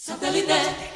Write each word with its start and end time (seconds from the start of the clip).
Satellite. 0.00 0.87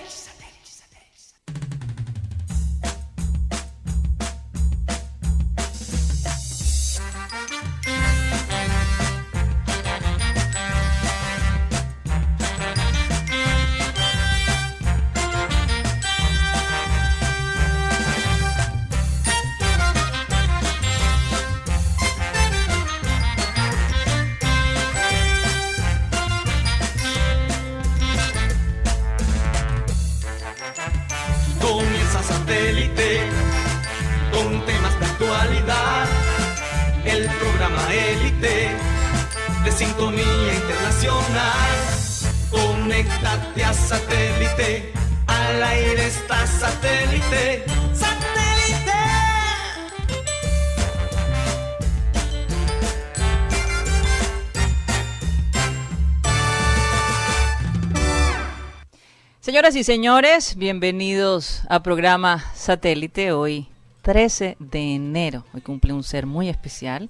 Y 59.74 59.84
señores, 59.84 60.56
bienvenidos 60.56 61.62
a 61.66 61.82
programa 61.82 62.44
Satélite. 62.54 63.33
Hoy 63.33 63.69
13 64.02 64.56
de 64.58 64.94
enero. 64.97 65.47
Hoy 65.55 65.62
cumple 65.62 65.94
un 65.94 66.02
ser 66.02 66.27
muy 66.27 66.50
especial 66.50 67.08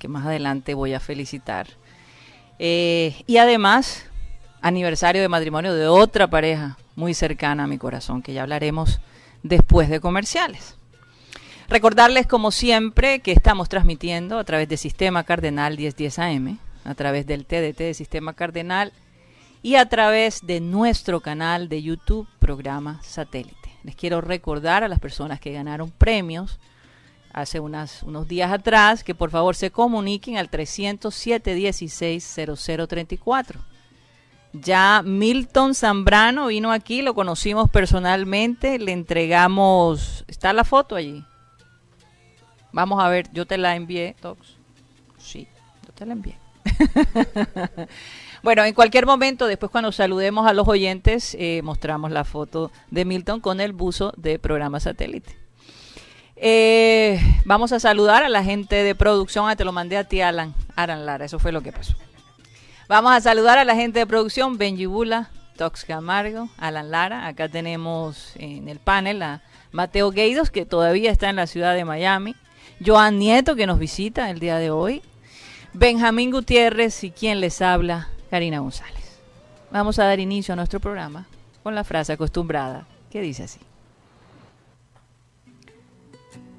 que 0.00 0.08
más 0.08 0.26
adelante 0.26 0.74
voy 0.74 0.94
a 0.94 1.00
felicitar. 1.00 1.68
Eh, 2.58 3.22
y 3.28 3.36
además, 3.36 4.04
aniversario 4.62 5.22
de 5.22 5.28
matrimonio 5.28 5.74
de 5.74 5.86
otra 5.86 6.26
pareja 6.26 6.76
muy 6.96 7.14
cercana 7.14 7.64
a 7.64 7.68
mi 7.68 7.78
corazón, 7.78 8.20
que 8.20 8.32
ya 8.32 8.42
hablaremos 8.42 8.98
después 9.44 9.88
de 9.88 10.00
comerciales. 10.00 10.74
Recordarles, 11.68 12.26
como 12.26 12.50
siempre, 12.50 13.20
que 13.20 13.30
estamos 13.30 13.68
transmitiendo 13.68 14.40
a 14.40 14.44
través 14.44 14.68
de 14.68 14.76
Sistema 14.76 15.22
Cardenal 15.22 15.76
1010 15.76 16.18
AM, 16.18 16.58
a 16.84 16.94
través 16.96 17.26
del 17.28 17.46
TDT 17.46 17.78
de 17.78 17.94
Sistema 17.94 18.32
Cardenal 18.32 18.92
y 19.62 19.76
a 19.76 19.88
través 19.88 20.44
de 20.44 20.60
nuestro 20.60 21.20
canal 21.20 21.68
de 21.68 21.82
YouTube, 21.82 22.28
programa 22.40 23.00
Satélite. 23.02 23.56
Les 23.84 23.94
quiero 23.94 24.20
recordar 24.20 24.82
a 24.82 24.88
las 24.88 24.98
personas 24.98 25.40
que 25.40 25.52
ganaron 25.52 25.90
premios 25.90 26.58
hace 27.32 27.60
unas, 27.60 28.02
unos 28.02 28.28
días 28.28 28.52
atrás 28.52 29.02
que 29.04 29.14
por 29.14 29.30
favor 29.30 29.54
se 29.54 29.70
comuniquen 29.70 30.36
al 30.36 30.50
307 30.50 31.54
16 31.54 32.40
0034. 32.56 33.60
Ya 34.52 35.02
Milton 35.02 35.74
Zambrano 35.74 36.48
vino 36.48 36.72
aquí, 36.72 37.00
lo 37.00 37.14
conocimos 37.14 37.70
personalmente, 37.70 38.78
le 38.78 38.92
entregamos, 38.92 40.24
está 40.28 40.52
la 40.52 40.64
foto 40.64 40.94
allí. 40.94 41.24
Vamos 42.72 43.02
a 43.02 43.08
ver, 43.08 43.30
yo 43.32 43.46
te 43.46 43.56
la 43.56 43.76
envié, 43.76 44.14
Tox. 44.20 44.56
Sí, 45.18 45.48
yo 45.86 45.92
te 45.94 46.04
la 46.04 46.12
envié. 46.12 46.36
bueno, 48.42 48.64
en 48.64 48.74
cualquier 48.74 49.06
momento, 49.06 49.46
después 49.46 49.70
cuando 49.70 49.92
saludemos 49.92 50.46
a 50.46 50.52
los 50.52 50.66
oyentes, 50.68 51.36
eh, 51.38 51.60
mostramos 51.62 52.10
la 52.10 52.24
foto 52.24 52.70
de 52.90 53.04
Milton 53.04 53.40
con 53.40 53.60
el 53.60 53.72
buzo 53.72 54.12
de 54.16 54.38
programa 54.38 54.80
satélite. 54.80 55.36
Eh, 56.36 57.20
vamos 57.44 57.70
a 57.70 57.78
saludar 57.78 58.24
a 58.24 58.28
la 58.28 58.42
gente 58.42 58.82
de 58.82 58.96
producción. 58.96 59.48
Ah, 59.48 59.54
te 59.54 59.64
lo 59.64 59.70
mandé 59.70 59.96
a 59.96 60.04
ti, 60.04 60.20
Alan. 60.20 60.54
Aran 60.74 61.06
Lara, 61.06 61.24
eso 61.24 61.38
fue 61.38 61.52
lo 61.52 61.60
que 61.60 61.70
pasó. 61.70 61.94
Vamos 62.88 63.12
a 63.12 63.20
saludar 63.20 63.58
a 63.58 63.64
la 63.64 63.76
gente 63.76 64.00
de 64.00 64.06
producción, 64.06 64.58
Benji 64.58 64.86
Bula, 64.86 65.30
Tox 65.56 65.84
Camargo, 65.84 66.48
Alan 66.58 66.90
Lara. 66.90 67.28
Acá 67.28 67.48
tenemos 67.48 68.32
en 68.36 68.68
el 68.68 68.80
panel 68.80 69.22
a 69.22 69.42
Mateo 69.70 70.10
Gueidos, 70.10 70.50
que 70.50 70.66
todavía 70.66 71.12
está 71.12 71.30
en 71.30 71.36
la 71.36 71.46
ciudad 71.46 71.74
de 71.74 71.84
Miami. 71.84 72.34
Joan 72.84 73.20
Nieto, 73.20 73.54
que 73.54 73.68
nos 73.68 73.78
visita 73.78 74.28
el 74.28 74.40
día 74.40 74.58
de 74.58 74.70
hoy. 74.70 75.00
Benjamín 75.74 76.32
Gutiérrez 76.32 77.04
y 77.04 77.12
quien 77.12 77.40
les 77.40 77.62
habla, 77.62 78.08
Karina 78.32 78.60
González. 78.60 79.20
Vamos 79.70 79.98
a 79.98 80.04
dar 80.04 80.18
inicio 80.18 80.54
a 80.54 80.56
nuestro 80.56 80.80
programa 80.80 81.26
con 81.62 81.74
la 81.74 81.84
frase 81.84 82.14
acostumbrada 82.14 82.86
que 83.10 83.20
dice 83.20 83.42
así. 83.42 83.60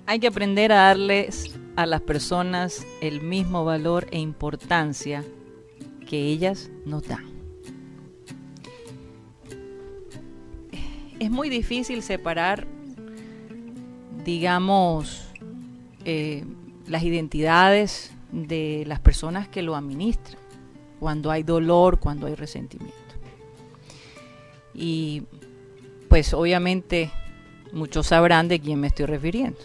Hay 0.05 0.19
que 0.19 0.27
aprender 0.27 0.71
a 0.71 0.89
darles 0.89 1.57
a 1.75 1.87
las 1.87 2.01
personas 2.01 2.85
el 3.01 3.21
mismo 3.21 3.65
valor 3.65 4.05
e 4.11 4.19
importancia 4.19 5.25
que 6.07 6.27
ellas 6.27 6.69
nos 6.85 7.07
dan. 7.07 7.25
Es 11.17 11.31
muy 11.31 11.49
difícil 11.49 12.03
separar, 12.03 12.67
digamos, 14.23 15.25
eh, 16.05 16.45
las 16.85 17.01
identidades 17.01 18.11
de 18.31 18.83
las 18.85 18.99
personas 18.99 19.47
que 19.47 19.63
lo 19.63 19.75
administran, 19.75 20.42
cuando 21.03 21.31
hay 21.31 21.43
dolor, 21.43 21.99
cuando 21.99 22.27
hay 22.27 22.35
resentimiento. 22.35 22.95
Y 24.73 25.23
pues 26.07 26.33
obviamente 26.33 27.11
muchos 27.73 28.07
sabrán 28.07 28.47
de 28.47 28.61
quién 28.61 28.79
me 28.79 28.87
estoy 28.87 29.05
refiriendo. 29.07 29.59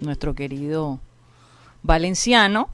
Nuestro 0.00 0.34
querido 0.34 1.00
valenciano, 1.82 2.68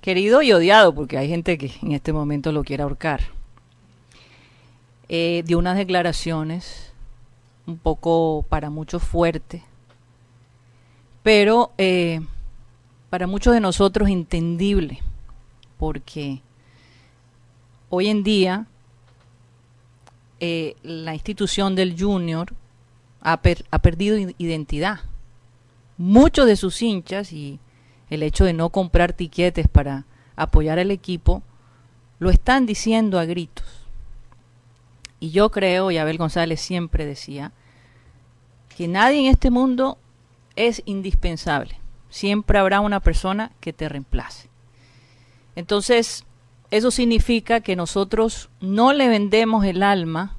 querido 0.00 0.42
y 0.42 0.50
odiado, 0.50 0.92
porque 0.92 1.18
hay 1.18 1.28
gente 1.28 1.56
que 1.56 1.70
en 1.82 1.92
este 1.92 2.12
momento 2.12 2.50
lo 2.50 2.64
quiere 2.64 2.82
ahorcar, 2.82 3.20
eh, 5.08 5.44
dio 5.46 5.56
unas 5.56 5.76
declaraciones 5.76 6.90
un 7.64 7.78
poco 7.78 8.44
para 8.48 8.70
muchos 8.70 9.04
fuertes, 9.04 9.62
pero 11.22 11.70
eh, 11.78 12.22
para 13.08 13.28
muchos 13.28 13.54
de 13.54 13.60
nosotros 13.60 14.08
entendible, 14.08 15.00
porque 15.78 16.42
hoy 17.88 18.08
en 18.08 18.22
día 18.22 18.66
eh, 20.40 20.76
la 20.82 21.14
institución 21.14 21.74
del 21.74 21.98
junior 21.98 22.52
ha, 23.20 23.40
ha 23.70 23.78
perdido 23.78 24.32
identidad. 24.38 25.00
Muchos 25.96 26.46
de 26.46 26.56
sus 26.56 26.80
hinchas 26.82 27.32
y 27.32 27.58
el 28.10 28.22
hecho 28.22 28.44
de 28.44 28.52
no 28.52 28.70
comprar 28.70 29.12
tiquetes 29.12 29.68
para 29.68 30.04
apoyar 30.36 30.78
al 30.78 30.90
equipo 30.90 31.42
lo 32.18 32.30
están 32.30 32.66
diciendo 32.66 33.18
a 33.18 33.24
gritos. 33.24 33.66
Y 35.20 35.30
yo 35.30 35.50
creo, 35.50 35.90
y 35.90 35.98
Abel 35.98 36.18
González 36.18 36.60
siempre 36.60 37.04
decía, 37.04 37.52
que 38.76 38.86
nadie 38.86 39.20
en 39.20 39.26
este 39.26 39.50
mundo 39.50 39.98
es 40.54 40.82
indispensable. 40.84 41.80
Siempre 42.10 42.58
habrá 42.58 42.80
una 42.80 43.00
persona 43.00 43.50
que 43.60 43.72
te 43.72 43.88
reemplace. 43.88 44.47
Entonces, 45.58 46.24
eso 46.70 46.92
significa 46.92 47.62
que 47.62 47.74
nosotros 47.74 48.48
no 48.60 48.92
le 48.92 49.08
vendemos 49.08 49.64
el 49.64 49.82
alma 49.82 50.36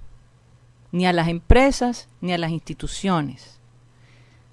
ni 0.94 1.06
a 1.06 1.12
las 1.12 1.28
empresas 1.28 2.08
ni 2.22 2.32
a 2.32 2.38
las 2.38 2.52
instituciones. 2.52 3.60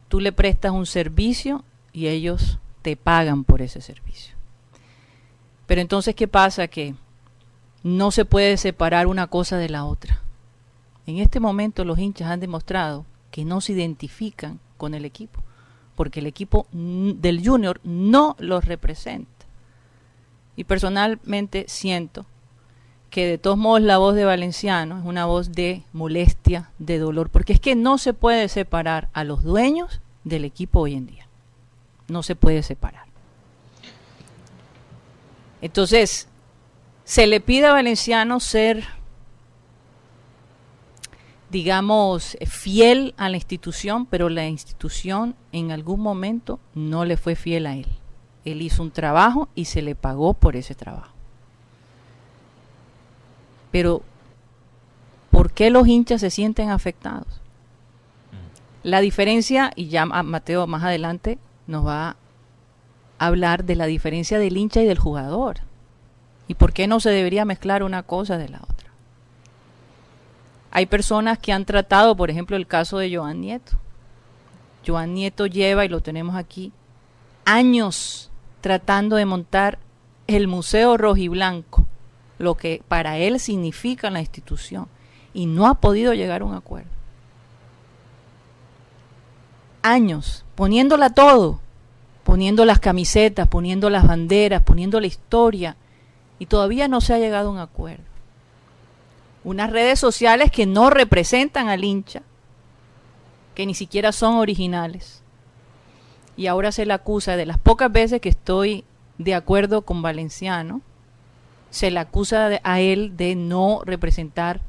Tú 0.08 0.18
le 0.18 0.32
prestas 0.32 0.72
un 0.72 0.84
servicio 0.84 1.62
y 1.92 2.08
ellos 2.08 2.58
te 2.82 2.96
pagan 2.96 3.44
por 3.44 3.62
ese 3.62 3.80
servicio. 3.80 4.34
Pero 5.68 5.80
entonces, 5.82 6.16
¿qué 6.16 6.26
pasa? 6.26 6.66
Que 6.66 6.96
no 7.84 8.10
se 8.10 8.24
puede 8.24 8.56
separar 8.56 9.06
una 9.06 9.28
cosa 9.28 9.58
de 9.58 9.68
la 9.68 9.84
otra. 9.84 10.20
En 11.06 11.18
este 11.18 11.38
momento 11.38 11.84
los 11.84 12.00
hinchas 12.00 12.28
han 12.28 12.40
demostrado 12.40 13.06
que 13.30 13.44
no 13.44 13.60
se 13.60 13.74
identifican 13.74 14.58
con 14.78 14.94
el 14.94 15.04
equipo, 15.04 15.44
porque 15.94 16.18
el 16.18 16.26
equipo 16.26 16.66
del 16.72 17.40
junior 17.46 17.80
no 17.84 18.34
los 18.40 18.64
representa. 18.64 19.35
Y 20.56 20.64
personalmente 20.64 21.66
siento 21.68 22.26
que 23.10 23.26
de 23.26 23.38
todos 23.38 23.56
modos 23.56 23.82
la 23.82 23.98
voz 23.98 24.14
de 24.14 24.24
Valenciano 24.24 24.98
es 24.98 25.04
una 25.04 25.26
voz 25.26 25.52
de 25.52 25.84
molestia, 25.92 26.70
de 26.78 26.98
dolor, 26.98 27.30
porque 27.30 27.52
es 27.52 27.60
que 27.60 27.74
no 27.74 27.98
se 27.98 28.14
puede 28.14 28.48
separar 28.48 29.08
a 29.12 29.24
los 29.24 29.42
dueños 29.42 30.00
del 30.24 30.44
equipo 30.44 30.80
hoy 30.80 30.94
en 30.94 31.06
día. 31.06 31.28
No 32.08 32.22
se 32.22 32.36
puede 32.36 32.62
separar. 32.62 33.06
Entonces, 35.62 36.28
se 37.04 37.26
le 37.26 37.40
pide 37.40 37.66
a 37.66 37.72
Valenciano 37.72 38.40
ser, 38.40 38.84
digamos, 41.50 42.36
fiel 42.46 43.14
a 43.16 43.28
la 43.28 43.36
institución, 43.36 44.06
pero 44.06 44.28
la 44.28 44.46
institución 44.46 45.36
en 45.52 45.70
algún 45.70 46.00
momento 46.00 46.60
no 46.74 47.04
le 47.04 47.16
fue 47.16 47.36
fiel 47.36 47.66
a 47.66 47.76
él. 47.76 47.86
Él 48.46 48.62
hizo 48.62 48.82
un 48.82 48.90
trabajo 48.90 49.48
y 49.54 49.66
se 49.66 49.82
le 49.82 49.94
pagó 49.94 50.32
por 50.32 50.56
ese 50.56 50.74
trabajo. 50.74 51.12
Pero 53.70 54.02
qué 55.56 55.70
los 55.70 55.88
hinchas 55.88 56.20
se 56.20 56.30
sienten 56.30 56.68
afectados. 56.68 57.40
La 58.82 59.00
diferencia, 59.00 59.72
y 59.74 59.88
ya 59.88 60.04
Mateo 60.04 60.66
más 60.66 60.84
adelante 60.84 61.38
nos 61.66 61.84
va 61.84 62.10
a 62.10 62.16
hablar 63.26 63.64
de 63.64 63.74
la 63.74 63.86
diferencia 63.86 64.38
del 64.38 64.56
hincha 64.56 64.82
y 64.82 64.86
del 64.86 64.98
jugador. 64.98 65.56
¿Y 66.46 66.54
por 66.54 66.74
qué 66.74 66.86
no 66.86 67.00
se 67.00 67.08
debería 67.08 67.46
mezclar 67.46 67.82
una 67.82 68.02
cosa 68.02 68.36
de 68.36 68.50
la 68.50 68.58
otra? 68.58 68.90
Hay 70.70 70.84
personas 70.84 71.38
que 71.38 71.54
han 71.54 71.64
tratado, 71.64 72.14
por 72.14 72.30
ejemplo, 72.30 72.54
el 72.54 72.66
caso 72.66 72.98
de 72.98 73.16
Joan 73.16 73.40
Nieto. 73.40 73.72
Joan 74.86 75.14
Nieto 75.14 75.46
lleva, 75.46 75.86
y 75.86 75.88
lo 75.88 76.02
tenemos 76.02 76.36
aquí, 76.36 76.70
años 77.46 78.30
tratando 78.60 79.16
de 79.16 79.26
montar 79.26 79.78
el 80.26 80.48
Museo 80.48 80.96
Rojiblanco, 80.96 81.86
lo 82.38 82.56
que 82.56 82.82
para 82.88 83.18
él 83.18 83.40
significa 83.40 84.10
la 84.10 84.20
institución, 84.20 84.88
y 85.32 85.46
no 85.46 85.66
ha 85.66 85.74
podido 85.80 86.14
llegar 86.14 86.42
a 86.42 86.44
un 86.44 86.54
acuerdo. 86.54 86.90
Años, 89.82 90.44
poniéndola 90.54 91.10
todo, 91.10 91.60
poniendo 92.24 92.64
las 92.64 92.80
camisetas, 92.80 93.46
poniendo 93.46 93.88
las 93.88 94.06
banderas, 94.06 94.62
poniendo 94.62 95.00
la 95.00 95.06
historia, 95.06 95.76
y 96.38 96.46
todavía 96.46 96.88
no 96.88 97.00
se 97.00 97.14
ha 97.14 97.18
llegado 97.18 97.48
a 97.48 97.52
un 97.52 97.58
acuerdo. 97.58 98.02
Unas 99.44 99.70
redes 99.70 100.00
sociales 100.00 100.50
que 100.50 100.66
no 100.66 100.90
representan 100.90 101.68
al 101.68 101.84
hincha, 101.84 102.22
que 103.54 103.64
ni 103.64 103.74
siquiera 103.74 104.10
son 104.10 104.34
originales. 104.34 105.22
Y 106.36 106.48
ahora 106.48 106.72
se 106.72 106.86
le 106.86 106.92
acusa 106.92 107.36
de 107.36 107.46
las 107.46 107.58
pocas 107.58 107.90
veces 107.90 108.20
que 108.20 108.28
estoy 108.28 108.84
de 109.18 109.34
acuerdo 109.34 109.82
con 109.82 110.02
Valenciano, 110.02 110.82
se 111.70 111.90
le 111.90 111.98
acusa 111.98 112.60
a 112.62 112.80
él 112.80 113.16
de 113.16 113.34
no 113.34 113.80
representar 113.84 114.60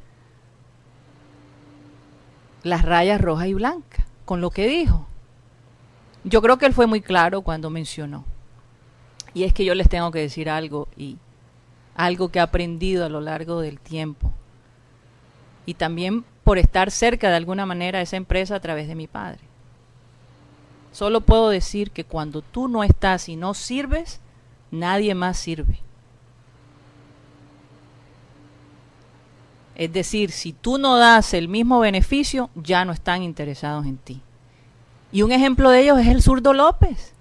las 2.62 2.84
rayas 2.84 3.20
rojas 3.20 3.46
y 3.46 3.54
blancas, 3.54 4.04
con 4.24 4.40
lo 4.40 4.50
que 4.50 4.66
dijo. 4.66 5.06
Yo 6.24 6.42
creo 6.42 6.58
que 6.58 6.66
él 6.66 6.72
fue 6.72 6.86
muy 6.86 7.00
claro 7.00 7.42
cuando 7.42 7.70
mencionó. 7.70 8.24
Y 9.34 9.44
es 9.44 9.52
que 9.52 9.64
yo 9.64 9.74
les 9.74 9.88
tengo 9.88 10.10
que 10.10 10.18
decir 10.18 10.50
algo 10.50 10.88
y 10.96 11.18
algo 11.94 12.30
que 12.30 12.38
he 12.38 12.42
aprendido 12.42 13.04
a 13.04 13.08
lo 13.08 13.20
largo 13.20 13.60
del 13.60 13.78
tiempo. 13.78 14.32
Y 15.66 15.74
también 15.74 16.24
por 16.44 16.58
estar 16.58 16.90
cerca 16.90 17.28
de 17.28 17.36
alguna 17.36 17.66
manera 17.66 17.98
de 17.98 18.04
esa 18.04 18.16
empresa 18.16 18.56
a 18.56 18.60
través 18.60 18.88
de 18.88 18.94
mi 18.94 19.06
padre. 19.06 19.47
Solo 20.98 21.20
puedo 21.20 21.48
decir 21.50 21.92
que 21.92 22.02
cuando 22.02 22.42
tú 22.42 22.66
no 22.66 22.82
estás 22.82 23.28
y 23.28 23.36
no 23.36 23.54
sirves, 23.54 24.18
nadie 24.72 25.14
más 25.14 25.38
sirve. 25.38 25.78
Es 29.76 29.92
decir, 29.92 30.32
si 30.32 30.52
tú 30.52 30.76
no 30.76 30.96
das 30.96 31.34
el 31.34 31.46
mismo 31.46 31.78
beneficio, 31.78 32.50
ya 32.56 32.84
no 32.84 32.90
están 32.90 33.22
interesados 33.22 33.86
en 33.86 33.96
ti. 33.96 34.22
Y 35.12 35.22
un 35.22 35.30
ejemplo 35.30 35.70
de 35.70 35.82
ellos 35.82 36.00
es 36.00 36.08
el 36.08 36.20
zurdo 36.20 36.52
López. 36.52 37.12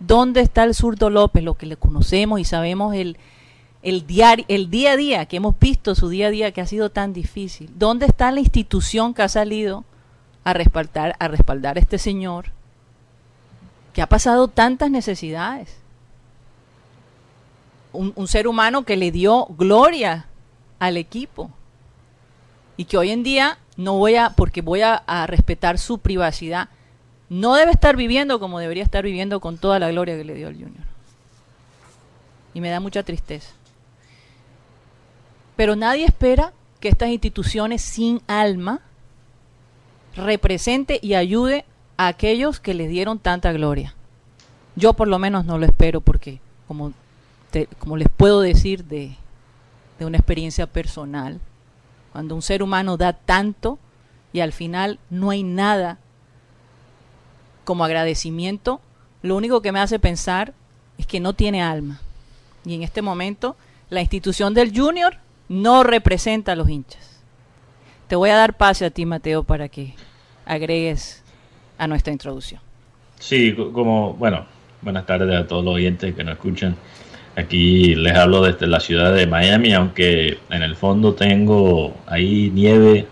¿Dónde 0.00 0.40
está 0.40 0.64
el 0.64 0.74
zurdo 0.74 1.10
López? 1.10 1.44
Lo 1.44 1.58
que 1.58 1.66
le 1.66 1.76
conocemos 1.76 2.40
y 2.40 2.44
sabemos 2.44 2.94
el, 2.94 3.18
el, 3.82 4.06
el 4.48 4.70
día 4.70 4.92
a 4.92 4.96
día, 4.96 5.26
que 5.26 5.36
hemos 5.36 5.58
visto 5.58 5.94
su 5.94 6.08
día 6.08 6.28
a 6.28 6.30
día 6.30 6.52
que 6.52 6.62
ha 6.62 6.66
sido 6.66 6.88
tan 6.88 7.12
difícil. 7.12 7.70
¿Dónde 7.76 8.06
está 8.06 8.32
la 8.32 8.40
institución 8.40 9.12
que 9.12 9.20
ha 9.20 9.28
salido 9.28 9.84
a 10.42 10.54
respaldar 10.54 11.16
a, 11.18 11.28
respaldar 11.28 11.76
a 11.76 11.80
este 11.80 11.98
señor 11.98 12.46
que 13.94 14.02
ha 14.02 14.08
pasado 14.08 14.48
tantas 14.48 14.90
necesidades? 14.90 15.78
Un, 17.92 18.26
ser 18.26 18.48
humano 18.48 18.84
que 18.84 18.96
le 18.96 19.12
dio 19.12 19.46
gloria 19.46 20.26
al 20.80 20.96
equipo 20.96 21.50
y 22.76 22.86
que 22.86 22.98
hoy 22.98 23.10
en 23.10 23.22
día 23.22 23.58
no 23.76 23.96
voy 23.96 24.16
a, 24.16 24.30
porque 24.30 24.60
voy 24.62 24.82
a 24.82 25.26
respetar 25.28 25.78
su 25.78 25.98
privacidad, 25.98 26.68
no 27.28 27.54
debe 27.54 27.72
estar 27.72 27.96
viviendo 27.96 28.38
como 28.38 28.58
debería 28.58 28.82
estar 28.82 29.04
viviendo 29.04 29.40
con 29.40 29.58
toda 29.58 29.78
la 29.78 29.90
gloria 29.90 30.16
que 30.16 30.24
le 30.24 30.34
dio 30.34 30.48
al 30.48 30.54
Junior. 30.54 30.84
Y 32.52 32.60
me 32.60 32.70
da 32.70 32.80
mucha 32.80 33.02
tristeza. 33.02 33.50
Pero 35.56 35.76
nadie 35.76 36.04
espera 36.04 36.52
que 36.80 36.88
estas 36.88 37.08
instituciones 37.08 37.82
sin 37.82 38.22
alma 38.26 38.80
represente 40.14 40.98
y 41.02 41.14
ayude 41.14 41.64
a 41.96 42.08
aquellos 42.08 42.60
que 42.60 42.74
les 42.74 42.88
dieron 42.88 43.18
tanta 43.18 43.52
gloria. 43.52 43.94
Yo 44.76 44.94
por 44.94 45.08
lo 45.08 45.18
menos 45.18 45.44
no 45.44 45.58
lo 45.58 45.66
espero 45.66 46.00
porque, 46.00 46.40
como, 46.66 46.92
como 47.78 47.96
les 47.96 48.08
puedo 48.08 48.40
decir 48.40 48.84
de, 48.84 49.16
de 49.98 50.04
una 50.04 50.18
experiencia 50.18 50.66
personal, 50.66 51.40
cuando 52.12 52.34
un 52.34 52.42
ser 52.42 52.62
humano 52.62 52.96
da 52.96 53.12
tanto 53.12 53.78
y 54.32 54.40
al 54.40 54.52
final 54.52 54.98
no 55.10 55.30
hay 55.30 55.42
nada 55.42 55.98
como 57.64 57.84
agradecimiento, 57.84 58.80
lo 59.22 59.36
único 59.36 59.62
que 59.62 59.72
me 59.72 59.80
hace 59.80 59.98
pensar 59.98 60.54
es 60.98 61.06
que 61.06 61.20
no 61.20 61.32
tiene 61.32 61.62
alma. 61.62 62.00
Y 62.64 62.74
en 62.74 62.82
este 62.82 63.02
momento 63.02 63.56
la 63.90 64.00
institución 64.00 64.54
del 64.54 64.76
junior 64.76 65.16
no 65.48 65.82
representa 65.82 66.52
a 66.52 66.56
los 66.56 66.68
hinchas. 66.68 67.20
Te 68.08 68.16
voy 68.16 68.30
a 68.30 68.36
dar 68.36 68.56
pase 68.56 68.84
a 68.84 68.90
ti, 68.90 69.06
Mateo, 69.06 69.44
para 69.44 69.68
que 69.68 69.94
agregues 70.46 71.23
a 71.78 71.86
nuestra 71.86 72.12
introducción. 72.12 72.60
Sí, 73.18 73.54
como, 73.54 74.14
bueno, 74.14 74.46
buenas 74.82 75.06
tardes 75.06 75.34
a 75.34 75.46
todos 75.46 75.64
los 75.64 75.74
oyentes 75.74 76.14
que 76.14 76.24
nos 76.24 76.34
escuchan. 76.34 76.76
Aquí 77.36 77.94
les 77.94 78.14
hablo 78.14 78.42
desde 78.42 78.66
la 78.66 78.78
ciudad 78.78 79.12
de 79.12 79.26
Miami, 79.26 79.72
aunque 79.72 80.38
en 80.50 80.62
el 80.62 80.76
fondo 80.76 81.14
tengo 81.14 81.94
ahí 82.06 82.50
nieve 82.52 83.06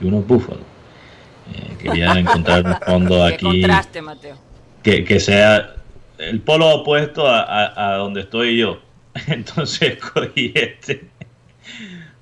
y 0.00 0.06
unos 0.06 0.26
búfalos. 0.26 0.64
Eh, 1.54 1.76
quería 1.78 2.12
encontrar 2.18 2.66
un 2.66 2.76
fondo 2.84 3.24
aquí. 3.24 3.64
Que, 4.82 5.04
que, 5.04 5.20
sea 5.20 5.76
el 6.18 6.40
polo 6.40 6.68
opuesto 6.68 7.26
a, 7.26 7.94
donde 7.96 8.22
estoy 8.22 8.58
yo. 8.58 8.80
Entonces 9.28 9.98
cogí 9.98 10.52
este 10.54 11.08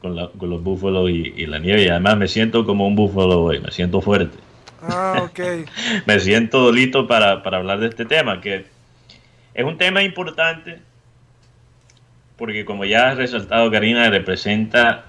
con, 0.01 0.17
los 0.17 0.63
búfalos 0.63 1.11
y, 1.11 1.47
la 1.47 1.59
nieve. 1.59 1.85
Y 1.85 1.89
además 1.89 2.17
me 2.17 2.29
siento 2.29 2.65
como 2.65 2.87
un 2.87 2.95
búfalo 2.95 3.43
hoy, 3.43 3.61
me 3.61 3.71
siento 3.71 4.01
fuerte. 4.01 4.39
Ah, 4.83 5.29
me 6.07 6.21
siento 6.21 6.73
listo 6.73 7.07
para, 7.07 7.43
para 7.43 7.59
hablar 7.59 7.81
de 7.81 7.89
este 7.89 8.05
tema, 8.05 8.41
que 8.41 8.67
es 9.55 9.65
un 9.65 9.77
tema 9.77 10.03
importante 10.03 10.81
porque 12.41 12.65
como 12.65 12.87
ya 12.87 13.11
ha 13.11 13.15
resaltado 13.15 13.71
Karina, 13.71 14.09
representa 14.09 15.05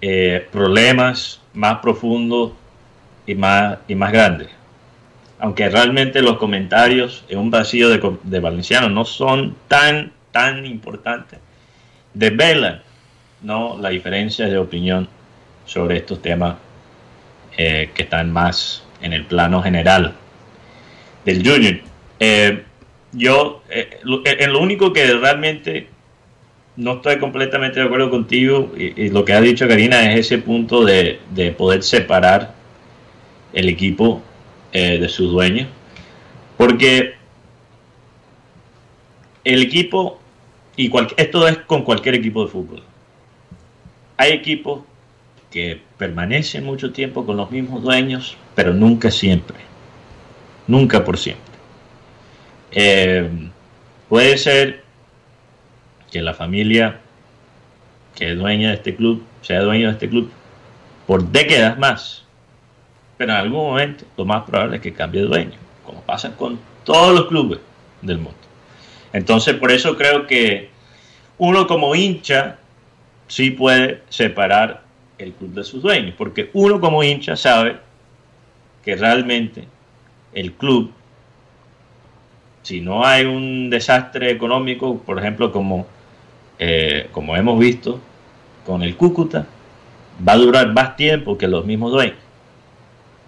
eh, 0.00 0.48
problemas 0.50 1.42
más 1.52 1.80
profundos 1.80 2.52
y 3.26 3.34
más, 3.34 3.76
y 3.86 3.94
más 3.94 4.10
grande. 4.10 4.48
Aunque 5.38 5.68
realmente 5.68 6.22
los 6.22 6.38
comentarios 6.38 7.26
en 7.28 7.40
un 7.40 7.50
vacío 7.50 7.90
de, 7.90 8.16
de 8.22 8.40
valenciano 8.40 8.88
no 8.88 9.04
son 9.04 9.54
tan, 9.68 10.12
tan 10.32 10.64
importantes, 10.64 11.40
desvelan 12.14 12.80
¿no? 13.42 13.76
la 13.78 13.90
diferencia 13.90 14.46
de 14.46 14.56
opinión 14.56 15.06
sobre 15.66 15.98
estos 15.98 16.22
temas 16.22 16.56
eh, 17.58 17.90
que 17.92 18.04
están 18.04 18.32
más 18.32 18.82
en 19.00 19.12
el 19.12 19.24
plano 19.24 19.62
general 19.62 20.14
del 21.24 21.46
Junior. 21.46 21.80
Eh, 22.20 22.62
yo, 23.12 23.62
eh, 23.70 24.00
en 24.24 24.52
lo 24.52 24.60
único 24.60 24.92
que 24.92 25.12
realmente 25.14 25.88
no 26.76 26.94
estoy 26.94 27.18
completamente 27.18 27.80
de 27.80 27.86
acuerdo 27.86 28.10
contigo 28.10 28.72
y, 28.76 29.08
lo 29.08 29.24
que 29.24 29.32
ha 29.32 29.40
dicho 29.40 29.66
Karina 29.66 30.12
es 30.12 30.26
ese 30.26 30.38
punto 30.38 30.84
de, 30.84 31.20
de 31.30 31.52
poder 31.52 31.82
separar 31.82 32.54
el 33.52 33.68
equipo 33.68 34.22
eh, 34.72 34.98
de 34.98 35.08
sus 35.08 35.32
dueños. 35.32 35.68
Porque 36.56 37.14
el 39.44 39.62
equipo, 39.62 40.20
y 40.76 40.92
esto 41.16 41.48
es 41.48 41.58
con 41.58 41.82
cualquier 41.82 42.16
equipo 42.16 42.44
de 42.44 42.50
fútbol, 42.50 42.82
hay 44.18 44.32
equipos 44.32 44.82
que 45.50 45.80
permanecen 45.98 46.64
mucho 46.64 46.92
tiempo 46.92 47.24
con 47.24 47.36
los 47.36 47.50
mismos 47.50 47.82
dueños, 47.82 48.36
pero 48.54 48.72
nunca 48.72 49.10
siempre. 49.10 49.56
Nunca 50.66 51.04
por 51.04 51.18
siempre. 51.18 51.44
Eh, 52.72 53.30
puede 54.08 54.36
ser 54.38 54.82
que 56.10 56.20
la 56.22 56.34
familia 56.34 57.00
que 58.14 58.32
es 58.32 58.38
dueña 58.38 58.68
de 58.68 58.74
este 58.74 58.96
club 58.96 59.24
sea 59.42 59.60
dueño 59.60 59.88
de 59.88 59.92
este 59.92 60.08
club 60.08 60.30
por 61.06 61.30
décadas 61.30 61.78
más 61.78 62.26
pero 63.16 63.32
en 63.32 63.38
algún 63.38 63.66
momento 63.68 64.04
lo 64.16 64.24
más 64.24 64.44
probable 64.44 64.76
es 64.76 64.82
que 64.82 64.92
cambie 64.92 65.22
de 65.22 65.26
dueño, 65.26 65.58
como 65.84 66.02
pasa 66.02 66.36
con 66.36 66.58
todos 66.84 67.14
los 67.14 67.26
clubes 67.26 67.60
del 68.02 68.18
mundo. 68.18 68.38
Entonces, 69.12 69.54
por 69.54 69.70
eso 69.70 69.96
creo 69.96 70.26
que 70.26 70.70
uno 71.38 71.66
como 71.66 71.94
hincha 71.94 72.58
sí 73.28 73.50
puede 73.50 74.02
separar 74.08 74.82
el 75.18 75.32
club 75.32 75.54
de 75.54 75.64
sus 75.64 75.82
dueños, 75.82 76.14
porque 76.16 76.50
uno 76.52 76.80
como 76.80 77.02
hincha 77.02 77.36
sabe 77.36 77.78
que 78.84 78.96
realmente 78.96 79.66
el 80.32 80.52
club, 80.52 80.92
si 82.62 82.80
no 82.80 83.04
hay 83.04 83.24
un 83.24 83.70
desastre 83.70 84.30
económico, 84.30 84.98
por 84.98 85.18
ejemplo, 85.18 85.50
como, 85.50 85.86
eh, 86.58 87.08
como 87.12 87.36
hemos 87.36 87.58
visto 87.58 88.00
con 88.64 88.82
el 88.82 88.96
Cúcuta, 88.96 89.46
va 90.26 90.32
a 90.32 90.36
durar 90.36 90.72
más 90.72 90.96
tiempo 90.96 91.38
que 91.38 91.48
los 91.48 91.64
mismos 91.64 91.92
dueños. 91.92 92.18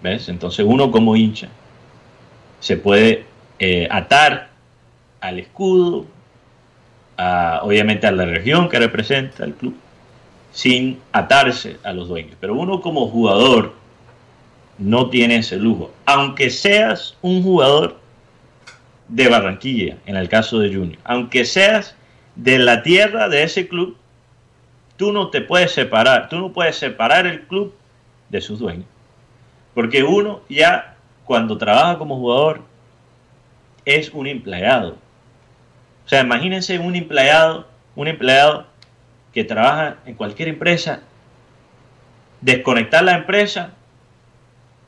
¿Ves? 0.02 0.28
Entonces 0.28 0.64
uno 0.68 0.90
como 0.90 1.16
hincha 1.16 1.48
se 2.60 2.76
puede 2.76 3.24
eh, 3.58 3.88
atar 3.90 4.50
al 5.20 5.38
escudo, 5.38 6.06
obviamente 7.62 8.06
a 8.06 8.12
la 8.12 8.24
región 8.26 8.68
que 8.68 8.78
representa 8.78 9.44
el 9.44 9.54
club, 9.54 9.74
sin 10.52 11.00
atarse 11.12 11.78
a 11.84 11.92
los 11.92 12.08
dueños. 12.08 12.36
Pero 12.40 12.54
uno 12.54 12.80
como 12.80 13.08
jugador 13.08 13.74
no 14.78 15.10
tiene 15.10 15.36
ese 15.36 15.56
lujo, 15.56 15.90
aunque 16.06 16.50
seas 16.50 17.16
un 17.20 17.42
jugador 17.42 17.98
de 19.08 19.28
Barranquilla, 19.28 19.96
en 20.06 20.16
el 20.16 20.28
caso 20.28 20.58
de 20.60 20.72
Junior, 20.72 20.98
aunque 21.04 21.44
seas 21.44 21.96
de 22.36 22.58
la 22.58 22.82
tierra 22.82 23.28
de 23.28 23.42
ese 23.42 23.66
club, 23.66 23.96
tú 24.96 25.12
no 25.12 25.30
te 25.30 25.40
puedes 25.40 25.72
separar, 25.72 26.28
tú 26.28 26.38
no 26.38 26.52
puedes 26.52 26.76
separar 26.76 27.26
el 27.26 27.42
club 27.42 27.74
de 28.28 28.40
sus 28.40 28.58
dueños. 28.58 28.86
Porque 29.74 30.02
uno 30.02 30.42
ya 30.48 30.96
cuando 31.24 31.58
trabaja 31.58 31.98
como 31.98 32.16
jugador 32.16 32.62
es 33.84 34.10
un 34.10 34.26
empleado. 34.26 34.96
O 36.04 36.08
sea, 36.08 36.20
imagínense 36.20 36.78
un 36.78 36.94
empleado, 36.94 37.66
un 37.94 38.08
empleado 38.08 38.66
que 39.32 39.44
trabaja 39.44 39.98
en 40.06 40.14
cualquier 40.14 40.48
empresa, 40.48 41.02
desconectar 42.40 43.04
la 43.04 43.14
empresa 43.16 43.72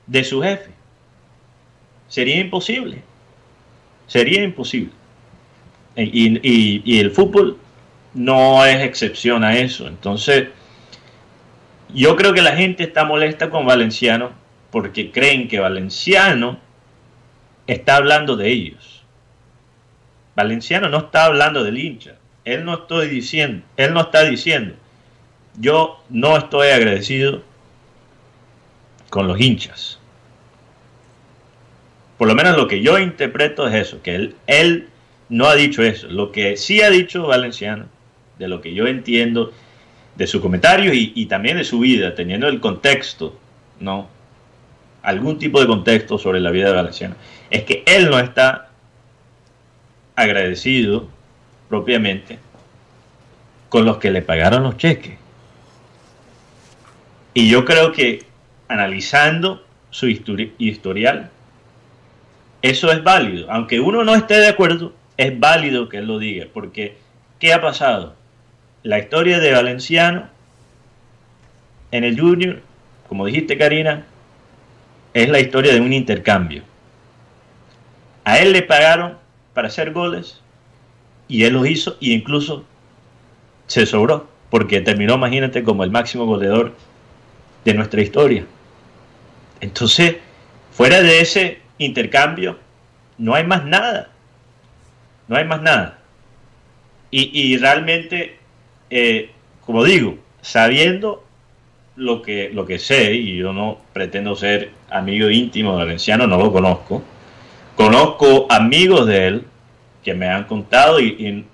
de 0.07 0.25
su 0.25 0.43
jefe. 0.43 0.71
Sería 2.09 2.41
imposible. 2.41 3.03
Sería 4.07 4.43
imposible. 4.43 4.93
Y, 5.97 6.99
el 6.99 7.11
fútbol 7.11 7.59
no 8.15 8.65
es 8.65 8.81
excepción 8.83 9.45
a 9.45 9.57
eso. 9.57 9.87
Entonces, 9.87 10.49
yo 11.95 12.17
creo 12.17 12.33
que 12.33 12.43
la 12.43 12.57
gente 12.57 12.83
está 12.83 13.05
molesta 13.05 13.51
con 13.51 13.67
Valenciano 13.67 14.33
porque 14.71 15.11
creen 15.11 15.49
que 15.49 15.61
Valenciano 15.61 16.59
está 17.67 17.97
hablando 17.97 18.37
de 18.37 18.49
ellos. 18.49 19.05
Valenciano 20.35 20.89
no 20.89 20.99
está 20.99 21.25
hablando 21.25 21.63
del 21.63 21.79
hincha. 21.79 22.17
Él 22.45 22.65
no 22.65 22.75
estoy 22.75 23.09
diciendo, 23.09 23.65
él 23.77 23.93
no 23.93 24.01
está 24.01 24.25
diciendo, 24.25 24.75
yo 25.59 26.03
no 26.09 26.37
estoy 26.37 26.69
agradecido 26.69 27.43
con 29.11 29.27
los 29.27 29.41
hinchas. 29.41 29.99
Por 32.17 32.29
lo 32.29 32.35
menos 32.35 32.57
lo 32.57 32.69
que 32.69 32.83
yo 32.83 32.99
interpreto 32.99 33.67
es 33.67 33.75
eso, 33.75 34.03
que 34.03 34.15
él, 34.15 34.37
él 34.47 34.89
no 35.29 35.47
ha 35.47 35.55
dicho 35.55 35.83
eso. 35.83 36.07
Lo 36.09 36.33
que 36.33 36.57
sí 36.57 36.83
ha 36.83 36.91
dicho 36.91 37.27
Valenciano, 37.27 37.87
de 38.39 38.49
lo 38.49 38.61
que 38.61 38.75
yo 38.75 38.87
entiendo 38.87 39.53
de 40.17 40.27
su 40.27 40.41
comentario 40.41 40.93
y, 40.93 41.13
y 41.15 41.27
también 41.27 41.57
de 41.57 41.65
su 41.65 41.81
vida, 41.81 42.15
teniendo 42.15 42.49
el 42.49 42.61
contexto, 42.61 43.39
¿no? 43.79 44.09
Algún 45.03 45.39
tipo 45.39 45.61
de 45.61 45.67
contexto 45.67 46.19
sobre 46.19 46.41
la 46.41 46.51
vida 46.51 46.69
de 46.69 46.75
Valenciano, 46.75 47.17
es 47.51 47.65
que 47.65 47.83
él 47.87 48.11
no 48.11 48.19
está 48.19 48.69
agradecido 50.15 51.09
propiamente 51.71 52.39
con 53.71 53.87
los 53.87 53.97
que 53.99 54.11
le 54.11 54.21
pagaron 54.21 54.65
los 54.65 54.77
cheques. 54.77 55.17
Y 57.33 57.49
yo 57.49 57.65
creo 57.65 57.93
que 57.93 58.25
analizando 58.69 59.65
su 59.91 60.09
historial, 60.09 61.31
eso 62.61 62.93
es 62.93 63.03
válido. 63.03 63.51
Aunque 63.51 63.79
uno 63.79 64.05
no 64.05 64.17
esté 64.17 64.35
de 64.35 64.49
acuerdo, 64.49 64.93
es 65.17 65.39
válido 65.39 65.89
que 65.89 65.99
él 65.99 66.07
lo 66.07 66.19
diga. 66.19 66.47
Porque, 66.53 66.99
¿qué 67.39 67.53
ha 67.53 67.61
pasado? 67.61 68.17
La 68.83 68.99
historia 68.99 69.39
de 69.39 69.53
Valenciano 69.53 70.29
en 71.93 72.03
el 72.03 72.19
Junior, 72.19 72.61
como 73.09 73.27
dijiste 73.27 73.57
Karina, 73.57 74.05
es 75.15 75.29
la 75.29 75.39
historia 75.39 75.73
de 75.73 75.81
un 75.81 75.93
intercambio. 75.93 76.65
A 78.25 78.39
él 78.39 78.53
le 78.53 78.63
pagaron 78.63 79.19
para 79.55 79.69
hacer 79.69 79.93
goles 79.93 80.41
y 81.31 81.45
él 81.45 81.55
lo 81.55 81.65
hizo 81.65 81.97
y 82.01 82.13
incluso 82.13 82.65
se 83.69 83.87
sobró 83.87 84.29
porque 84.51 84.81
terminó, 84.81 85.15
imagínate, 85.15 85.63
como 85.63 85.85
el 85.85 85.91
máximo 85.93 86.27
goleador 86.27 86.75
de 87.65 87.73
nuestra 87.73 88.03
historia. 88.03 88.45
Entonces, 89.61 90.17
fuera 90.73 91.01
de 91.01 91.21
ese 91.21 91.61
intercambio, 91.79 92.59
no 93.17 93.35
hay 93.35 93.45
más 93.45 93.65
nada. 93.65 94.11
No 95.29 95.37
hay 95.37 95.45
más 95.45 95.63
nada. 95.63 95.99
Y, 97.13 97.57
realmente, 97.59 98.39
eh, 98.89 99.31
como 99.65 99.85
digo, 99.85 100.17
sabiendo 100.43 101.25
lo 101.97 102.23
que, 102.23 102.51
lo 102.53 102.67
que 102.67 102.79
sé, 102.79 103.15
y 103.15 103.37
yo 103.37 103.53
no 103.53 103.79
pretendo 103.93 104.35
ser 104.35 104.71
amigo 104.91 105.29
íntimo 105.29 105.73
de 105.73 105.85
Valenciano, 105.85 106.27
no 106.27 106.39
lo 106.39 106.53
conozco, 106.53 107.03
conozco 107.77 108.47
amigos 108.49 109.07
de 109.07 109.27
él 109.27 109.45
que 110.03 110.15
me 110.15 110.29
han 110.29 110.45
contado 110.45 111.01
y, 111.01 111.45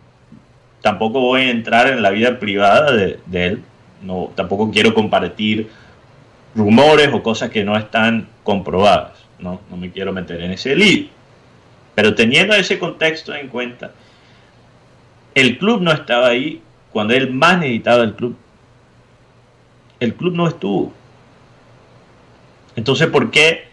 tampoco 0.80 1.20
voy 1.20 1.42
a 1.42 1.50
entrar 1.50 1.88
en 1.88 2.00
la 2.00 2.10
vida 2.10 2.38
privada 2.38 2.92
de, 2.92 3.18
él, 3.32 3.62
no, 4.02 4.30
tampoco 4.36 4.70
quiero 4.70 4.94
compartir 4.94 5.68
rumores 6.54 7.10
o 7.12 7.22
cosas 7.22 7.50
que 7.50 7.64
no 7.64 7.76
están 7.76 8.28
comprobadas, 8.44 9.24
no, 9.40 9.60
no 9.68 9.76
me 9.76 9.90
quiero 9.90 10.12
meter 10.12 10.40
en 10.42 10.52
ese 10.52 10.76
lío. 10.76 11.08
Pero 11.96 12.14
teniendo 12.14 12.54
ese 12.54 12.78
contexto 12.78 13.34
en 13.34 13.48
cuenta, 13.48 13.90
el 15.34 15.58
club 15.58 15.80
no 15.80 15.90
estaba 15.90 16.28
ahí 16.28 16.62
cuando 16.92 17.14
él 17.14 17.32
más 17.32 17.58
necesitaba 17.58 18.04
el 18.04 18.14
club. 18.14 18.36
El 19.98 20.14
club 20.14 20.34
no 20.34 20.46
estuvo. 20.46 20.92
Entonces, 22.76 23.08
¿por 23.08 23.30
qué 23.30 23.64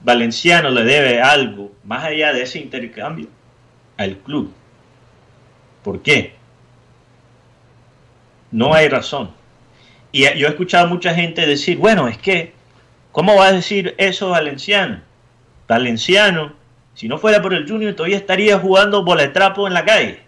Valenciano 0.00 0.70
le 0.70 0.84
debe 0.84 1.22
algo 1.22 1.72
más 1.84 2.04
allá 2.04 2.32
de 2.32 2.42
ese 2.42 2.58
intercambio 2.58 3.28
al 4.02 4.18
club. 4.18 4.52
¿Por 5.82 6.02
qué? 6.02 6.34
No 8.50 8.74
hay 8.74 8.88
razón. 8.88 9.30
Y 10.12 10.22
yo 10.38 10.46
he 10.46 10.50
escuchado 10.50 10.86
a 10.86 10.88
mucha 10.88 11.14
gente 11.14 11.46
decir, 11.46 11.78
bueno, 11.78 12.06
es 12.06 12.18
que, 12.18 12.52
¿cómo 13.10 13.36
va 13.36 13.46
a 13.46 13.52
decir 13.52 13.94
eso 13.98 14.30
Valenciano? 14.30 15.00
Valenciano, 15.66 16.52
si 16.94 17.08
no 17.08 17.16
fuera 17.16 17.40
por 17.40 17.54
el 17.54 17.66
Junior, 17.68 17.94
todavía 17.94 18.18
estaría 18.18 18.58
jugando 18.58 19.04
boletrapo 19.04 19.66
en 19.66 19.74
la 19.74 19.84
calle. 19.84 20.20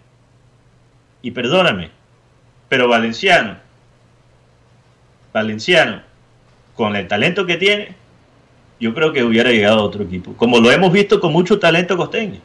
Y 1.21 1.31
perdóname, 1.31 1.91
pero 2.67 2.87
Valenciano, 2.87 3.57
Valenciano, 5.31 6.01
con 6.75 6.95
el 6.95 7.07
talento 7.07 7.45
que 7.45 7.57
tiene, 7.57 7.95
yo 8.79 8.93
creo 8.93 9.13
que 9.13 9.23
hubiera 9.23 9.51
llegado 9.51 9.79
a 9.79 9.83
otro 9.83 10.03
equipo, 10.03 10.33
como 10.33 10.59
lo 10.59 10.71
hemos 10.71 10.91
visto 10.91 11.19
con 11.19 11.31
mucho 11.31 11.59
talento 11.59 11.95
costeño. 11.95 12.39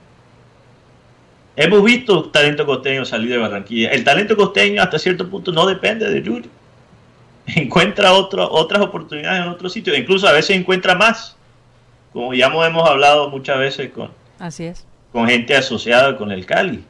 Hemos 1.62 1.84
visto 1.84 2.24
talento 2.30 2.64
costeño 2.64 3.04
salir 3.04 3.32
de 3.32 3.36
Barranquilla. 3.36 3.90
El 3.90 4.02
talento 4.02 4.34
costeño 4.34 4.80
hasta 4.80 4.98
cierto 4.98 5.28
punto 5.28 5.52
no 5.52 5.66
depende 5.66 6.08
de 6.08 6.22
Yuri. 6.22 6.48
Encuentra 7.54 8.14
otras 8.14 8.80
oportunidades 8.80 9.42
en 9.42 9.48
otros 9.48 9.70
sitios, 9.70 9.98
incluso 9.98 10.26
a 10.26 10.32
veces 10.32 10.56
encuentra 10.56 10.94
más, 10.94 11.36
como 12.14 12.32
ya 12.32 12.46
hemos 12.46 12.88
hablado 12.88 13.28
muchas 13.28 13.58
veces 13.58 13.90
con, 13.90 14.10
Así 14.38 14.64
es. 14.64 14.86
con 15.12 15.28
gente 15.28 15.54
asociada 15.54 16.16
con 16.16 16.32
el 16.32 16.46
Cali. 16.46 16.82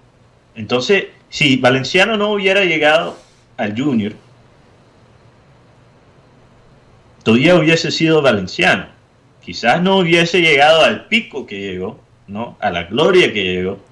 Entonces, 0.55 1.07
si 1.31 1.57
Valenciano 1.57 2.17
no 2.17 2.31
hubiera 2.31 2.65
llegado 2.65 3.17
al 3.57 3.77
Junior, 3.77 4.13
todavía 7.25 7.57
hubiese 7.57 7.91
sido 7.91 8.23
Valenciano 8.23 8.87
quizás 9.45 9.83
no 9.83 9.97
hubiese 9.97 10.41
llegado 10.41 10.83
al 10.83 11.07
pico 11.07 11.45
que 11.45 11.59
llegó, 11.59 11.99
¿no? 12.29 12.57
A 12.61 12.71
la 12.71 12.85
gloria 12.85 13.33
que 13.33 13.43
llegó 13.43 13.90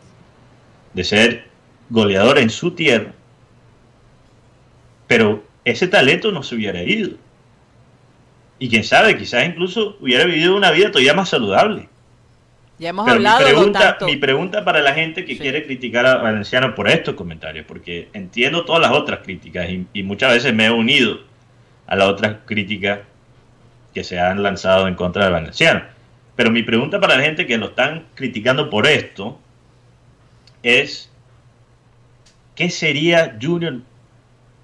de 0.99 1.05
ser 1.05 1.45
goleador 1.91 2.39
en 2.39 2.51
su 2.51 2.73
tierra. 2.73 3.13
Pero 5.07 5.45
ese 5.65 5.87
talento 5.87 6.33
no 6.33 6.43
se 6.43 6.57
hubiera 6.57 6.83
ido. 6.83 7.11
Y 8.59 8.69
quién 8.69 8.83
sabe, 8.83 9.17
quizás 9.17 9.47
incluso 9.47 9.97
hubiera 10.01 10.25
vivido 10.25 10.57
una 10.57 10.73
vida 10.73 10.91
todavía 10.91 11.15
más 11.15 11.29
saludable. 11.29 11.89
Ya 12.81 12.89
hemos 12.89 13.09
hablado 13.09 13.39
mi 13.39 13.45
pregunta, 13.45 13.99
mi 14.07 14.17
pregunta 14.17 14.65
para 14.65 14.81
la 14.81 14.93
gente 14.93 15.25
que 15.25 15.39
quiere 15.39 15.65
criticar 15.65 16.05
a 16.05 16.17
Valenciano 16.17 16.75
por 16.75 16.89
estos 16.89 17.15
comentarios, 17.15 17.65
porque 17.69 18.09
entiendo 18.13 18.65
todas 18.65 18.83
las 18.83 18.91
otras 18.91 19.21
críticas 19.21 19.71
y, 19.71 19.87
y 19.93 20.03
muchas 20.03 20.33
veces 20.33 20.53
me 20.53 20.67
he 20.67 20.71
unido 20.73 21.21
a 21.87 21.95
las 21.95 22.09
otras 22.09 22.39
críticas 22.45 23.01
que 23.95 24.03
se 24.03 24.19
han 24.19 24.43
lanzado 24.43 24.89
en 24.89 24.97
contra 24.97 25.27
de 25.27 25.31
Valenciano. 25.31 25.83
Pero 26.35 26.51
mi 26.51 26.65
pregunta 26.65 26.99
para 26.99 27.17
la 27.17 27.23
gente 27.23 27.47
que 27.47 27.57
lo 27.57 27.67
están 27.67 28.07
criticando 28.17 28.69
por 28.69 28.89
esto 28.89 29.39
es, 30.63 31.11
¿qué 32.55 32.71
sería 32.71 33.39
Junior 33.41 33.81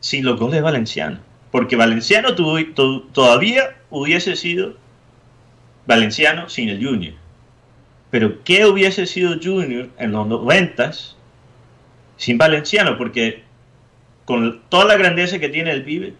sin 0.01 0.25
los 0.25 0.39
goles 0.39 0.63
valencianos? 0.63 1.21
Porque 1.51 1.77
Valenciano 1.77 2.35
todavía 2.35 3.77
hubiese 3.91 4.35
sido 4.35 4.75
Valenciano 5.87 6.49
sin 6.49 6.69
el 6.69 6.85
Junior. 6.85 7.15
Pero 8.11 8.43
¿qué 8.43 8.67
hubiese 8.67 9.07
sido 9.07 9.37
Junior 9.43 9.89
en 9.99 10.13
los 10.13 10.27
noventas 10.27 11.17
sin 12.17 12.39
Valenciano? 12.39 12.99
Porque 12.99 13.45
con 14.25 14.63
toda 14.69 14.87
la 14.87 14.97
grandeza 14.97 15.39
que 15.39 15.49
tiene 15.49 15.71
el 15.71 15.85
pibe, 15.85 16.15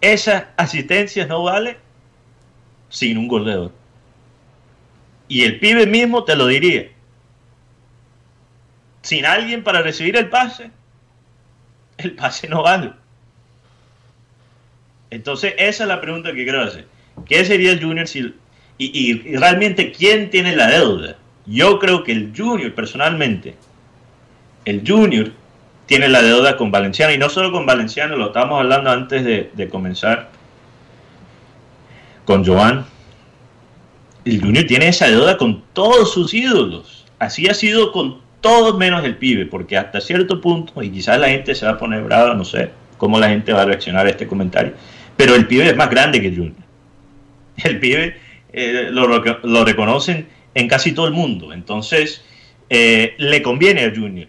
Esa 0.00 0.50
asistencia 0.56 1.26
no 1.26 1.42
vale 1.42 1.78
sin 2.90 3.18
un 3.18 3.28
goleador. 3.28 3.72
Y 5.28 5.44
el 5.44 5.58
pibe 5.58 5.86
mismo 5.86 6.24
te 6.24 6.36
lo 6.36 6.46
diría. 6.46 6.93
Sin 9.04 9.26
alguien 9.26 9.62
para 9.62 9.82
recibir 9.82 10.16
el 10.16 10.30
pase, 10.30 10.70
el 11.98 12.12
pase 12.12 12.48
no 12.48 12.62
vale. 12.62 12.92
Entonces, 15.10 15.52
esa 15.58 15.84
es 15.84 15.88
la 15.88 16.00
pregunta 16.00 16.32
que 16.32 16.42
quiero 16.42 16.62
hacer. 16.62 16.86
¿Qué 17.26 17.44
sería 17.44 17.72
el 17.72 17.82
Junior 17.82 18.08
si... 18.08 18.34
Y, 18.78 19.36
realmente, 19.36 19.92
¿quién 19.92 20.30
tiene 20.30 20.56
la 20.56 20.68
deuda? 20.68 21.18
Yo 21.44 21.78
creo 21.80 22.02
que 22.02 22.12
el 22.12 22.32
Junior, 22.34 22.74
personalmente, 22.74 23.56
el 24.64 24.82
Junior 24.86 25.32
tiene 25.84 26.08
la 26.08 26.22
deuda 26.22 26.56
con 26.56 26.70
Valenciano. 26.70 27.12
Y 27.12 27.18
no 27.18 27.28
solo 27.28 27.52
con 27.52 27.66
Valenciano, 27.66 28.16
lo 28.16 28.28
estábamos 28.28 28.60
hablando 28.60 28.90
antes 28.90 29.22
de, 29.22 29.50
de 29.52 29.68
comenzar 29.68 30.30
con 32.24 32.42
Joan. 32.42 32.86
El 34.24 34.40
Junior 34.40 34.64
tiene 34.64 34.88
esa 34.88 35.08
deuda 35.08 35.36
con 35.36 35.62
todos 35.74 36.14
sus 36.14 36.32
ídolos. 36.32 37.04
Así 37.18 37.48
ha 37.48 37.54
sido 37.54 37.92
con 37.92 38.23
todos 38.44 38.76
menos 38.76 39.02
el 39.06 39.16
pibe, 39.16 39.46
porque 39.46 39.78
hasta 39.78 40.02
cierto 40.02 40.38
punto, 40.38 40.82
y 40.82 40.90
quizás 40.90 41.18
la 41.18 41.30
gente 41.30 41.54
se 41.54 41.64
va 41.64 41.72
a 41.72 41.78
poner 41.78 42.02
brava, 42.02 42.34
no 42.34 42.44
sé 42.44 42.68
cómo 42.98 43.18
la 43.18 43.30
gente 43.30 43.54
va 43.54 43.62
a 43.62 43.64
reaccionar 43.64 44.06
a 44.06 44.10
este 44.10 44.26
comentario, 44.26 44.74
pero 45.16 45.34
el 45.34 45.46
pibe 45.46 45.70
es 45.70 45.74
más 45.74 45.88
grande 45.88 46.20
que 46.20 46.28
Junior. 46.28 46.52
El 47.64 47.80
pibe 47.80 48.18
eh, 48.52 48.88
lo, 48.90 49.64
reconocen 49.64 50.28
en 50.54 50.68
casi 50.68 50.92
todo 50.92 51.06
el 51.06 51.14
mundo. 51.14 51.54
Entonces, 51.54 52.22
eh, 52.68 53.14
le 53.16 53.40
conviene 53.40 53.86
a 53.86 53.94
Junior 53.94 54.28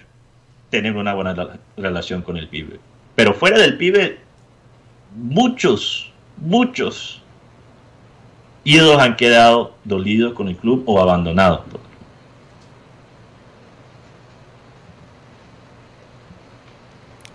tener 0.69 0.95
una 0.95 1.13
buena 1.13 1.59
relación 1.75 2.21
con 2.21 2.37
el 2.37 2.47
pibe. 2.47 2.79
Pero 3.15 3.33
fuera 3.33 3.57
del 3.57 3.75
pibe, 3.75 4.19
muchos, 5.13 6.13
muchos 6.37 7.21
ídolos 8.63 9.01
han 9.01 9.17
quedado 9.17 9.75
dolidos 9.83 10.33
con 10.35 10.47
el 10.47 10.55
club 10.55 10.83
o 10.85 11.01
abandonados. 11.01 11.63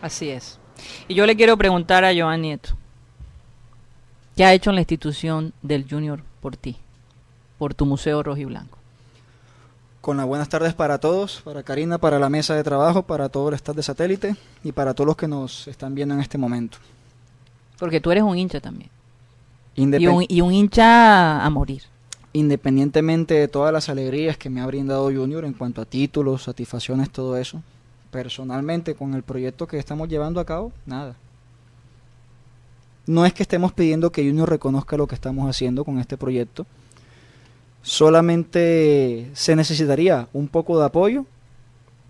Así 0.03 0.31
es. 0.31 0.59
Y 1.09 1.15
yo 1.15 1.27
le 1.27 1.37
quiero 1.37 1.57
preguntar 1.57 2.05
a 2.05 2.13
Joan 2.15 2.43
Nieto. 2.43 2.71
¿Qué 4.37 4.45
ha 4.45 4.55
hecho 4.55 4.71
en 4.71 4.77
la 4.77 4.83
institución 4.83 5.53
del 5.63 5.87
Junior 5.89 6.23
por 6.41 6.57
ti? 6.57 6.77
Por 7.59 7.75
tu 7.75 7.85
Museo 7.85 8.23
Rojo 8.23 8.39
y 8.39 8.45
Blanco. 8.47 8.79
Con 10.01 10.17
las 10.17 10.25
buenas 10.25 10.49
tardes 10.49 10.73
para 10.73 10.99
todos, 10.99 11.43
para 11.45 11.63
Karina, 11.63 11.99
para 11.99 12.19
la 12.19 12.31
mesa 12.31 12.55
de 12.55 12.65
trabajo, 12.65 13.03
para 13.03 13.29
todo 13.29 13.51
el 13.51 13.55
staff 13.57 13.77
de 13.77 13.83
satélite 13.83 14.37
y 14.65 14.73
para 14.73 14.95
todos 14.95 15.09
los 15.09 15.17
que 15.17 15.29
nos 15.29 15.69
están 15.69 15.95
viendo 15.95 16.15
en 16.15 16.21
este 16.21 16.39
momento. 16.39 16.79
Porque 17.79 18.01
tú 18.01 18.11
eres 18.11 18.23
un 18.23 18.39
hincha 18.39 18.61
también. 18.61 18.89
y, 19.75 20.07
un, 20.07 20.25
y 20.27 20.41
un 20.41 20.53
hincha 20.55 21.45
a 21.45 21.51
morir. 21.51 21.83
Independientemente 22.33 23.35
de 23.35 23.49
todas 23.49 23.73
las 23.75 23.91
alegrías 23.91 24.39
que 24.39 24.49
me 24.49 24.63
ha 24.63 24.67
brindado 24.67 25.05
Junior 25.13 25.45
en 25.45 25.53
cuanto 25.53 25.83
a 25.83 25.85
títulos, 25.85 26.45
satisfacciones, 26.45 27.11
todo 27.11 27.37
eso, 27.37 27.61
personalmente 28.11 28.95
con 28.95 29.15
el 29.15 29.23
proyecto 29.23 29.67
que 29.67 29.79
estamos 29.79 30.09
llevando 30.09 30.41
a 30.41 30.45
cabo, 30.45 30.73
nada. 30.87 31.17
No 33.07 33.25
es 33.27 33.33
que 33.33 33.43
estemos 33.43 33.73
pidiendo 33.73 34.11
que 34.13 34.27
Junior 34.27 34.49
reconozca 34.49 34.97
lo 34.97 35.07
que 35.07 35.15
estamos 35.15 35.49
haciendo 35.49 35.85
con 35.85 35.99
este 35.99 36.17
proyecto. 36.17 36.67
Solamente 37.83 39.31
se 39.33 39.57
necesitaría 39.57 40.29
un 40.33 40.49
poco 40.49 40.79
de 40.79 40.87
apoyo 40.87 41.25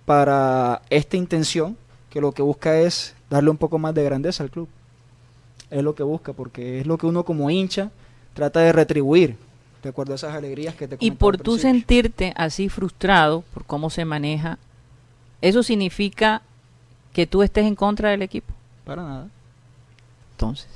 para 0.05 0.83
esta 0.91 1.17
intención, 1.17 1.77
que 2.11 2.21
lo 2.21 2.33
que 2.33 2.43
busca 2.43 2.81
es 2.81 3.15
darle 3.31 3.51
un 3.51 3.57
poco 3.57 3.79
más 3.79 3.95
de 3.95 4.03
grandeza 4.03 4.43
al 4.43 4.51
club. 4.51 4.69
Es 5.71 5.83
lo 5.85 5.95
que 5.95 6.03
busca, 6.03 6.33
porque 6.33 6.81
es 6.81 6.87
lo 6.87 6.99
que 6.99 7.07
uno 7.07 7.25
como 7.25 7.51
hincha 7.51 7.91
trata 8.35 8.61
de 8.61 8.73
retribuir, 8.73 9.37
de 9.83 9.89
acuerdo 9.89 10.13
a 10.13 10.17
esas 10.17 10.35
alegrías 10.35 10.75
que 10.75 10.89
te 10.89 10.97
Y 10.99 11.13
por 11.13 11.39
tú 11.39 11.57
sentirte 11.57 12.33
así 12.37 12.69
frustrado 12.69 13.45
por 13.55 13.65
cómo 13.65 13.89
se 13.91 14.05
maneja, 14.05 14.59
¿eso 15.43 15.63
significa 15.63 16.43
que 17.13 17.27
tú 17.27 17.43
estés 17.43 17.67
en 17.67 17.75
contra 17.75 18.11
del 18.11 18.23
equipo? 18.23 18.53
Para 18.85 19.03
nada. 19.03 19.29
Entonces, 20.33 20.69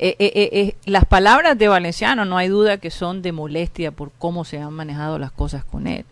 eh, 0.00 0.14
eh, 0.20 0.48
eh, 0.52 0.76
las 0.84 1.04
palabras 1.04 1.58
de 1.58 1.66
Valenciano 1.66 2.24
no 2.24 2.38
hay 2.38 2.48
duda 2.48 2.78
que 2.78 2.90
son 2.90 3.20
de 3.20 3.32
molestia 3.32 3.90
por 3.90 4.12
cómo 4.12 4.44
se 4.44 4.58
han 4.58 4.72
manejado 4.72 5.18
las 5.18 5.32
cosas 5.32 5.64
con 5.64 5.88
él. 5.88 6.04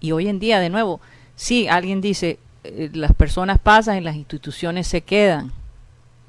Y 0.00 0.12
hoy 0.12 0.28
en 0.28 0.38
día, 0.38 0.60
de 0.60 0.68
nuevo, 0.68 1.00
sí, 1.34 1.66
alguien 1.66 2.02
dice, 2.02 2.38
las 2.92 3.14
personas 3.14 3.58
pasan 3.58 3.96
y 3.96 4.00
las 4.02 4.16
instituciones 4.16 4.86
se 4.86 5.00
quedan, 5.00 5.52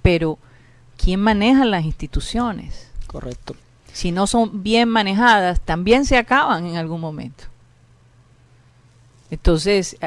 pero 0.02 0.38
¿quién 0.98 1.20
maneja 1.20 1.66
las 1.66 1.84
instituciones? 1.84 2.90
Correcto. 3.08 3.56
Si 3.92 4.12
no 4.12 4.28
son 4.28 4.64
bien 4.64 4.88
manejadas, 4.88 5.60
también 5.60 6.06
se 6.06 6.18
acaban 6.18 6.66
en 6.66 6.78
algún 6.78 7.02
momento. 7.02 7.46
Entonces, 9.32 9.98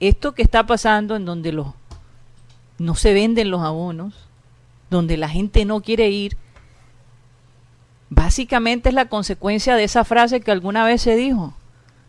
esto 0.00 0.32
que 0.32 0.42
está 0.42 0.66
pasando 0.66 1.16
en 1.16 1.24
donde 1.24 1.52
los 1.52 1.68
no 2.78 2.94
se 2.94 3.12
venden 3.12 3.50
los 3.50 3.60
abonos, 3.60 4.14
donde 4.88 5.16
la 5.16 5.28
gente 5.28 5.64
no 5.64 5.82
quiere 5.82 6.08
ir, 6.08 6.36
básicamente 8.08 8.88
es 8.88 8.94
la 8.94 9.08
consecuencia 9.08 9.76
de 9.76 9.84
esa 9.84 10.04
frase 10.04 10.40
que 10.40 10.50
alguna 10.50 10.84
vez 10.84 11.02
se 11.02 11.14
dijo. 11.14 11.54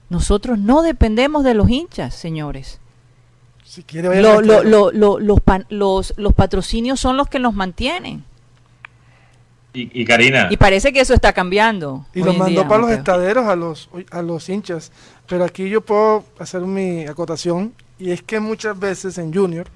Nosotros 0.09 0.57
no 0.57 0.81
dependemos 0.81 1.43
de 1.43 1.53
los 1.53 1.69
hinchas, 1.69 2.15
señores. 2.15 2.79
Si 3.63 3.83
quiere 3.83 4.21
lo, 4.21 4.41
lo, 4.41 4.63
los, 4.91 6.13
los, 6.17 6.33
patrocinios 6.33 6.99
son 6.99 7.15
los 7.17 7.29
que 7.29 7.39
nos 7.39 7.53
mantienen. 7.53 8.25
Y, 9.73 10.03
Karina. 10.03 10.49
Y 10.51 10.57
parece 10.57 10.91
que 10.91 10.99
eso 10.99 11.13
está 11.13 11.31
cambiando. 11.31 12.05
Y 12.13 12.21
lo 12.23 12.33
mandó 12.33 12.67
para 12.67 12.81
los 12.81 12.91
estaderos 12.91 13.45
a 13.45 13.55
los, 13.55 13.89
a 14.11 14.21
los 14.21 14.49
hinchas. 14.49 14.91
Pero 15.27 15.45
aquí 15.45 15.69
yo 15.69 15.81
puedo 15.81 16.25
hacer 16.39 16.61
mi 16.61 17.05
acotación. 17.05 17.73
Y 17.97 18.11
es 18.11 18.21
que 18.21 18.39
muchas 18.39 18.77
veces 18.77 19.17
en 19.17 19.33
Junior 19.33 19.67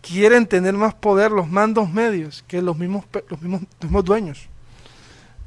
quieren 0.00 0.46
tener 0.46 0.74
más 0.74 0.94
poder 0.94 1.30
los 1.30 1.48
mandos 1.48 1.90
medios 1.90 2.44
que 2.46 2.62
los 2.62 2.76
mismos, 2.78 3.04
los 3.28 3.40
mismos, 3.42 4.04
dueños. 4.04 4.48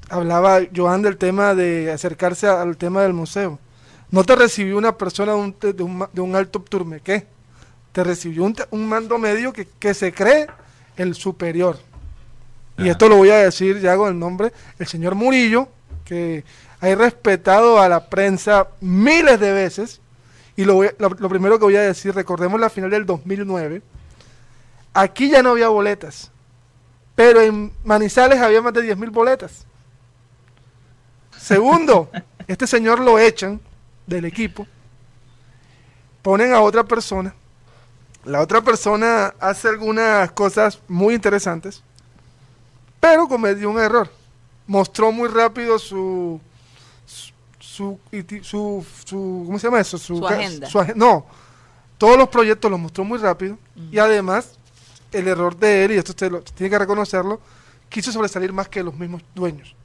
Hablaba 0.10 0.60
Joan 0.76 1.02
del 1.02 1.18
tema 1.18 1.56
de 1.56 1.92
acercarse 1.92 2.48
al 2.48 2.78
tema 2.78 3.02
del 3.02 3.14
museo. 3.14 3.60
No 4.10 4.24
te 4.24 4.36
recibió 4.36 4.78
una 4.78 4.98
persona 4.98 5.32
de 5.34 5.38
un, 5.38 5.56
de 5.60 5.84
un, 5.84 6.06
de 6.12 6.22
un 6.22 6.36
alto 6.36 6.60
turmequé, 6.62 7.26
te 7.94 8.04
recibió 8.04 8.44
un, 8.44 8.90
mando 8.90 9.18
medio 9.18 9.54
que, 9.54 9.68
que, 9.80 9.94
se 9.94 10.12
cree 10.12 10.48
el 10.98 11.16
superior. 11.16 11.78
Y 12.78 12.90
esto 12.90 13.10
lo 13.10 13.18
voy 13.18 13.30
a 13.30 13.38
decir 13.38 13.80
ya 13.80 13.96
con 13.96 14.10
el 14.10 14.20
nombre, 14.20 14.52
el 14.80 14.88
señor 14.88 15.16
Murillo, 15.16 15.68
que 16.06 16.44
ha 16.80 16.96
respetado 16.96 17.80
a 17.80 17.88
la 17.88 18.10
prensa 18.10 18.70
miles 18.80 19.40
de 19.40 19.52
veces. 19.52 20.02
Y 20.56 20.66
lo, 20.66 20.82
lo, 20.84 21.10
lo 21.10 21.30
primero 21.30 21.60
que 21.60 21.66
voy 21.66 21.76
a 21.76 21.82
decir, 21.82 22.14
recordemos 22.14 22.60
la 22.60 22.70
final 22.70 22.90
del 22.90 23.06
2009, 23.06 23.82
Aquí 24.94 25.30
ya 25.30 25.42
no 25.42 25.52
había 25.52 25.70
boletas, 25.70 26.32
pero 27.16 27.42
en 27.42 27.72
Manizales 27.84 28.40
había 28.40 28.62
más 28.62 28.74
de 28.74 28.82
10 28.82 28.98
mil 28.98 29.10
boletas. 29.10 29.66
Segundo, 31.38 32.10
este 32.48 32.68
señor 32.68 33.00
lo 33.00 33.18
echan 33.18 33.62
del 34.06 34.26
equipo, 34.26 34.68
ponen 36.22 36.54
a 36.54 36.60
otra 36.60 36.84
persona, 36.84 37.34
la 38.26 38.42
otra 38.42 38.62
persona 38.62 39.34
hace 39.40 39.70
algunas 39.70 40.32
cosas 40.34 40.80
muy 40.90 41.16
interesantes, 41.16 41.84
pero 43.02 43.28
cometió 43.28 43.70
un 43.70 43.80
error. 43.80 44.10
Mostró 44.66 45.12
muy 45.12 45.28
rápido 45.28 45.78
su 45.78 46.40
su, 47.72 48.00
su, 48.42 48.86
su, 49.06 49.44
¿cómo 49.46 49.58
se 49.60 49.68
llama 49.68 49.80
eso? 49.80 49.98
Su, 49.98 50.26
agenda. 50.26 50.68
no, 50.96 51.26
todos 51.98 52.18
los 52.18 52.28
proyectos 52.30 52.70
los 52.70 52.80
mostró 52.80 53.04
muy 53.04 53.18
rápido 53.18 53.58
y 53.92 53.98
además 53.98 54.58
el 55.12 55.28
error 55.28 55.58
de 55.58 55.86
él, 55.86 55.92
y 55.94 55.96
esto 55.96 56.12
usted 56.12 56.32
lo, 56.32 56.42
tiene 56.42 56.70
que 56.70 56.80
reconocerlo, 56.80 57.40
quiso 57.90 58.12
sobresalir 58.12 58.54
más 58.54 58.68
que 58.68 58.84
los 58.84 58.94
mismos 58.96 59.22
dueños. 59.34 59.76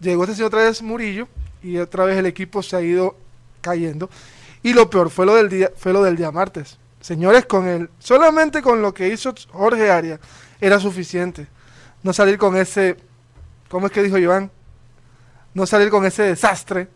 Llegó 0.00 0.24
este 0.24 0.36
señor 0.36 0.48
otra 0.48 0.64
vez 0.64 0.82
Murillo 0.82 1.28
y 1.62 1.78
otra 1.78 2.04
vez 2.04 2.18
el 2.18 2.26
equipo 2.26 2.62
se 2.62 2.76
ha 2.76 2.80
ido 2.80 3.16
cayendo. 3.60 4.10
Y 4.62 4.72
lo 4.72 4.88
peor 4.88 5.10
fue 5.10 5.26
lo 5.26 5.34
del 5.34 5.48
día, 5.48 5.70
fue 5.76 5.92
lo 5.92 6.02
del 6.02 6.16
día 6.16 6.30
martes. 6.30 6.78
Señores, 7.00 7.46
con 7.46 7.66
él, 7.68 7.90
solamente 7.98 8.62
con 8.62 8.80
lo 8.80 8.92
que 8.94 9.08
hizo 9.08 9.34
Jorge 9.52 9.90
Arias 9.90 10.20
era 10.60 10.80
suficiente. 10.80 11.46
No 12.04 12.12
salir 12.12 12.38
con 12.38 12.56
ese, 12.56 12.96
¿cómo 13.68 13.86
es 13.86 13.92
que 13.92 14.02
dijo 14.02 14.18
Iván? 14.18 14.50
No 15.54 15.66
salir 15.66 15.90
con 15.90 16.04
ese 16.04 16.22
desastre 16.22 16.86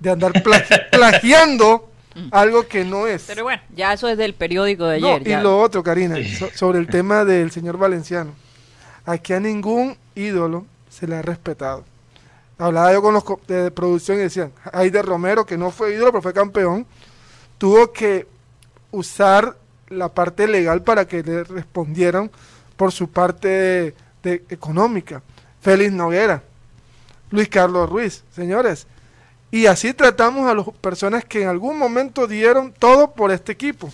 de 0.00 0.10
andar 0.10 0.32
plagiando 0.90 1.90
algo 2.30 2.66
que 2.66 2.84
no 2.84 3.06
es. 3.06 3.24
Pero 3.26 3.44
bueno, 3.44 3.62
ya 3.74 3.92
eso 3.92 4.08
es 4.08 4.16
del 4.16 4.34
periódico 4.34 4.86
de 4.86 4.96
ayer. 4.96 5.28
y 5.28 5.36
lo 5.42 5.60
otro, 5.60 5.82
Karina, 5.82 6.16
sobre 6.54 6.78
el 6.78 6.86
tema 6.88 7.24
del 7.24 7.50
señor 7.50 7.76
Valenciano. 7.76 8.32
Aquí 9.04 9.34
a 9.34 9.40
ningún 9.40 9.96
ídolo 10.14 10.66
se 10.88 11.06
le 11.06 11.16
ha 11.16 11.22
respetado. 11.22 11.84
Hablaba 12.58 12.92
yo 12.92 13.02
con 13.02 13.12
los 13.12 13.24
de 13.46 13.70
producción 13.70 14.16
y 14.16 14.22
decían, 14.22 14.52
de 14.72 15.02
Romero, 15.02 15.44
que 15.44 15.58
no 15.58 15.70
fue 15.70 15.94
ídolo, 15.94 16.10
pero 16.10 16.22
fue 16.22 16.32
campeón, 16.32 16.86
tuvo 17.58 17.92
que 17.92 18.26
usar 18.90 19.56
la 19.88 20.08
parte 20.08 20.48
legal 20.48 20.82
para 20.82 21.06
que 21.06 21.22
le 21.22 21.44
respondieran 21.44 22.30
por 22.76 22.92
su 22.92 23.10
parte 23.10 23.94
de, 24.26 24.44
económica. 24.50 25.22
Félix 25.60 25.92
Noguera, 25.92 26.42
Luis 27.30 27.48
Carlos 27.48 27.88
Ruiz, 27.88 28.22
señores. 28.34 28.86
Y 29.50 29.66
así 29.66 29.94
tratamos 29.94 30.48
a 30.50 30.54
las 30.54 30.66
personas 30.80 31.24
que 31.24 31.42
en 31.42 31.48
algún 31.48 31.78
momento 31.78 32.26
dieron 32.26 32.72
todo 32.72 33.12
por 33.12 33.30
este 33.30 33.52
equipo. 33.52 33.90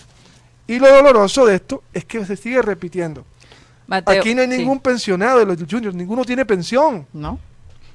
Y 0.67 0.79
lo 0.79 0.91
doloroso 0.93 1.45
de 1.45 1.55
esto 1.55 1.83
es 1.93 2.05
que 2.05 2.25
se 2.25 2.35
sigue 2.35 2.61
repitiendo. 2.61 3.23
Mateo, 3.87 4.19
Aquí 4.19 4.33
no 4.33 4.41
hay 4.41 4.49
sí. 4.51 4.57
ningún 4.57 4.79
pensionado 4.79 5.39
de 5.39 5.45
los 5.45 5.57
juniors, 5.69 5.95
ninguno 5.95 6.23
tiene 6.25 6.45
pensión. 6.45 7.05
¿No? 7.13 7.39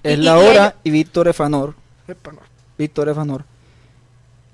Es 0.02 0.18
la 0.18 0.38
hora 0.38 0.76
y 0.84 0.90
Víctor 0.90 1.28
Efanor. 1.28 1.74
Víctor 2.78 3.08
Efanor, 3.08 3.44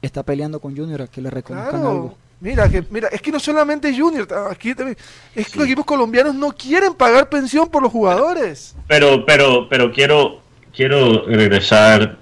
está 0.00 0.22
peleando 0.22 0.58
con 0.60 0.76
Junior 0.76 1.02
a 1.02 1.06
que 1.06 1.20
le 1.20 1.30
reconozcan 1.30 1.80
Claro. 1.80 1.90
algo. 1.90 2.16
Mira, 2.44 2.68
que, 2.68 2.84
mira, 2.90 3.08
es 3.08 3.22
que 3.22 3.32
no 3.32 3.40
solamente 3.40 3.96
Junior, 3.96 4.28
aquí 4.50 4.74
también, 4.74 4.98
es 5.34 5.48
que 5.48 5.56
los 5.56 5.66
equipos 5.66 5.86
colombianos 5.86 6.34
no 6.34 6.52
quieren 6.52 6.92
pagar 6.92 7.30
pensión 7.30 7.70
por 7.70 7.82
los 7.82 7.90
jugadores. 7.90 8.76
Pero, 8.86 9.24
pero, 9.24 9.66
pero 9.66 9.90
quiero, 9.90 10.42
quiero 10.76 11.24
regresar 11.24 12.18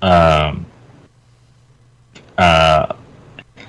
a, 0.00 0.54
a, 2.38 2.96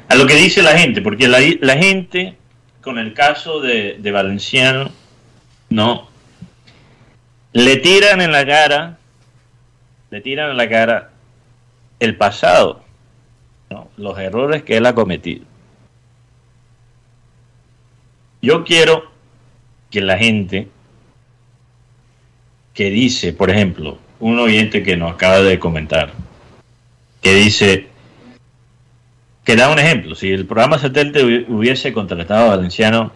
a 0.07 0.15
lo 0.15 0.25
que 0.25 0.35
dice 0.35 0.63
la 0.63 0.77
gente, 0.77 1.01
porque 1.01 1.27
la, 1.27 1.39
la 1.59 1.75
gente, 1.75 2.38
con 2.79 2.97
el 2.97 3.13
caso 3.13 3.59
de, 3.59 3.97
de 3.99 4.12
Valenciano, 4.13 4.91
no, 5.67 6.07
le 7.51 7.75
tiran 7.75 8.21
en 8.21 8.31
la 8.31 8.45
cara, 8.45 8.97
le 10.12 10.21
tiran 10.21 10.51
en 10.51 10.55
la 10.55 10.69
cara 10.69 11.09
el 11.99 12.15
pasado, 12.15 12.85
¿no? 13.69 13.89
los 13.97 14.17
errores 14.17 14.63
que 14.63 14.77
él 14.77 14.85
ha 14.85 14.95
cometido. 14.95 15.48
Yo 18.41 18.63
quiero 18.63 19.04
que 19.91 20.02
la 20.02 20.17
gente 20.17 20.67
que 22.73 22.89
dice, 22.89 23.34
por 23.34 23.49
ejemplo, 23.49 23.97
un 24.19 24.39
oyente 24.39 24.84
que 24.84 24.95
nos 24.95 25.13
acaba 25.13 25.39
de 25.41 25.60
comentar, 25.60 26.13
que 27.21 27.34
dice, 27.34 27.88
que 29.43 29.56
da 29.56 29.69
un 29.71 29.80
ejemplo, 29.80 30.15
si 30.15 30.32
el 30.32 30.45
programa 30.45 30.78
satélite 30.80 31.23
hubi- 31.23 31.45
hubiese 31.49 31.91
contratado 31.91 32.45
a 32.45 32.56
Valenciano 32.56 33.12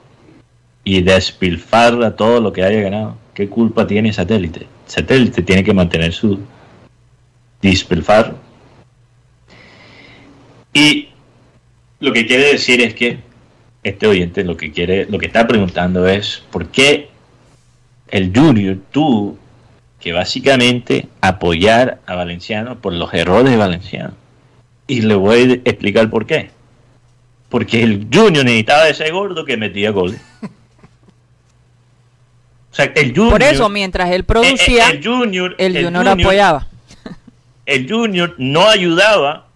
y 0.83 1.01
despilfarra 1.01 2.15
todo 2.15 2.41
lo 2.41 2.51
que 2.51 2.63
haya 2.63 2.81
ganado, 2.81 3.17
¿qué 3.33 3.47
culpa 3.47 3.88
tiene 3.88 4.12
satélite? 4.12 4.67
Satélite 4.86 5.41
tiene 5.43 5.63
que 5.63 5.73
mantener 5.73 6.12
su 6.12 6.39
despilfarro. 7.62 8.38
Y 10.73 11.09
lo 11.99 12.12
que 12.12 12.25
quiere 12.25 12.51
decir 12.53 12.81
es 12.81 12.93
que 12.95 13.19
este 13.83 14.07
oyente 14.07 14.43
lo 14.43 14.55
que 14.57 14.71
quiere, 14.71 15.05
lo 15.05 15.17
que 15.19 15.25
está 15.25 15.47
preguntando 15.47 16.07
es 16.07 16.43
por 16.51 16.67
qué 16.67 17.09
el 18.09 18.31
Junior 18.35 18.77
tuvo 18.91 19.37
que 19.99 20.13
básicamente 20.13 21.07
apoyar 21.21 21.99
a 22.05 22.15
Valenciano 22.15 22.79
por 22.79 22.93
los 22.93 23.13
errores 23.13 23.51
de 23.51 23.57
Valenciano. 23.57 24.13
Y 24.87 25.01
le 25.01 25.15
voy 25.15 25.61
a 25.65 25.69
explicar 25.69 26.09
por 26.09 26.25
qué. 26.25 26.51
Porque 27.49 27.83
el 27.83 28.07
Junior 28.13 28.43
necesitaba 28.43 28.85
de 28.85 28.91
ese 28.91 29.09
gordo 29.11 29.45
que 29.45 29.55
metía 29.57 29.91
goles. 29.91 30.19
O 32.71 32.75
sea, 32.75 32.85
el 32.85 33.09
Junior. 33.15 33.29
Por 33.31 33.43
eso, 33.43 33.69
mientras 33.69 34.09
él 34.11 34.21
eh, 34.21 34.23
producía, 34.23 34.89
eh, 34.89 34.93
el 34.93 35.03
Junior, 35.05 35.55
el 35.57 35.77
el 35.77 35.85
Junior 35.85 36.05
Junior- 36.05 36.21
apoyaba. 36.27 36.67
el 37.65 37.89
Junior 37.89 38.35
no 38.37 38.67
ayudaba, 38.67 39.47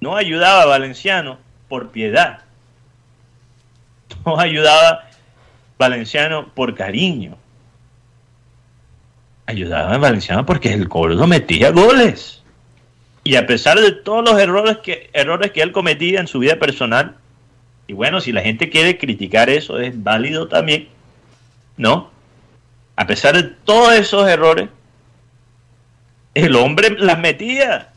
no 0.00 0.16
ayudaba 0.16 0.62
a 0.62 0.66
Valenciano 0.66 1.38
por 1.68 1.90
piedad, 1.90 2.40
no 4.24 4.38
ayudaba 4.38 5.08
Valenciano 5.78 6.48
por 6.54 6.74
cariño, 6.74 7.36
ayudaba 9.46 9.94
a 9.94 9.98
Valenciano 9.98 10.44
porque 10.44 10.72
el 10.72 10.88
gordo 10.88 11.26
metía 11.26 11.70
goles. 11.70 12.42
Y 13.24 13.36
a 13.36 13.46
pesar 13.46 13.78
de 13.78 13.92
todos 13.92 14.24
los 14.24 14.40
errores 14.40 14.78
que, 14.78 15.10
errores 15.12 15.52
que 15.52 15.62
él 15.62 15.72
cometía 15.72 16.20
en 16.20 16.26
su 16.26 16.38
vida 16.38 16.58
personal, 16.58 17.16
y 17.86 17.92
bueno, 17.92 18.20
si 18.20 18.32
la 18.32 18.42
gente 18.42 18.68
quiere 18.68 18.98
criticar 18.98 19.48
eso, 19.50 19.78
es 19.78 20.02
válido 20.02 20.48
también, 20.48 20.88
¿no? 21.76 22.10
A 22.96 23.06
pesar 23.06 23.34
de 23.36 23.44
todos 23.64 23.94
esos 23.94 24.28
errores, 24.28 24.68
el 26.34 26.54
hombre 26.56 26.90
las 26.98 27.18
metía. 27.18 27.92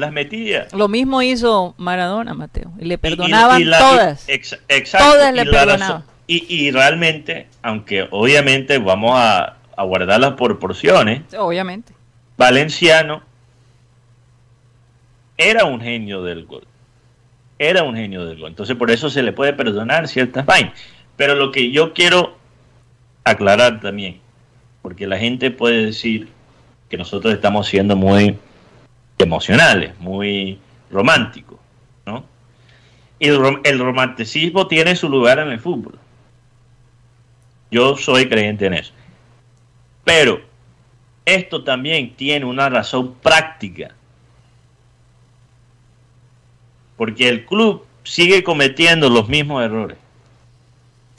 Las 0.00 0.12
metía. 0.12 0.66
Lo 0.72 0.88
mismo 0.88 1.22
hizo 1.22 1.74
Maradona, 1.78 2.34
Mateo. 2.34 2.72
Y 2.80 2.86
le 2.86 2.94
y- 2.94 2.96
perdonaban 2.96 3.60
y 3.60 3.64
la- 3.64 3.78
todas. 3.78 4.28
ex- 4.28 4.58
exacto, 4.68 5.06
Todas 5.12 5.32
le 5.34 5.44
perdonaban. 5.44 6.04
Y, 6.26 6.46
y 6.48 6.70
realmente, 6.70 7.48
aunque 7.62 8.06
obviamente 8.10 8.78
vamos 8.78 9.12
a, 9.14 9.56
a 9.76 9.82
guardar 9.84 10.20
las 10.20 10.32
proporciones, 10.34 11.22
Obviamente. 11.36 11.92
Valenciano 12.36 13.22
era 15.36 15.64
un 15.64 15.80
genio 15.80 16.22
del 16.22 16.44
gol. 16.46 16.64
Era 17.58 17.82
un 17.82 17.94
genio 17.94 18.24
del 18.24 18.38
gol. 18.38 18.48
Entonces 18.50 18.76
por 18.76 18.90
eso 18.90 19.10
se 19.10 19.22
le 19.22 19.32
puede 19.32 19.52
perdonar 19.52 20.08
ciertas 20.08 20.46
vainas. 20.46 20.72
Pero 21.16 21.34
lo 21.34 21.50
que 21.52 21.70
yo 21.70 21.92
quiero 21.92 22.36
aclarar 23.24 23.80
también, 23.80 24.20
porque 24.82 25.06
la 25.06 25.18
gente 25.18 25.50
puede 25.50 25.86
decir 25.86 26.28
que 26.88 26.96
nosotros 26.96 27.32
estamos 27.34 27.66
siendo 27.68 27.96
muy 27.96 28.38
emocionales, 29.20 29.98
muy 29.98 30.58
románticos, 30.90 31.58
¿no? 32.06 32.24
El 33.18 33.78
romanticismo 33.78 34.66
tiene 34.66 34.96
su 34.96 35.08
lugar 35.08 35.38
en 35.38 35.48
el 35.48 35.60
fútbol. 35.60 35.98
Yo 37.70 37.96
soy 37.96 38.28
creyente 38.28 38.66
en 38.66 38.74
eso. 38.74 38.92
Pero 40.04 40.40
esto 41.24 41.62
también 41.62 42.16
tiene 42.16 42.46
una 42.46 42.68
razón 42.68 43.14
práctica. 43.22 43.94
Porque 46.96 47.28
el 47.28 47.46
club 47.46 47.84
sigue 48.02 48.42
cometiendo 48.42 49.08
los 49.08 49.28
mismos 49.28 49.62
errores. 49.62 49.98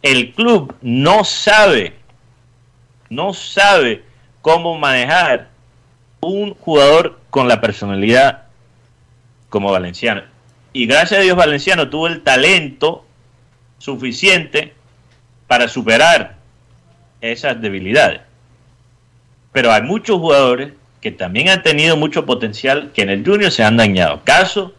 El 0.02 0.34
club 0.34 0.76
no 0.82 1.24
sabe, 1.24 1.96
no 3.10 3.34
sabe 3.34 4.04
cómo 4.42 4.78
manejar 4.78 5.50
un 6.20 6.56
jugador 6.56 7.21
con 7.32 7.48
la 7.48 7.60
personalidad 7.60 8.44
como 9.50 9.72
Valenciano. 9.72 10.22
Y 10.74 10.86
gracias 10.86 11.20
a 11.20 11.24
Dios 11.24 11.36
Valenciano 11.36 11.90
tuvo 11.90 12.08
el 12.08 12.22
talento 12.22 13.06
suficiente 13.80 14.74
para 15.48 15.68
superar 15.68 16.36
esas 17.20 17.60
debilidades. 17.60 18.22
Pero 19.52 19.72
hay 19.72 19.82
muchos 19.82 20.20
jugadores 20.20 20.74
que 21.02 21.12
también 21.12 21.50
han 21.50 21.64
tenido 21.64 21.98
mucho 21.98 22.26
potencial 22.26 22.92
que 22.94 23.02
en 23.02 23.10
el 23.10 23.26
Junior 23.26 23.52
se 23.52 23.64
han 23.64 23.76
dañado. 23.76 24.22
Caso 24.24 24.74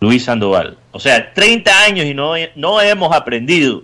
Luis 0.00 0.24
Sandoval. 0.24 0.76
O 0.92 1.00
sea, 1.00 1.32
30 1.32 1.84
años 1.84 2.06
y 2.06 2.14
no, 2.14 2.34
no 2.54 2.80
hemos 2.80 3.14
aprendido, 3.14 3.82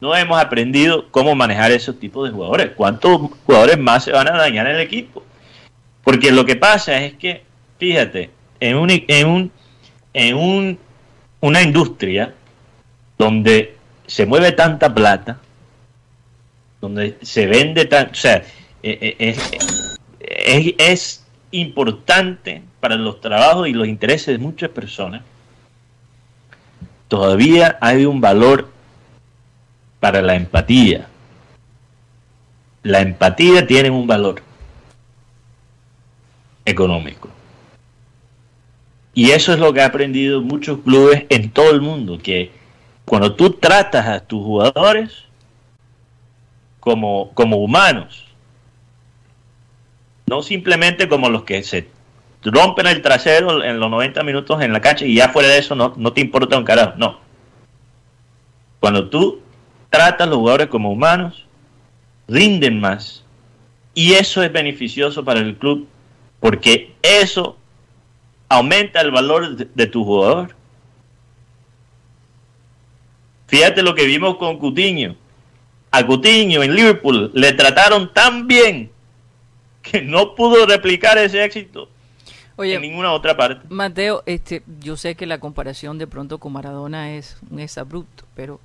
no 0.00 0.16
hemos 0.16 0.40
aprendido 0.40 1.08
cómo 1.10 1.34
manejar 1.34 1.70
esos 1.72 1.98
tipos 2.00 2.28
de 2.28 2.34
jugadores. 2.34 2.72
¿Cuántos 2.74 3.30
jugadores 3.44 3.78
más 3.78 4.04
se 4.04 4.12
van 4.12 4.28
a 4.28 4.36
dañar 4.36 4.66
en 4.66 4.76
el 4.76 4.82
equipo? 4.82 5.22
Porque 6.06 6.30
lo 6.30 6.44
que 6.44 6.54
pasa 6.54 7.02
es 7.02 7.14
que, 7.14 7.42
fíjate, 7.80 8.30
en 8.60 8.76
un, 8.76 8.90
en 8.90 9.26
un, 9.26 9.50
en 10.14 10.36
un, 10.36 10.78
una 11.40 11.62
industria 11.62 12.32
donde 13.18 13.74
se 14.06 14.24
mueve 14.24 14.52
tanta 14.52 14.94
plata, 14.94 15.40
donde 16.80 17.18
se 17.22 17.46
vende 17.48 17.86
tan, 17.86 18.10
o 18.10 18.14
sea, 18.14 18.36
eh, 18.84 18.98
eh, 19.00 19.16
es, 19.18 19.38
es, 20.20 20.74
es 20.78 21.26
importante 21.50 22.62
para 22.78 22.94
los 22.94 23.20
trabajos 23.20 23.66
y 23.66 23.72
los 23.72 23.88
intereses 23.88 24.28
de 24.28 24.38
muchas 24.38 24.70
personas, 24.70 25.22
todavía 27.08 27.78
hay 27.80 28.04
un 28.04 28.20
valor 28.20 28.70
para 29.98 30.22
la 30.22 30.36
empatía. 30.36 31.08
La 32.84 33.00
empatía 33.00 33.66
tiene 33.66 33.90
un 33.90 34.06
valor 34.06 34.45
económico. 36.66 37.30
Y 39.14 39.30
eso 39.30 39.54
es 39.54 39.58
lo 39.58 39.72
que 39.72 39.80
ha 39.80 39.86
aprendido 39.86 40.42
muchos 40.42 40.80
clubes 40.80 41.24
en 41.30 41.50
todo 41.50 41.70
el 41.70 41.80
mundo, 41.80 42.18
que 42.22 42.50
cuando 43.06 43.34
tú 43.34 43.50
tratas 43.50 44.06
a 44.06 44.20
tus 44.20 44.44
jugadores 44.44 45.24
como, 46.80 47.30
como 47.32 47.56
humanos, 47.56 48.26
no 50.26 50.42
simplemente 50.42 51.08
como 51.08 51.30
los 51.30 51.44
que 51.44 51.62
se 51.62 51.88
rompen 52.42 52.86
el 52.88 53.00
trasero 53.00 53.64
en 53.64 53.80
los 53.80 53.90
90 53.90 54.22
minutos 54.22 54.60
en 54.60 54.72
la 54.72 54.80
cancha 54.80 55.06
y 55.06 55.14
ya 55.14 55.30
fuera 55.30 55.48
de 55.48 55.58
eso 55.58 55.74
no, 55.74 55.94
no 55.96 56.12
te 56.12 56.20
importa 56.20 56.58
un 56.58 56.64
carajo, 56.64 56.94
no. 56.98 57.20
Cuando 58.80 59.08
tú 59.08 59.40
tratas 59.88 60.26
a 60.26 60.30
los 60.30 60.38
jugadores 60.38 60.66
como 60.66 60.92
humanos, 60.92 61.46
rinden 62.28 62.80
más 62.80 63.24
y 63.94 64.12
eso 64.12 64.42
es 64.42 64.52
beneficioso 64.52 65.24
para 65.24 65.40
el 65.40 65.56
club 65.56 65.88
porque 66.46 66.94
eso 67.02 67.56
aumenta 68.48 69.00
el 69.00 69.10
valor 69.10 69.56
de, 69.56 69.68
de 69.74 69.86
tu 69.88 70.04
jugador. 70.04 70.54
Fíjate 73.48 73.82
lo 73.82 73.96
que 73.96 74.04
vimos 74.04 74.36
con 74.36 74.56
Cutiño. 74.56 75.16
a 75.90 76.06
Coutinho 76.06 76.62
en 76.62 76.72
Liverpool 76.72 77.32
le 77.34 77.52
trataron 77.52 78.14
tan 78.14 78.46
bien 78.46 78.92
que 79.82 80.02
no 80.02 80.36
pudo 80.36 80.66
replicar 80.66 81.18
ese 81.18 81.42
éxito 81.42 81.88
Oye, 82.54 82.74
en 82.76 82.82
ninguna 82.82 83.12
otra 83.12 83.36
parte. 83.36 83.66
Mateo, 83.68 84.22
este, 84.24 84.62
yo 84.80 84.96
sé 84.96 85.16
que 85.16 85.26
la 85.26 85.40
comparación 85.40 85.98
de 85.98 86.06
pronto 86.06 86.38
con 86.38 86.52
Maradona 86.52 87.16
es 87.16 87.38
un 87.50 87.58
exabrupto, 87.58 88.22
pero 88.36 88.60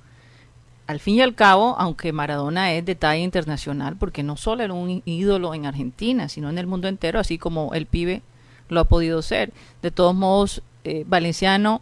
al 0.92 1.00
fin 1.00 1.16
y 1.16 1.20
al 1.22 1.34
cabo, 1.34 1.74
aunque 1.78 2.12
Maradona 2.12 2.72
es 2.72 2.84
de 2.84 2.94
talla 2.94 3.20
internacional, 3.22 3.96
porque 3.96 4.22
no 4.22 4.36
solo 4.36 4.62
era 4.62 4.72
un 4.72 5.02
ídolo 5.04 5.54
en 5.54 5.66
Argentina, 5.66 6.28
sino 6.28 6.48
en 6.50 6.58
el 6.58 6.66
mundo 6.68 6.86
entero, 6.86 7.18
así 7.18 7.36
como 7.38 7.74
el 7.74 7.86
pibe 7.86 8.22
lo 8.68 8.80
ha 8.80 8.84
podido 8.84 9.20
ser. 9.22 9.52
De 9.82 9.90
todos 9.90 10.14
modos, 10.14 10.62
eh, 10.84 11.04
Valenciano 11.06 11.80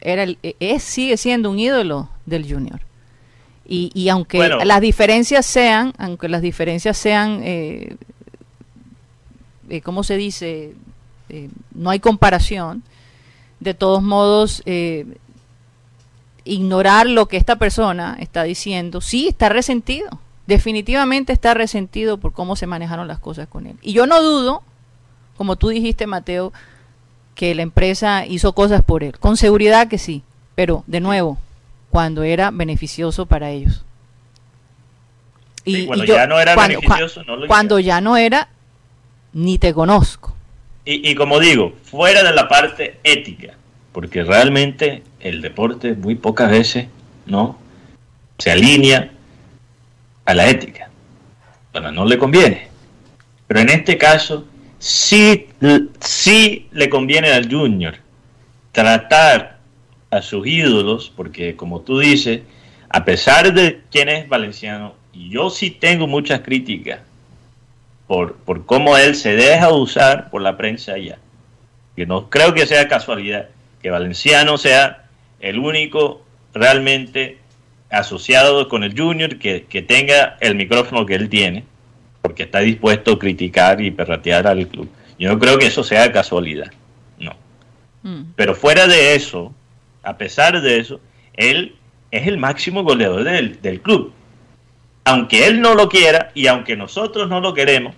era 0.00 0.22
el- 0.22 0.38
eh, 0.42 0.54
es, 0.60 0.82
sigue 0.82 1.16
siendo 1.16 1.50
un 1.50 1.58
ídolo 1.58 2.08
del 2.24 2.50
Junior. 2.50 2.80
Y, 3.66 3.90
y 3.94 4.08
aunque 4.08 4.38
Bueno. 4.38 4.58
las 4.64 4.80
diferencias 4.80 5.44
sean, 5.46 5.92
aunque 5.98 6.28
las 6.28 6.42
diferencias 6.42 6.96
sean, 6.96 7.40
eh, 7.44 7.96
eh, 9.68 9.80
¿cómo 9.82 10.02
se 10.02 10.16
dice? 10.16 10.74
No 11.74 11.90
hay 11.90 12.00
comparación. 12.00 12.82
De 13.60 13.74
todos 13.74 14.02
modos, 14.02 14.62
eh, 14.66 15.06
ignorar 16.44 17.06
lo 17.06 17.26
que 17.26 17.36
esta 17.36 17.56
persona 17.56 18.16
está 18.20 18.42
diciendo, 18.42 19.00
sí, 19.00 19.28
está 19.28 19.48
resentido. 19.48 20.20
Definitivamente 20.46 21.32
está 21.32 21.54
resentido 21.54 22.18
por 22.18 22.32
cómo 22.32 22.56
se 22.56 22.66
manejaron 22.66 23.06
las 23.08 23.18
cosas 23.20 23.46
con 23.48 23.66
él. 23.66 23.76
Y 23.82 23.92
yo 23.92 24.06
no 24.06 24.22
dudo, 24.22 24.62
como 25.36 25.56
tú 25.56 25.68
dijiste, 25.68 26.06
Mateo, 26.06 26.52
que 27.34 27.54
la 27.54 27.62
empresa 27.62 28.26
hizo 28.26 28.52
cosas 28.52 28.82
por 28.82 29.04
él. 29.04 29.18
Con 29.18 29.36
seguridad 29.36 29.88
que 29.88 29.98
sí. 29.98 30.22
Pero, 30.54 30.84
de 30.86 31.00
nuevo, 31.00 31.38
cuando 31.90 32.22
era 32.24 32.50
beneficioso 32.50 33.26
para 33.26 33.50
ellos. 33.50 33.84
Sí, 35.64 35.86
cuando 35.86 36.04
ya 36.04 36.26
no 36.26 36.40
era 36.40 36.54
cuando- 36.54 36.80
beneficioso, 36.80 37.22
no 37.24 37.36
lo 37.36 37.46
Cuando 37.46 37.78
ya 37.78 38.00
no 38.00 38.16
era, 38.16 38.48
ni 39.32 39.58
te 39.58 39.72
conozco. 39.72 40.34
Y, 40.84 41.08
y 41.08 41.14
como 41.14 41.38
digo, 41.38 41.72
fuera 41.84 42.24
de 42.24 42.32
la 42.32 42.48
parte 42.48 42.98
ética, 43.04 43.54
porque 43.92 44.24
realmente 44.24 45.02
el 45.20 45.42
deporte 45.42 45.94
muy 45.94 46.14
pocas 46.14 46.50
veces 46.50 46.86
no 47.26 47.58
se 48.38 48.50
alinea 48.50 49.10
a 50.24 50.34
la 50.34 50.48
ética. 50.48 50.90
Bueno, 51.72 51.92
no 51.92 52.04
le 52.04 52.18
conviene. 52.18 52.68
Pero 53.46 53.60
en 53.60 53.68
este 53.68 53.98
caso, 53.98 54.46
sí, 54.78 55.46
sí 56.00 56.68
le 56.72 56.88
conviene 56.88 57.30
al 57.32 57.50
junior 57.50 57.96
tratar 58.72 59.58
a 60.10 60.22
sus 60.22 60.46
ídolos, 60.46 61.12
porque 61.14 61.56
como 61.56 61.80
tú 61.80 61.98
dices, 61.98 62.40
a 62.88 63.04
pesar 63.04 63.52
de 63.52 63.82
quién 63.90 64.08
es 64.08 64.28
Valenciano, 64.28 64.94
yo 65.12 65.50
sí 65.50 65.70
tengo 65.70 66.06
muchas 66.06 66.40
críticas 66.40 67.00
por, 68.06 68.36
por 68.36 68.66
cómo 68.66 68.96
él 68.96 69.14
se 69.14 69.34
deja 69.36 69.72
usar 69.72 70.30
por 70.30 70.42
la 70.42 70.56
prensa 70.56 70.92
allá. 70.92 71.18
Que 71.94 72.06
no 72.06 72.30
creo 72.30 72.54
que 72.54 72.66
sea 72.66 72.88
casualidad 72.88 73.48
que 73.82 73.90
Valenciano 73.90 74.56
sea 74.58 75.04
el 75.40 75.58
único 75.58 76.22
realmente 76.54 77.38
asociado 77.90 78.68
con 78.68 78.84
el 78.84 78.98
Junior 78.98 79.38
que, 79.38 79.64
que 79.64 79.82
tenga 79.82 80.36
el 80.40 80.54
micrófono 80.54 81.04
que 81.04 81.14
él 81.14 81.28
tiene, 81.28 81.64
porque 82.22 82.44
está 82.44 82.60
dispuesto 82.60 83.12
a 83.12 83.18
criticar 83.18 83.80
y 83.80 83.90
perratear 83.90 84.46
al 84.46 84.66
club. 84.68 84.88
Yo 85.18 85.28
no 85.28 85.38
creo 85.38 85.58
que 85.58 85.66
eso 85.66 85.84
sea 85.84 86.10
casualidad, 86.12 86.72
no. 87.18 87.34
Mm. 88.02 88.32
Pero 88.36 88.54
fuera 88.54 88.86
de 88.86 89.14
eso, 89.14 89.52
a 90.02 90.16
pesar 90.16 90.60
de 90.60 90.78
eso, 90.78 91.00
él 91.34 91.74
es 92.10 92.26
el 92.26 92.38
máximo 92.38 92.82
goleador 92.82 93.24
del, 93.24 93.60
del 93.60 93.80
club. 93.80 94.12
Aunque 95.04 95.46
él 95.46 95.60
no 95.60 95.74
lo 95.74 95.88
quiera 95.88 96.30
y 96.34 96.46
aunque 96.46 96.76
nosotros 96.76 97.28
no 97.28 97.40
lo 97.40 97.54
queremos, 97.54 97.94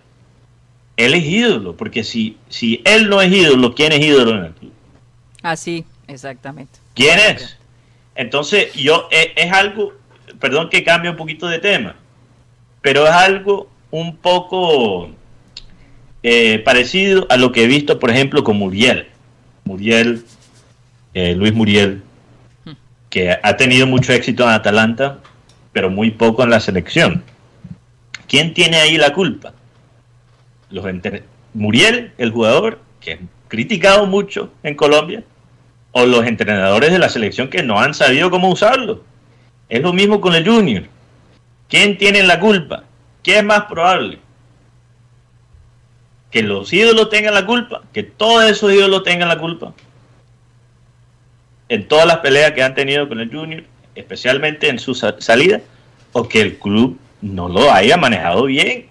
él 0.96 1.14
es 1.14 1.24
ídolo. 1.24 1.76
Porque 1.76 2.02
si, 2.02 2.38
si 2.48 2.80
él 2.84 3.08
no 3.10 3.20
es 3.20 3.32
ídolo, 3.32 3.74
¿quién 3.74 3.92
es 3.92 4.00
ídolo 4.00 4.38
en 4.38 4.44
el 4.46 4.52
club? 4.52 4.72
Así, 5.44 5.84
exactamente. 6.08 6.78
¿Quién 6.94 7.18
es? 7.18 7.58
Entonces, 8.14 8.72
yo 8.72 9.08
es, 9.10 9.28
es 9.36 9.52
algo, 9.52 9.92
perdón 10.40 10.70
que 10.70 10.82
cambie 10.82 11.10
un 11.10 11.18
poquito 11.18 11.46
de 11.46 11.58
tema, 11.58 11.96
pero 12.80 13.04
es 13.04 13.12
algo 13.12 13.68
un 13.90 14.16
poco 14.16 15.10
eh, 16.22 16.60
parecido 16.60 17.26
a 17.28 17.36
lo 17.36 17.52
que 17.52 17.64
he 17.64 17.66
visto, 17.66 17.98
por 17.98 18.10
ejemplo, 18.10 18.42
con 18.42 18.56
Muriel. 18.56 19.08
Muriel, 19.64 20.24
eh, 21.12 21.34
Luis 21.34 21.52
Muriel, 21.52 22.02
que 23.10 23.38
ha 23.42 23.56
tenido 23.58 23.86
mucho 23.86 24.14
éxito 24.14 24.44
en 24.44 24.48
Atalanta, 24.48 25.18
pero 25.74 25.90
muy 25.90 26.10
poco 26.10 26.42
en 26.42 26.48
la 26.48 26.60
selección. 26.60 27.22
¿Quién 28.28 28.54
tiene 28.54 28.78
ahí 28.78 28.96
la 28.96 29.12
culpa? 29.12 29.52
Los 30.70 30.86
Muriel, 31.52 32.12
el 32.16 32.30
jugador, 32.30 32.80
que 32.98 33.12
es 33.12 33.18
criticado 33.48 34.06
mucho 34.06 34.50
en 34.62 34.74
Colombia, 34.74 35.22
o 35.96 36.04
los 36.06 36.26
entrenadores 36.26 36.90
de 36.92 36.98
la 36.98 37.08
selección 37.08 37.48
que 37.48 37.62
no 37.62 37.78
han 37.80 37.94
sabido 37.94 38.28
cómo 38.30 38.50
usarlo. 38.50 39.04
Es 39.68 39.80
lo 39.80 39.92
mismo 39.92 40.20
con 40.20 40.34
el 40.34 40.44
Junior. 40.46 40.84
¿Quién 41.68 41.96
tiene 41.96 42.22
la 42.24 42.40
culpa? 42.40 42.82
¿Qué 43.22 43.38
es 43.38 43.44
más 43.44 43.62
probable? 43.66 44.18
¿Que 46.32 46.42
los 46.42 46.72
ídolos 46.72 47.10
tengan 47.10 47.34
la 47.34 47.46
culpa? 47.46 47.82
¿Que 47.92 48.02
todos 48.02 48.44
esos 48.50 48.72
ídolos 48.72 49.04
tengan 49.04 49.28
la 49.28 49.38
culpa? 49.38 49.72
En 51.68 51.86
todas 51.86 52.06
las 52.06 52.18
peleas 52.18 52.52
que 52.52 52.62
han 52.62 52.74
tenido 52.74 53.08
con 53.08 53.20
el 53.20 53.30
Junior, 53.30 53.62
especialmente 53.94 54.68
en 54.68 54.78
su 54.80 54.94
sa- 54.94 55.14
salida, 55.20 55.60
o 56.12 56.28
que 56.28 56.40
el 56.40 56.58
club 56.58 56.98
no 57.22 57.48
lo 57.48 57.70
haya 57.72 57.96
manejado 57.96 58.44
bien. 58.44 58.88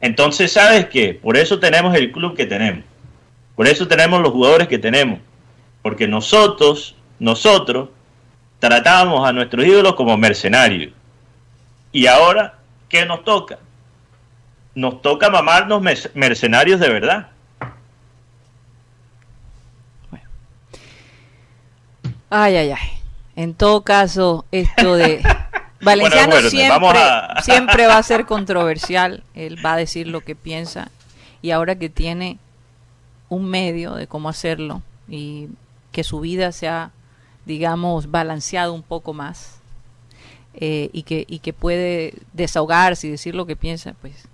Entonces, 0.00 0.52
¿sabes 0.52 0.86
qué? 0.86 1.14
Por 1.14 1.36
eso 1.36 1.60
tenemos 1.60 1.94
el 1.94 2.10
club 2.10 2.36
que 2.36 2.44
tenemos. 2.46 2.84
Por 3.54 3.68
eso 3.68 3.86
tenemos 3.86 4.20
los 4.20 4.32
jugadores 4.32 4.66
que 4.68 4.78
tenemos. 4.78 5.20
Porque 5.86 6.08
nosotros, 6.08 6.96
nosotros, 7.20 7.90
tratábamos 8.58 9.24
a 9.24 9.32
nuestros 9.32 9.64
ídolos 9.64 9.94
como 9.94 10.16
mercenarios. 10.16 10.92
Y 11.92 12.08
ahora, 12.08 12.58
¿qué 12.88 13.06
nos 13.06 13.22
toca? 13.22 13.60
Nos 14.74 15.00
toca 15.00 15.30
mamarnos 15.30 15.80
mercenarios 16.12 16.80
de 16.80 16.88
verdad. 16.88 17.28
Ay, 22.30 22.56
ay, 22.56 22.70
ay. 22.72 22.88
En 23.36 23.54
todo 23.54 23.82
caso, 23.82 24.44
esto 24.50 24.96
de 24.96 25.22
Valenciano 25.80 26.32
Bueno, 26.32 26.48
bueno, 26.48 26.50
siempre, 26.50 26.98
a- 26.98 27.42
siempre 27.42 27.86
va 27.86 27.98
a 27.98 28.02
ser 28.02 28.26
controversial. 28.26 29.22
Él 29.36 29.64
va 29.64 29.74
a 29.74 29.76
decir 29.76 30.08
lo 30.08 30.20
que 30.22 30.34
piensa 30.34 30.90
y 31.42 31.52
ahora 31.52 31.76
que 31.78 31.88
tiene 31.88 32.38
un 33.28 33.48
medio 33.48 33.94
de 33.94 34.08
cómo 34.08 34.28
hacerlo 34.28 34.82
y 35.08 35.46
que 35.96 36.04
su 36.04 36.20
vida 36.20 36.52
se 36.52 36.68
ha, 36.68 36.90
digamos, 37.46 38.10
balanceado 38.10 38.74
un 38.74 38.82
poco 38.82 39.14
más 39.14 39.60
eh, 40.54 40.90
y, 40.92 41.04
que, 41.04 41.24
y 41.26 41.38
que 41.38 41.54
puede 41.54 42.12
desahogarse 42.34 43.06
y 43.06 43.10
decir 43.10 43.34
lo 43.34 43.46
que 43.46 43.56
piensa, 43.56 43.94
pues 44.02 44.28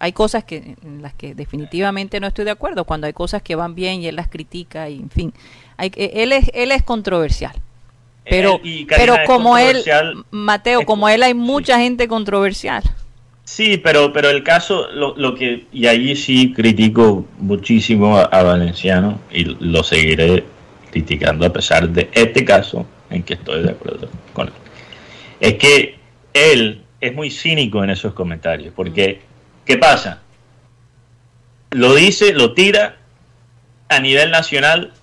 hay 0.00 0.12
cosas 0.12 0.42
que 0.42 0.74
en 0.82 1.00
las 1.02 1.14
que 1.14 1.34
definitivamente 1.36 2.18
no 2.18 2.26
estoy 2.26 2.44
de 2.44 2.50
acuerdo 2.50 2.84
cuando 2.84 3.06
hay 3.06 3.12
cosas 3.12 3.40
que 3.40 3.54
van 3.54 3.76
bien 3.76 4.02
y 4.02 4.08
él 4.08 4.16
las 4.16 4.28
critica 4.28 4.88
y 4.90 4.96
en 4.98 5.10
fin 5.10 5.32
hay, 5.76 5.90
que- 5.90 6.10
él 6.22 6.32
es 6.32 6.50
él 6.54 6.70
es 6.72 6.82
controversial 6.82 7.54
pero 8.28 8.60
Él 8.64 8.86
Karina 8.88 8.96
pero 8.96 9.14
es 9.22 9.26
como 9.28 9.56
él. 9.56 9.82
Mateo 10.32 10.80
Es- 10.80 10.86
como 10.86 11.08
él 11.08 11.22
hay 11.22 11.34
mucha 11.34 11.78
gente 11.78 12.08
controversial 12.08 12.82
Sí, 13.44 13.76
pero, 13.78 14.12
pero 14.12 14.28
el 14.28 14.42
caso, 14.42 14.88
lo, 14.90 15.14
lo 15.16 15.36
que, 15.36 15.66
y 15.72 15.86
ahí 15.86 16.16
sí 16.16 16.52
critico 16.52 17.24
muchísimo 17.38 18.16
a, 18.18 18.24
a 18.24 18.42
Valenciano 18.42 19.20
y 19.32 19.44
lo 19.44 19.84
seguiré 19.84 20.42
criticando 20.96 21.44
a 21.44 21.52
pesar 21.52 21.90
de 21.90 22.08
este 22.14 22.42
caso 22.42 22.86
en 23.10 23.22
que 23.22 23.34
estoy 23.34 23.62
de 23.62 23.70
acuerdo 23.70 24.08
con 24.32 24.46
él. 24.46 24.52
Es 25.40 25.54
que 25.56 25.98
él 26.32 26.84
es 27.02 27.14
muy 27.14 27.30
cínico 27.30 27.84
en 27.84 27.90
esos 27.90 28.14
comentarios, 28.14 28.72
porque, 28.74 29.20
¿qué 29.66 29.76
pasa? 29.76 30.22
Lo 31.70 31.94
dice, 31.94 32.32
lo 32.32 32.54
tira 32.54 32.96
a 33.90 34.00
nivel 34.00 34.30
nacional, 34.30 34.94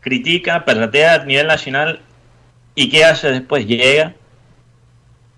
critica, 0.00 0.66
perratea 0.66 1.14
a 1.14 1.24
nivel 1.24 1.46
nacional, 1.46 2.00
y 2.74 2.90
¿qué 2.90 3.06
hace 3.06 3.30
después? 3.32 3.66
Llega 3.66 4.12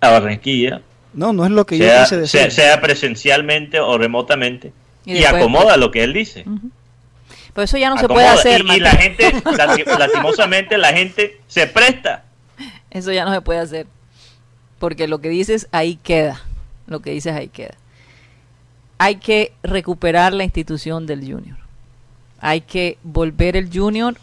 a 0.00 0.10
Barranquilla, 0.10 0.82
No, 1.12 1.32
no 1.32 1.44
es 1.44 1.52
lo 1.52 1.64
que 1.66 1.78
yo 1.78 1.84
sea, 1.84 2.02
quise 2.02 2.16
decir. 2.16 2.40
sea, 2.40 2.50
sea 2.50 2.80
presencialmente 2.80 3.78
o 3.78 3.96
remotamente, 3.96 4.72
Y 5.04 5.18
y, 5.18 5.24
acomoda 5.24 5.76
lo 5.76 5.92
que 5.92 6.02
él 6.02 6.12
dice. 6.14 6.44
Pero 7.54 7.64
eso 7.64 7.76
ya 7.78 7.90
no 7.90 7.98
se 7.98 8.08
puede 8.08 8.26
hacer 8.26 8.62
y, 8.64 8.72
y 8.72 8.80
la 8.80 8.90
gente, 8.92 9.32
lastimosamente, 9.98 10.78
la 10.78 10.92
gente 10.92 11.40
se 11.46 11.66
presta. 11.66 12.24
Eso 12.90 13.12
ya 13.12 13.24
no 13.24 13.32
se 13.32 13.40
puede 13.40 13.60
hacer. 13.60 13.86
Porque 14.78 15.08
lo 15.08 15.20
que 15.20 15.28
dices 15.28 15.68
ahí 15.72 15.96
queda. 15.96 16.42
Lo 16.86 17.00
que 17.00 17.10
dices 17.10 17.34
ahí 17.34 17.48
queda. 17.48 17.74
Hay 18.98 19.16
que 19.16 19.52
recuperar 19.62 20.32
la 20.32 20.44
institución 20.44 21.06
del 21.06 21.20
junior. 21.20 21.58
Hay 22.40 22.62
que 22.62 22.98
volver 23.02 23.56
el 23.56 23.70
junior 23.72 24.16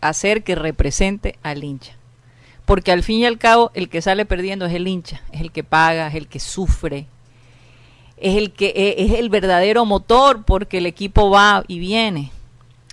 a 0.00 0.08
hacer 0.08 0.42
que 0.42 0.54
represente 0.54 1.38
al 1.42 1.62
hincha. 1.62 1.92
porque 2.64 2.92
al 2.92 3.02
fin 3.02 3.18
y 3.18 3.26
al 3.26 3.38
cabo 3.38 3.70
el 3.74 3.88
que 3.88 4.02
sale 4.02 4.24
perdiendo 4.24 4.66
es 4.66 4.74
el 4.74 4.86
hincha, 4.88 5.20
es 5.32 5.40
el 5.40 5.52
que 5.52 5.64
paga, 5.64 6.08
es 6.08 6.14
el 6.14 6.26
que 6.26 6.40
sufre, 6.40 7.06
es 8.22 8.36
el 8.36 8.52
que 8.52 8.68
e, 8.68 9.04
es 9.04 9.12
el 9.12 9.28
verdadero 9.28 9.84
motor 9.84 10.44
porque 10.44 10.78
el 10.78 10.86
equipo 10.86 11.28
va 11.28 11.64
y 11.66 11.78
viene. 11.78 12.30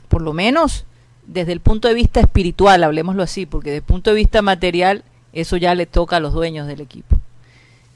Por 0.07 0.21
lo 0.21 0.33
menos 0.33 0.85
desde 1.27 1.51
el 1.51 1.59
punto 1.59 1.87
de 1.87 1.93
vista 1.93 2.19
espiritual, 2.19 2.83
hablemoslo 2.83 3.21
así, 3.21 3.45
porque 3.45 3.69
desde 3.69 3.77
el 3.77 3.83
punto 3.83 4.09
de 4.09 4.15
vista 4.15 4.41
material 4.41 5.03
eso 5.31 5.57
ya 5.57 5.75
le 5.75 5.85
toca 5.85 6.17
a 6.17 6.19
los 6.19 6.33
dueños 6.33 6.67
del 6.67 6.81
equipo. 6.81 7.17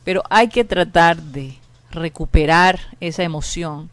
Pero 0.03 0.21
hay 0.29 0.49
que 0.49 0.63
tratar 0.63 1.21
de 1.21 1.55
recuperar 1.91 2.79
esa 2.99 3.23
emoción. 3.23 3.89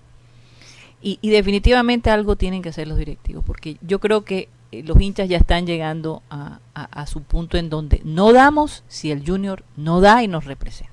Y, 1.02 1.18
definitivamente 1.30 2.10
algo 2.10 2.36
tienen 2.36 2.60
que 2.60 2.68
hacer 2.68 2.86
los 2.86 2.98
directivos, 2.98 3.42
porque 3.46 3.78
yo 3.80 4.00
creo 4.00 4.22
que 4.22 4.50
eh, 4.70 4.82
los 4.82 5.00
hinchas 5.00 5.30
ya 5.30 5.38
están 5.38 5.66
llegando 5.66 6.22
a, 6.28 6.58
a, 6.74 7.06
su 7.06 7.22
punto 7.22 7.56
en 7.56 7.70
donde 7.70 8.02
no 8.04 8.34
damos 8.34 8.84
si 8.86 9.10
el 9.10 9.26
junior 9.26 9.64
no 9.78 10.02
da 10.02 10.22
y 10.22 10.28
nos 10.28 10.44
representa. 10.44 10.89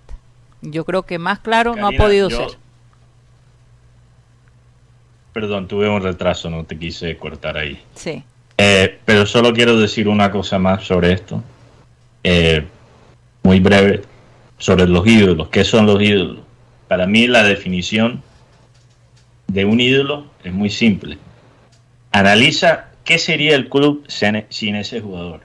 Yo 0.71 0.85
creo 0.85 1.03
que 1.03 1.17
más 1.17 1.39
claro 1.39 1.75
no 1.75 1.87
ha 1.87 1.91
podido 1.91 2.29
ser. 2.29 2.47
Perdón, 5.33 5.67
tuve 5.67 5.87
un 5.87 6.01
retraso, 6.01 6.49
no 6.49 6.63
te 6.63 6.77
quise 6.77 7.15
cortar 7.17 7.57
ahí. 7.57 7.81
Sí. 7.95 8.23
Eh, 8.57 8.99
pero 9.05 9.25
solo 9.25 9.53
quiero 9.53 9.79
decir 9.79 10.07
una 10.07 10.31
cosa 10.31 10.57
más 10.57 10.83
sobre 10.83 11.13
esto. 11.13 11.43
Eh, 12.23 12.65
muy 13.43 13.59
breve. 13.59 14.01
Sobre 14.57 14.87
los 14.87 15.05
ídolos. 15.05 15.49
¿Qué 15.49 15.63
son 15.63 15.85
los 15.85 16.01
ídolos? 16.01 16.39
Para 16.87 17.05
mí 17.05 17.27
la 17.27 17.43
definición 17.43 18.23
de 19.47 19.65
un 19.65 19.79
ídolo 19.79 20.25
es 20.43 20.51
muy 20.51 20.69
simple. 20.69 21.17
Analiza 22.11 22.87
qué 23.03 23.19
sería 23.19 23.55
el 23.55 23.69
club 23.69 24.05
sin 24.07 24.75
ese 24.75 25.01
jugador. 25.01 25.41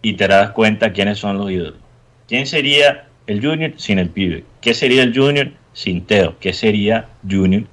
Y 0.00 0.14
te 0.14 0.28
das 0.28 0.50
cuenta 0.52 0.92
quiénes 0.92 1.18
son 1.18 1.36
los 1.36 1.50
ídolos. 1.50 1.80
¿Quién 2.26 2.46
sería 2.46 3.05
el 3.26 3.44
Junior 3.44 3.72
sin 3.76 3.98
el 3.98 4.10
pibe? 4.10 4.44
¿Qué 4.60 4.74
sería 4.74 5.02
el 5.02 5.16
Junior 5.16 5.52
sin 5.72 6.04
Teo? 6.04 6.38
¿Qué 6.38 6.52
sería 6.52 7.08
Junior 7.28 7.64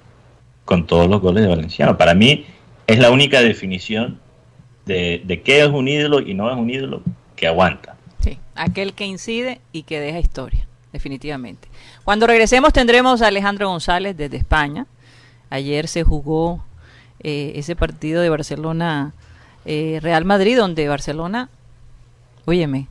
con 0.65 0.87
todos 0.87 1.09
los 1.09 1.21
goles 1.21 1.43
de 1.43 1.49
Valenciano? 1.49 1.97
Para 1.97 2.13
mí 2.13 2.45
es 2.87 2.99
la 2.99 3.11
única 3.11 3.41
definición 3.41 4.19
de, 4.85 5.21
de 5.25 5.41
qué 5.41 5.61
es 5.61 5.67
un 5.67 5.87
ídolo 5.87 6.19
y 6.19 6.33
no 6.33 6.51
es 6.51 6.57
un 6.57 6.69
ídolo 6.69 7.01
que 7.35 7.47
aguanta. 7.47 7.95
Sí, 8.19 8.37
aquel 8.55 8.93
que 8.93 9.05
incide 9.05 9.59
y 9.71 9.83
que 9.83 9.99
deja 9.99 10.19
historia, 10.19 10.67
definitivamente. 10.91 11.67
Cuando 12.03 12.27
regresemos 12.27 12.73
tendremos 12.73 13.21
a 13.21 13.27
Alejandro 13.27 13.69
González 13.69 14.15
desde 14.15 14.37
España. 14.37 14.85
Ayer 15.49 15.87
se 15.87 16.03
jugó 16.03 16.63
eh, 17.19 17.53
ese 17.55 17.75
partido 17.75 18.21
de 18.21 18.29
Barcelona 18.29 19.13
eh, 19.65 19.99
Real 20.01 20.25
Madrid, 20.25 20.57
donde 20.57 20.87
Barcelona, 20.87 21.49
óyeme, 22.45 22.87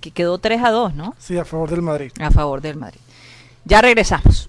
que 0.00 0.10
quedó 0.10 0.38
3 0.38 0.62
a 0.62 0.70
2, 0.70 0.94
¿no? 0.94 1.14
Sí, 1.18 1.38
a 1.38 1.44
favor 1.44 1.70
del 1.70 1.82
Madrid. 1.82 2.12
A 2.20 2.30
favor 2.30 2.60
del 2.60 2.76
Madrid. 2.76 3.00
Ya 3.64 3.80
regresamos. 3.80 4.48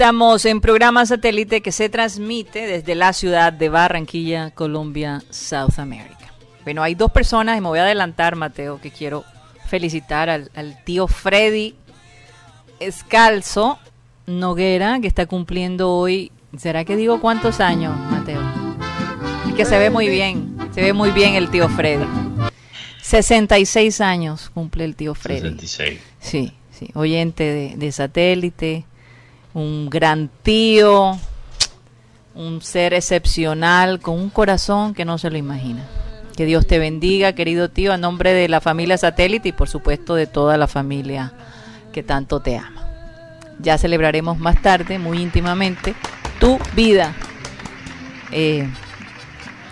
Estamos 0.00 0.46
en 0.46 0.62
programa 0.62 1.04
satélite 1.04 1.60
que 1.60 1.72
se 1.72 1.90
transmite 1.90 2.66
desde 2.66 2.94
la 2.94 3.12
ciudad 3.12 3.52
de 3.52 3.68
Barranquilla, 3.68 4.50
Colombia, 4.50 5.22
South 5.28 5.78
America. 5.78 6.32
Bueno, 6.64 6.82
hay 6.82 6.94
dos 6.94 7.12
personas, 7.12 7.58
y 7.58 7.60
me 7.60 7.68
voy 7.68 7.80
a 7.80 7.82
adelantar, 7.82 8.34
Mateo, 8.34 8.80
que 8.80 8.90
quiero 8.90 9.26
felicitar 9.66 10.30
al, 10.30 10.48
tío 10.84 11.06
Freddy 11.06 11.74
Escalzo 12.80 13.78
Noguera, 14.26 15.00
que 15.02 15.06
está 15.06 15.26
cumpliendo 15.26 15.90
hoy, 15.90 16.32
¿será 16.56 16.86
que 16.86 16.96
digo 16.96 17.20
cuántos 17.20 17.60
años, 17.60 17.94
Mateo? 18.10 18.40
que 19.54 19.66
se 19.66 19.78
ve 19.78 19.90
muy 19.90 20.08
bien, 20.08 20.56
se 20.72 20.80
ve 20.80 20.94
muy 20.94 21.10
bien 21.10 21.34
el 21.34 21.50
tío 21.50 21.68
Freddy. 21.68 22.06
66 23.02 24.00
años 24.00 24.48
cumple 24.48 24.86
el 24.86 24.96
tío 24.96 25.14
Freddy. 25.14 25.58
66. 25.58 26.00
Sí, 26.20 26.54
sí, 26.70 26.88
oyente 26.94 27.44
de, 27.44 27.76
de 27.76 27.92
satélite 27.92 28.86
un 29.54 29.90
gran 29.90 30.30
tío, 30.42 31.18
un 32.34 32.62
ser 32.62 32.94
excepcional, 32.94 34.00
con 34.00 34.18
un 34.18 34.30
corazón 34.30 34.94
que 34.94 35.04
no 35.04 35.18
se 35.18 35.30
lo 35.30 35.38
imagina. 35.38 35.84
Que 36.36 36.46
Dios 36.46 36.66
te 36.66 36.78
bendiga, 36.78 37.34
querido 37.34 37.68
tío, 37.68 37.92
a 37.92 37.98
nombre 37.98 38.32
de 38.32 38.48
la 38.48 38.60
familia 38.60 38.96
satélite 38.96 39.50
y 39.50 39.52
por 39.52 39.68
supuesto 39.68 40.14
de 40.14 40.26
toda 40.26 40.56
la 40.56 40.66
familia 40.66 41.32
que 41.92 42.02
tanto 42.02 42.40
te 42.40 42.56
ama. 42.56 42.86
Ya 43.58 43.76
celebraremos 43.76 44.38
más 44.38 44.62
tarde, 44.62 44.98
muy 44.98 45.20
íntimamente, 45.20 45.94
tu 46.38 46.58
vida. 46.74 47.14
Eh, 48.32 48.68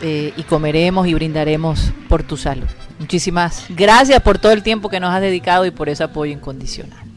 eh, 0.01 0.33
y 0.37 0.43
comeremos 0.45 1.09
y 1.09 1.15
brindaremos 1.15 1.93
por 2.09 2.23
tu 2.23 2.37
salud. 2.37 2.69
Muchísimas 3.01 3.67
gracias 3.69 4.21
por 4.23 4.39
todo 4.39 4.53
el 4.53 4.63
tiempo 4.63 4.89
que 4.89 5.01
nos 5.01 5.13
has 5.13 5.21
dedicado 5.21 5.67
y 5.67 5.71
por 5.71 5.89
ese 5.89 6.05
apoyo 6.05 6.33
incondicional. 6.33 7.08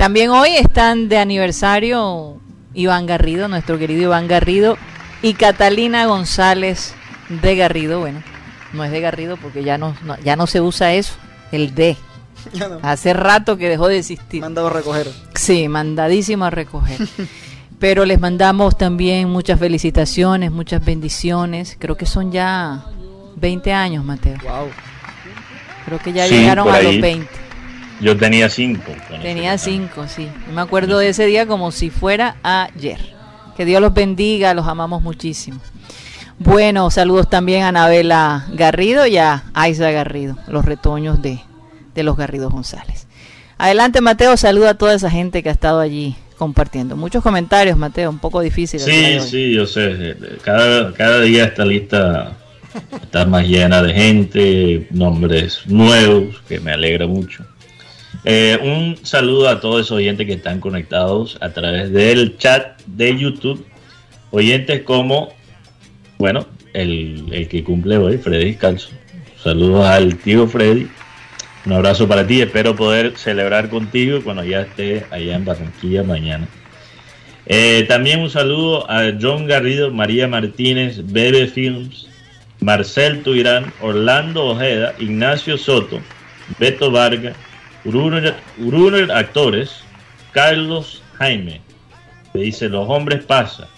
También 0.00 0.30
hoy 0.30 0.56
están 0.56 1.10
de 1.10 1.18
aniversario 1.18 2.40
Iván 2.72 3.04
Garrido, 3.04 3.48
nuestro 3.48 3.78
querido 3.78 4.04
Iván 4.04 4.28
Garrido, 4.28 4.78
y 5.20 5.34
Catalina 5.34 6.06
González 6.06 6.94
de 7.28 7.54
Garrido. 7.54 8.00
Bueno, 8.00 8.22
no 8.72 8.82
es 8.82 8.92
de 8.92 9.02
Garrido 9.02 9.36
porque 9.36 9.62
ya 9.62 9.76
no, 9.76 9.94
ya 10.24 10.36
no 10.36 10.46
se 10.46 10.62
usa 10.62 10.94
eso, 10.94 11.12
el 11.52 11.74
D. 11.74 11.98
Hace 12.80 13.12
rato 13.12 13.58
que 13.58 13.68
dejó 13.68 13.88
de 13.88 13.98
existir. 13.98 14.40
Mandado 14.40 14.68
a 14.68 14.70
recoger. 14.70 15.12
Sí, 15.34 15.68
mandadísimo 15.68 16.46
a 16.46 16.50
recoger. 16.50 16.98
Pero 17.78 18.06
les 18.06 18.18
mandamos 18.18 18.78
también 18.78 19.28
muchas 19.28 19.60
felicitaciones, 19.60 20.50
muchas 20.50 20.82
bendiciones. 20.82 21.76
Creo 21.78 21.98
que 21.98 22.06
son 22.06 22.32
ya 22.32 22.86
20 23.36 23.70
años, 23.74 24.02
Mateo. 24.02 24.38
Wow. 24.44 24.70
Creo 25.84 25.98
que 25.98 26.14
ya 26.14 26.26
llegaron 26.26 26.70
a 26.70 26.80
los 26.80 26.98
20. 26.98 27.49
Yo 28.00 28.16
tenía 28.16 28.48
cinco. 28.48 28.92
Tenía 29.22 29.58
cinco, 29.58 30.06
sí. 30.08 30.28
Me 30.54 30.60
acuerdo 30.60 30.98
de 30.98 31.10
ese 31.10 31.26
día 31.26 31.46
como 31.46 31.70
si 31.70 31.90
fuera 31.90 32.36
ayer. 32.42 32.98
Que 33.56 33.64
Dios 33.64 33.80
los 33.80 33.92
bendiga, 33.92 34.54
los 34.54 34.66
amamos 34.66 35.02
muchísimo. 35.02 35.60
Bueno, 36.38 36.90
saludos 36.90 37.28
también 37.28 37.62
a 37.64 37.68
Anabela 37.68 38.46
Garrido 38.54 39.06
y 39.06 39.18
a 39.18 39.44
Aiza 39.52 39.90
Garrido, 39.90 40.38
los 40.48 40.64
retoños 40.64 41.20
de, 41.20 41.40
de 41.94 42.02
los 42.02 42.16
Garridos 42.16 42.50
González. 42.50 43.06
Adelante, 43.58 44.00
Mateo, 44.00 44.38
saluda 44.38 44.70
a 44.70 44.74
toda 44.74 44.94
esa 44.94 45.10
gente 45.10 45.42
que 45.42 45.50
ha 45.50 45.52
estado 45.52 45.80
allí 45.80 46.16
compartiendo. 46.38 46.96
Muchos 46.96 47.22
comentarios, 47.22 47.76
Mateo, 47.76 48.08
un 48.08 48.18
poco 48.18 48.40
difícil. 48.40 48.80
Sí, 48.80 49.20
sí, 49.20 49.52
yo 49.52 49.66
sé. 49.66 50.16
Cada, 50.42 50.94
cada 50.94 51.20
día 51.20 51.44
esta 51.44 51.66
lista 51.66 52.38
está 53.02 53.26
más 53.26 53.46
llena 53.46 53.82
de 53.82 53.92
gente, 53.92 54.88
nombres 54.90 55.60
nuevos, 55.66 56.40
que 56.48 56.58
me 56.60 56.72
alegra 56.72 57.06
mucho. 57.06 57.44
Eh, 58.24 58.58
un 58.62 58.98
saludo 59.04 59.48
a 59.48 59.60
todos 59.60 59.86
esos 59.86 59.96
oyentes 59.96 60.26
que 60.26 60.34
están 60.34 60.60
conectados 60.60 61.38
a 61.40 61.50
través 61.50 61.90
del 61.90 62.36
chat 62.36 62.78
de 62.86 63.16
YouTube. 63.18 63.64
Oyentes 64.30 64.82
como, 64.82 65.32
bueno, 66.18 66.46
el, 66.74 67.48
que 67.50 67.64
cumple 67.64 67.96
hoy, 67.96 68.18
Freddy 68.18 68.54
Calzo. 68.54 68.90
Saludos 69.42 69.86
al 69.86 70.16
tío 70.16 70.46
Freddy. 70.46 70.88
Un 71.64 71.72
abrazo 71.72 72.06
para 72.06 72.26
ti. 72.26 72.42
Espero 72.42 72.76
poder 72.76 73.16
celebrar 73.16 73.70
contigo 73.70 74.20
cuando 74.22 74.44
ya 74.44 74.62
esté 74.62 75.06
allá 75.10 75.36
en 75.36 75.44
Barranquilla 75.44 76.02
mañana. 76.02 76.46
Eh, 77.46 77.84
también 77.88 78.20
un 78.20 78.30
saludo 78.30 78.88
a 78.88 79.12
John 79.20 79.46
Garrido, 79.46 79.90
María 79.90 80.28
Martínez, 80.28 81.00
Bebe 81.04 81.46
Films, 81.46 82.06
Marcel 82.60 83.22
Tuirán, 83.22 83.72
Orlando 83.80 84.44
Ojeda, 84.46 84.94
Ignacio 84.98 85.56
Soto, 85.56 86.00
Beto 86.58 86.90
Vargas, 86.90 87.34
Gruner 87.84 89.12
Actores, 89.12 89.82
Carlos 90.32 91.02
Jaime, 91.18 91.60
que 92.32 92.40
dice, 92.40 92.68
los 92.68 92.88
hombres 92.88 93.24
pasan, 93.24 93.68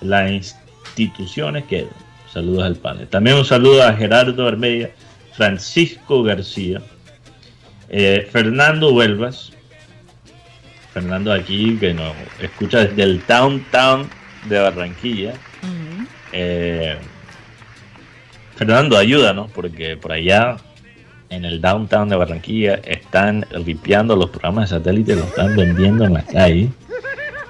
las 0.00 0.30
instituciones 0.30 1.64
quedan. 1.64 1.90
Saludos 2.32 2.64
al 2.64 2.76
panel. 2.76 3.06
También 3.08 3.36
un 3.36 3.44
saludo 3.44 3.82
a 3.84 3.92
Gerardo 3.92 4.46
Armedia, 4.46 4.90
Francisco 5.32 6.22
García, 6.22 6.82
eh, 7.88 8.28
Fernando 8.30 8.92
Huelvas, 8.92 9.52
Fernando 10.92 11.32
aquí 11.32 11.76
que 11.78 11.94
nos 11.94 12.12
escucha 12.40 12.86
desde 12.86 13.02
el 13.02 13.24
downtown 13.26 14.08
de 14.48 14.58
Barranquilla. 14.58 15.30
Ujú. 15.62 16.06
Eh, 16.32 16.96
Fernando, 18.56 18.96
ayúdanos, 18.96 19.50
porque 19.50 19.96
por 19.96 20.12
allá 20.12 20.56
en 21.34 21.44
el 21.44 21.60
downtown 21.60 22.08
de 22.08 22.16
Barranquilla 22.16 22.74
están 22.84 23.44
limpiando 23.64 24.16
los 24.16 24.30
programas 24.30 24.70
de 24.70 24.76
satélite, 24.78 25.16
los 25.16 25.26
están 25.26 25.56
vendiendo 25.56 26.04
en 26.04 26.14
la 26.14 26.22
calle. 26.22 26.68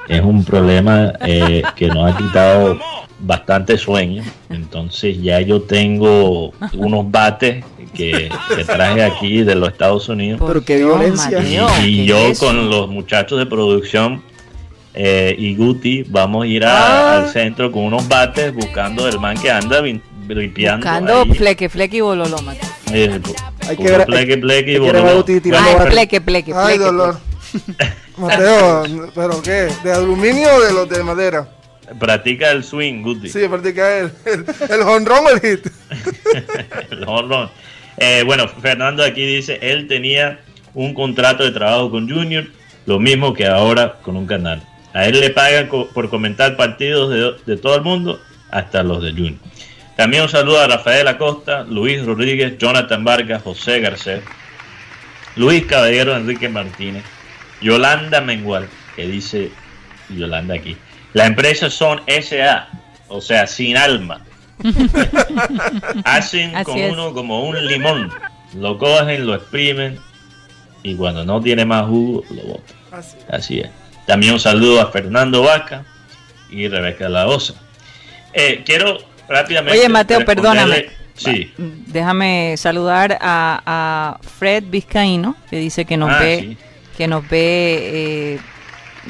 Es 0.08 0.20
un 0.22 0.44
problema 0.44 1.12
eh, 1.24 1.62
que 1.76 1.88
nos 1.88 2.12
ha 2.12 2.16
quitado 2.16 2.78
bastante 3.20 3.78
sueño. 3.78 4.22
Entonces 4.50 5.20
ya 5.22 5.40
yo 5.40 5.62
tengo 5.62 6.52
unos 6.74 7.10
bates 7.10 7.64
que, 7.94 8.28
que 8.56 8.64
traje 8.64 9.02
aquí 9.02 9.42
de 9.42 9.54
los 9.54 9.68
Estados 9.70 10.08
Unidos. 10.08 10.40
Pero 10.46 10.64
qué 10.64 10.76
violencia. 10.78 11.38
Y 11.84 11.96
¿qué 11.98 12.04
yo 12.06 12.18
es 12.18 12.38
con 12.38 12.68
los 12.68 12.88
muchachos 12.88 13.38
de 13.38 13.46
producción 13.46 14.22
eh, 14.94 15.34
y 15.38 15.56
Guti 15.56 16.04
vamos 16.04 16.44
a 16.44 16.46
ir 16.46 16.64
a- 16.64 16.74
Ah. 16.74 17.16
al 17.22 17.28
centro 17.30 17.72
con 17.72 17.84
unos 17.84 18.06
bates 18.08 18.54
buscando 18.54 19.08
el 19.08 19.18
man 19.18 19.36
que 19.40 19.50
anda 19.50 19.80
limpiando. 19.80 20.78
Buscando 20.86 21.22
ahí. 21.22 21.34
fleque, 21.34 21.68
fleque 21.68 21.96
y 21.98 22.00
bololó, 22.00 22.38
Mateo. 22.42 22.68
Eh, 22.92 23.20
Hay 23.68 23.76
que 23.76 23.82
ver- 23.84 24.06
pleque, 24.06 24.38
pleque 24.38 24.72
y 24.72 24.74
hay 24.74 24.80
que 24.80 24.86
ver 24.86 24.96
a 24.96 25.00
bololó. 25.00 25.16
Guti 25.18 25.40
tirando 25.40 25.70
Ah, 25.70 25.74
barra. 25.76 25.90
pleque, 25.90 26.20
pleque, 26.20 26.52
pleque. 26.52 26.66
Ay, 26.72 26.78
dolor. 26.78 27.18
Mateo, 28.16 28.84
¿pero 29.14 29.42
qué? 29.42 29.68
¿De 29.82 29.92
aluminio 29.92 30.48
o 30.56 30.60
de 30.62 30.72
los 30.72 30.88
de 30.88 31.02
madera? 31.02 31.48
Practica 31.98 32.50
el 32.50 32.64
swing, 32.64 33.02
Guti. 33.02 33.28
Sí, 33.28 33.46
practica 33.48 33.98
el, 33.98 34.12
el, 34.24 34.44
el 34.70 34.80
honrón 34.82 35.26
o 35.26 35.30
el 35.30 35.40
hit. 35.40 35.66
El 36.90 37.04
home 37.06 37.28
run. 37.36 37.48
Eh, 37.98 38.22
bueno, 38.24 38.48
Fernando 38.48 39.04
aquí 39.04 39.24
dice, 39.24 39.58
él 39.62 39.86
tenía 39.86 40.40
un 40.74 40.94
contrato 40.94 41.44
de 41.44 41.50
trabajo 41.52 41.90
con 41.90 42.08
Junior, 42.10 42.46
lo 42.86 42.98
mismo 42.98 43.34
que 43.34 43.46
ahora 43.46 43.98
con 44.02 44.16
un 44.16 44.26
canal. 44.26 44.62
A 44.92 45.06
él 45.06 45.20
le 45.20 45.30
pagan 45.30 45.68
co- 45.68 45.88
por 45.88 46.08
comentar 46.10 46.56
partidos 46.56 47.10
de, 47.10 47.52
de 47.52 47.60
todo 47.60 47.76
el 47.76 47.82
mundo, 47.82 48.20
hasta 48.50 48.82
los 48.82 49.02
de 49.02 49.10
Junior. 49.12 49.38
También 49.96 50.24
un 50.24 50.28
saludo 50.28 50.60
a 50.60 50.66
Rafael 50.66 51.06
Acosta, 51.06 51.64
Luis 51.64 52.04
Rodríguez, 52.04 52.58
Jonathan 52.58 53.04
Vargas, 53.04 53.42
José 53.42 53.80
Garcés, 53.80 54.22
Luis 55.36 55.64
Caballero, 55.66 56.16
Enrique 56.16 56.48
Martínez, 56.48 57.04
Yolanda 57.60 58.20
Mengual, 58.20 58.68
que 58.96 59.06
dice 59.06 59.50
Yolanda 60.08 60.54
aquí. 60.54 60.76
Las 61.12 61.28
empresas 61.28 61.72
son 61.72 62.02
SA, 62.08 62.68
o 63.08 63.20
sea, 63.20 63.46
sin 63.46 63.76
alma. 63.76 64.24
Hacen 66.04 66.54
Así 66.56 66.64
con 66.64 66.78
es. 66.78 66.92
uno 66.92 67.12
como 67.12 67.48
un 67.48 67.66
limón. 67.66 68.10
Lo 68.54 68.78
cogen, 68.78 69.26
lo 69.26 69.34
exprimen 69.34 69.98
y 70.82 70.94
cuando 70.96 71.24
no 71.24 71.40
tiene 71.40 71.64
más 71.64 71.86
jugo, 71.86 72.24
lo 72.30 72.42
botan. 72.42 72.76
Así. 72.92 73.16
Así 73.30 73.60
es. 73.60 73.70
También 74.06 74.34
un 74.34 74.40
saludo 74.40 74.80
a 74.80 74.90
Fernando 74.90 75.42
Vaca 75.42 75.84
y 76.50 76.68
Rebeca 76.68 77.08
La 77.08 77.26
Osa. 77.26 77.54
Eh, 78.32 78.62
quiero 78.66 78.98
rápidamente. 79.28 79.78
Oye, 79.78 79.88
Mateo, 79.88 80.24
perdóname. 80.24 80.86
Sí. 81.14 81.52
Déjame 81.58 82.56
saludar 82.56 83.16
a, 83.20 83.62
a 83.64 84.18
Fred 84.38 84.64
Vizcaíno, 84.66 85.36
que 85.48 85.56
dice 85.58 85.84
que 85.84 85.96
nos 85.96 86.10
Ah, 86.10 86.18
ve, 86.18 86.38
sí. 86.40 86.56
que 86.96 87.06
nos 87.06 87.22
ve, 87.28 87.78
eh, 88.34 88.38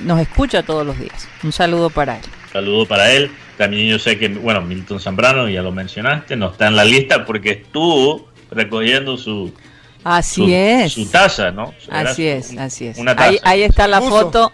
nos 0.03 0.21
escucha 0.21 0.63
todos 0.63 0.87
los 0.87 0.99
días. 0.99 1.27
Un 1.43 1.53
saludo 1.53 1.89
para 1.91 2.17
él. 2.19 2.23
Saludo 2.53 2.87
para 2.87 3.11
él. 3.11 3.31
También 3.57 3.89
yo 3.89 3.99
sé 3.99 4.19
que, 4.19 4.29
bueno, 4.29 4.61
Milton 4.61 5.01
Zambrano, 5.01 5.49
ya 5.49 5.63
lo 5.63 5.73
mencionaste, 5.73 6.37
no 6.37 6.51
está 6.51 6.67
en 6.67 6.77
la 6.77 6.85
lista 6.85 7.25
porque 7.25 7.51
estuvo 7.53 8.29
recogiendo 8.51 9.17
su, 9.17 9.55
Así 10.03 10.43
su, 10.45 10.49
es. 10.53 10.93
su 10.93 11.07
taza, 11.07 11.53
¿no? 11.53 11.73
Era 11.89 12.11
Así 12.11 12.27
es, 12.27 12.55
así 12.59 12.89
es. 12.89 12.99
Una 12.99 13.15
taza. 13.17 13.29
Ahí, 13.31 13.39
ahí 13.45 13.63
está 13.63 13.87
la 13.89 14.01
Buzo. 14.01 14.11
foto, 14.21 14.53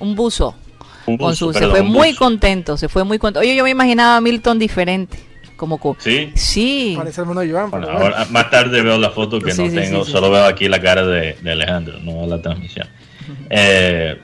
un 0.00 0.14
buzo. 0.16 0.56
Un 1.08 1.16
Con 1.18 1.30
buzo, 1.30 1.52
su, 1.52 1.58
se 1.58 1.66
fue 1.66 1.82
muy 1.82 2.14
contento, 2.14 2.76
se 2.76 2.88
fue 2.88 3.02
muy 3.04 3.18
contento. 3.18 3.40
Oye, 3.40 3.56
yo 3.56 3.64
me 3.64 3.70
imaginaba 3.70 4.16
a 4.16 4.20
Milton 4.20 4.58
diferente, 4.58 5.18
como 5.56 5.78
co- 5.78 5.96
Sí. 5.98 6.30
sí, 6.34 6.94
Parece 6.96 7.22
Iván, 7.22 7.70
Bueno, 7.70 7.86
bueno. 7.86 7.88
ahora, 7.90 8.26
más 8.30 8.50
tarde 8.50 8.82
veo 8.82 8.98
la 8.98 9.10
foto 9.10 9.40
que 9.40 9.52
Sí, 9.52 9.62
no 9.62 9.68
sí, 9.70 9.74
tengo, 9.74 10.00
sí, 10.00 10.06
sí, 10.06 10.12
solo 10.12 10.26
sí. 10.28 10.32
veo 10.34 10.44
aquí 10.44 10.68
la 10.68 10.80
cara 10.80 11.06
de, 11.06 11.36
de 11.40 11.52
Alejandro, 11.52 11.98
no 12.00 12.26
la 12.26 12.40
transmisión. 12.42 12.86
Eh, 13.50 14.18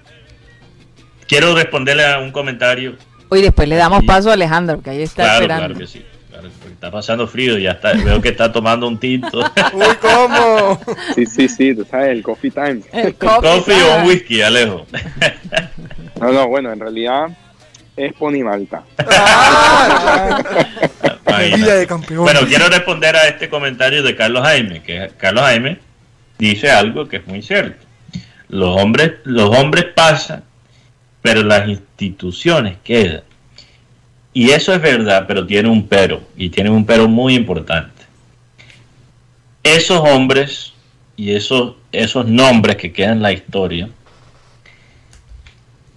quiero 1.26 1.54
responderle 1.54 2.04
a 2.06 2.18
un 2.18 2.30
comentario. 2.30 2.96
Hoy 3.30 3.40
después 3.42 3.66
le 3.68 3.76
damos 3.76 4.04
paso 4.04 4.30
a 4.30 4.34
Alejandro, 4.34 4.80
que 4.82 4.90
ahí 4.90 5.02
está 5.02 5.22
Claro, 5.24 5.32
esperando. 5.42 5.64
claro 5.74 5.80
que 5.80 5.86
sí. 5.86 6.04
claro, 6.30 6.48
porque 6.60 6.74
está 6.74 6.90
pasando 6.90 7.26
frío, 7.26 7.58
ya 7.58 7.72
está, 7.72 7.92
veo 7.94 8.20
que 8.20 8.28
está 8.28 8.52
tomando 8.52 8.86
un 8.86 8.98
tinto. 8.98 9.40
Uy, 9.72 9.84
¿cómo? 10.00 10.78
Sí, 11.14 11.26
sí, 11.26 11.48
sí, 11.48 11.74
tú 11.74 11.86
sabes, 11.90 12.08
el 12.10 12.22
coffee 12.22 12.50
time. 12.50 12.80
El 12.92 13.14
Coffee 13.14 13.82
o 13.82 13.96
un 13.96 14.02
time. 14.02 14.08
whisky, 14.08 14.42
Alejo. 14.42 14.86
No, 16.20 16.32
no, 16.32 16.48
bueno, 16.48 16.72
en 16.72 16.80
realidad 16.80 17.28
es 17.96 18.12
Pony 18.14 18.42
Malta. 18.44 18.84
Ah, 21.26 21.40
de 21.40 21.86
campeón. 21.88 22.22
Bueno, 22.22 22.40
quiero 22.46 22.68
responder 22.68 23.16
a 23.16 23.26
este 23.26 23.48
comentario 23.48 24.04
de 24.04 24.14
Carlos 24.14 24.44
Jaime, 24.44 24.82
que 24.82 25.10
Carlos 25.16 25.42
Jaime 25.42 25.78
dice 26.38 26.70
algo 26.70 27.08
que 27.08 27.16
es 27.16 27.26
muy 27.26 27.42
cierto. 27.42 27.84
Los 28.48 28.80
hombres, 28.80 29.14
los 29.24 29.50
hombres 29.50 29.86
pasan, 29.96 30.44
pero 31.22 31.42
las 31.42 31.68
instituciones 31.68 32.76
quedan. 32.84 33.22
Y 34.32 34.50
eso 34.50 34.72
es 34.74 34.80
verdad, 34.80 35.24
pero 35.26 35.44
tiene 35.44 35.68
un 35.68 35.88
pero, 35.88 36.22
y 36.36 36.50
tiene 36.50 36.70
un 36.70 36.86
pero 36.86 37.08
muy 37.08 37.34
importante. 37.34 38.02
Esos 39.64 39.98
hombres 39.98 40.72
y 41.16 41.34
esos, 41.34 41.74
esos 41.90 42.26
nombres 42.26 42.76
que 42.76 42.92
quedan 42.92 43.14
en 43.14 43.22
la 43.22 43.32
historia, 43.32 43.88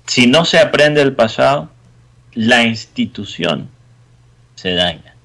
si 0.08 0.26
no 0.28 0.46
se 0.46 0.60
aprende 0.60 1.02
el 1.02 1.14
pasado, 1.14 1.70
la 2.34 2.64
institución 2.64 3.70
se 4.56 4.74
daña. 4.74 5.16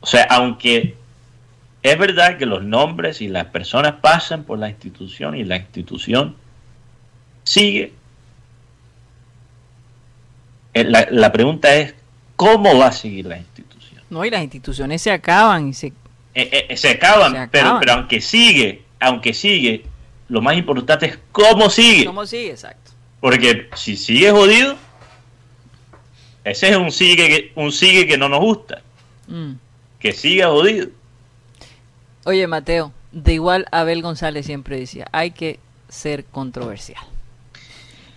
O 0.00 0.06
sea, 0.06 0.24
aunque 0.30 0.94
es 1.82 1.98
verdad 1.98 2.38
que 2.38 2.46
los 2.46 2.62
nombres 2.62 3.20
y 3.20 3.28
las 3.28 3.46
personas 3.46 3.96
pasan 4.00 4.44
por 4.44 4.58
la 4.58 4.68
institución 4.68 5.36
y 5.36 5.44
la 5.44 5.56
institución 5.56 6.36
sigue, 7.44 7.92
eh, 10.74 10.84
la, 10.84 11.06
la 11.10 11.32
pregunta 11.32 11.74
es, 11.74 11.94
¿cómo 12.36 12.78
va 12.78 12.88
a 12.88 12.92
seguir 12.92 13.26
la 13.26 13.38
institución? 13.38 14.02
No, 14.10 14.24
y 14.24 14.30
las 14.30 14.42
instituciones 14.42 15.02
se 15.02 15.10
acaban 15.10 15.68
y 15.68 15.74
se... 15.74 15.88
Eh, 16.34 16.66
eh, 16.68 16.76
se, 16.76 16.90
acaban, 16.90 17.32
Se 17.32 17.48
pero, 17.48 17.64
acaban. 17.64 17.80
pero 17.80 17.92
aunque 17.94 18.20
sigue, 18.20 18.84
aunque 19.00 19.32
sigue, 19.32 19.84
lo 20.28 20.42
más 20.42 20.56
importante 20.56 21.06
es 21.06 21.18
cómo 21.32 21.70
sigue. 21.70 22.04
¿Cómo 22.04 22.26
sigue? 22.26 22.50
Exacto. 22.50 22.85
Porque 23.20 23.68
si 23.74 23.96
sigue 23.96 24.30
jodido, 24.30 24.76
ese 26.44 26.68
es 26.70 26.76
un 26.76 26.92
sigue 26.92 27.28
que, 27.28 27.52
un 27.60 27.72
sigue 27.72 28.06
que 28.06 28.18
no 28.18 28.28
nos 28.28 28.40
gusta, 28.40 28.82
Mm. 29.28 29.52
que 29.98 30.12
siga 30.12 30.48
jodido. 30.48 30.88
Oye, 32.24 32.46
Mateo, 32.46 32.92
de 33.12 33.34
igual 33.34 33.66
Abel 33.72 34.02
González 34.02 34.46
siempre 34.46 34.78
decía, 34.78 35.06
hay 35.12 35.30
que 35.32 35.58
ser 35.88 36.24
controversial. 36.24 37.02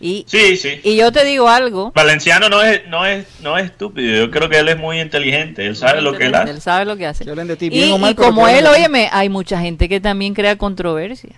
Y, 0.02 0.24
Sí, 0.28 0.56
sí. 0.56 0.80
y 0.84 0.96
yo 0.96 1.12
te 1.12 1.26
digo 1.26 1.50
algo. 1.50 1.92
Valenciano 1.94 2.48
no 2.48 2.62
es, 2.62 2.88
no 2.88 3.06
es, 3.06 3.26
no 3.42 3.58
es 3.58 3.66
estúpido. 3.66 4.26
Yo 4.26 4.32
creo 4.32 4.48
que 4.48 4.58
él 4.60 4.70
es 4.70 4.78
muy 4.78 5.00
inteligente. 5.02 5.66
Él 5.66 5.76
sabe 5.76 6.02
lo 6.02 6.14
que 6.14 6.28
él 6.28 6.36
hace. 6.36 6.52
Él 6.52 6.62
sabe 6.62 6.86
lo 6.86 6.96
que 6.96 7.06
hace. 7.06 7.26
Que 7.26 7.32
hablen 7.32 7.48
de 7.48 7.58
ti, 7.58 7.66
Y, 7.66 7.70
bien 7.70 7.92
o 7.92 7.98
mal, 7.98 8.12
y 8.12 8.16
como 8.16 8.48
él, 8.48 8.66
óyeme, 8.66 9.10
hay 9.12 9.28
mucha 9.28 9.60
gente 9.60 9.90
que 9.90 10.00
también 10.00 10.34
crea 10.34 10.58
controversia. 10.58 11.36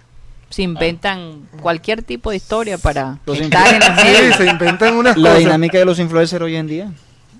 Se 0.52 0.62
inventan 0.62 1.48
cualquier 1.62 2.04
tipo 2.04 2.30
de 2.30 2.36
historia 2.36 2.78
para 2.78 3.18
Los 3.26 3.40
estar 3.40 3.68
en 3.74 3.82
el 3.82 3.96
Sí, 4.00 4.04
medio. 4.22 4.38
se 4.38 4.46
inventan 4.48 4.94
unas 4.96 5.18
La 5.18 5.30
cosas. 5.30 5.40
dinámica 5.40 5.78
de 5.80 5.86
los 5.86 5.98
influencers 5.98 6.44
hoy 6.44 6.56
en 6.56 6.68
día. 6.68 6.92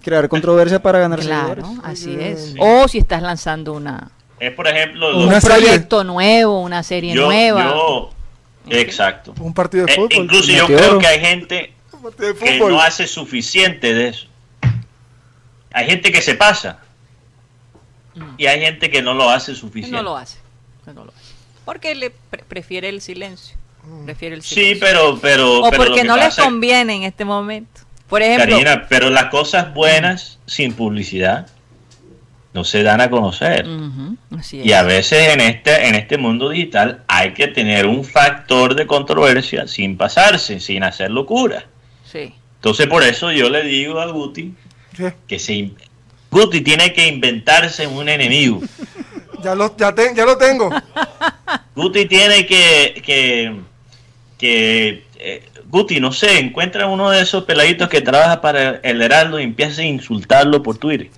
Crear 0.04 0.28
controversia 0.28 0.82
para 0.82 0.98
ganar 1.00 1.20
Claro, 1.20 1.62
seguidores. 1.64 1.80
así 1.86 2.16
es. 2.20 2.46
Sí. 2.54 2.58
O 2.60 2.88
si 2.88 2.98
estás 2.98 3.22
lanzando 3.22 3.74
una, 3.74 4.10
Es, 4.40 4.52
por 4.54 4.68
ejemplo, 4.68 5.16
un 5.16 5.30
serie. 5.40 5.42
proyecto 5.58 6.04
nuevo, 6.04 6.62
una 6.62 6.82
serie 6.82 7.14
yo, 7.14 7.26
nueva. 7.28 7.66
yo- 7.66 8.10
exacto. 8.70 9.34
Un 9.40 9.54
partido 9.54 9.86
de 9.86 9.92
Eh, 9.94 9.96
fútbol. 9.98 10.24
incluso 10.24 10.52
yo 10.52 10.66
creo 10.66 10.98
que 10.98 11.06
hay 11.08 11.20
gente 11.20 11.74
que 12.40 12.60
no 12.60 12.82
hace 12.82 13.06
suficiente 13.06 13.94
de 13.94 14.08
eso. 14.08 14.26
Hay 15.74 15.86
gente 15.86 16.12
que 16.12 16.22
se 16.22 16.34
pasa 16.36 16.80
y 18.38 18.46
hay 18.46 18.60
gente 18.62 18.90
que 18.90 19.02
no 19.02 19.14
lo 19.14 19.30
hace 19.30 19.54
suficiente. 19.56 19.96
no 19.98 20.04
lo 20.04 20.18
hace. 20.18 20.38
no 20.96 21.06
lo 21.06 21.12
hace. 21.12 21.21
Porque 21.66 21.96
le 21.96 22.10
pre- 22.10 22.44
prefiere 22.44 22.90
el 22.90 23.02
silencio. 23.02 23.58
Prefiere 24.06 24.36
el 24.36 24.44
Sí, 24.44 24.78
pero, 24.80 25.18
pero, 25.20 25.62
o 25.62 25.70
pero 25.70 25.84
porque 25.84 26.02
que 26.02 26.08
no 26.08 26.16
les 26.18 26.36
conviene 26.36 26.96
en 26.96 27.04
este 27.04 27.26
momento. 27.26 27.82
Por 28.08 28.22
ejemplo, 28.22 28.52
Karina, 28.58 28.86
pero 28.90 29.10
las 29.10 29.26
cosas 29.26 29.74
buenas 29.74 30.38
sin 30.46 30.74
publicidad 30.74 31.48
no 32.54 32.64
se 32.64 32.84
dan 32.84 33.00
a 33.02 33.10
conocer. 33.10 33.66
Ujú, 33.68 34.18
así 34.38 34.60
es. 34.60 34.66
Y 34.66 34.74
a 34.74 34.84
veces 34.84 35.30
en 35.34 35.40
este, 35.42 35.88
en 35.88 35.96
este 35.96 36.18
mundo 36.18 36.50
digital 36.50 37.04
hay 37.08 37.34
que 37.34 37.48
tener 37.48 37.86
un 37.88 38.04
factor 38.04 38.76
de 38.76 38.86
controversia 38.86 39.68
sin 39.68 39.98
pasarse, 39.98 40.60
sin 40.60 40.84
hacer 40.84 41.10
locura. 41.10 41.66
Sí. 42.06 42.34
Entonces 42.56 42.88
por 42.88 43.04
eso 43.04 43.32
yo 43.32 43.50
le 43.50 43.64
digo 43.64 44.00
a 44.02 44.08
Guti 44.08 44.54
¿Qué? 44.96 45.14
que 45.28 45.40
se, 45.40 45.72
Guti 46.30 46.62
tiene 46.62 46.94
que 46.94 47.08
inventarse 47.08 47.88
un 47.88 48.10
enemigo. 48.10 48.62
Ya 49.44 49.56
lo, 49.56 49.76
ya, 49.78 49.94
te- 49.94 50.14
ya 50.16 50.26
lo 50.26 50.38
tengo. 50.38 50.70
Guti 51.76 52.06
tiene 52.06 52.46
que, 52.46 53.02
que, 53.06 53.60
que 54.38 55.06
eh, 55.18 55.50
Guti, 55.68 56.00
no 56.00 56.12
sé, 56.12 56.38
encuentra 56.40 56.88
uno 56.88 57.10
de 57.10 57.22
esos 57.22 57.44
peladitos 57.46 57.88
que 57.90 58.02
trabaja 58.02 58.42
para 58.42 58.76
el 58.84 59.02
Heraldo 59.02 59.40
y 59.40 59.44
empieza 59.44 59.82
a 59.82 59.86
insultarlo 59.86 60.62
por 60.62 60.78
Twitter. 60.78 61.10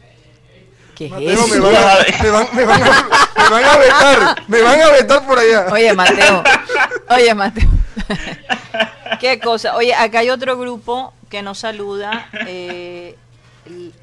¿Qué 0.96 1.06
es 1.06 1.12
Mateo, 1.12 1.32
eso? 1.34 1.48
me 1.48 1.60
van, 1.60 1.76
a, 1.76 2.24
me, 2.24 2.30
van, 2.30 2.48
me 2.56 2.66
van 2.66 2.84
a- 2.84 3.08
me 3.36 3.50
van 3.50 3.64
a 3.66 3.78
vetar. 3.78 4.44
Me 4.48 4.62
van 4.62 4.82
a 4.82 4.90
vetar 4.92 5.26
por 5.26 5.40
allá. 5.40 5.66
Oye, 5.72 5.94
Mateo. 5.94 6.44
Oye, 7.10 7.34
Mateo. 7.34 7.70
Qué 9.20 9.40
cosa. 9.40 9.76
Oye, 9.76 9.94
acá 9.96 10.20
hay 10.20 10.30
otro 10.30 10.58
grupo 10.58 11.14
que 11.30 11.42
nos 11.42 11.60
saluda. 11.60 12.30
eh, 12.48 13.16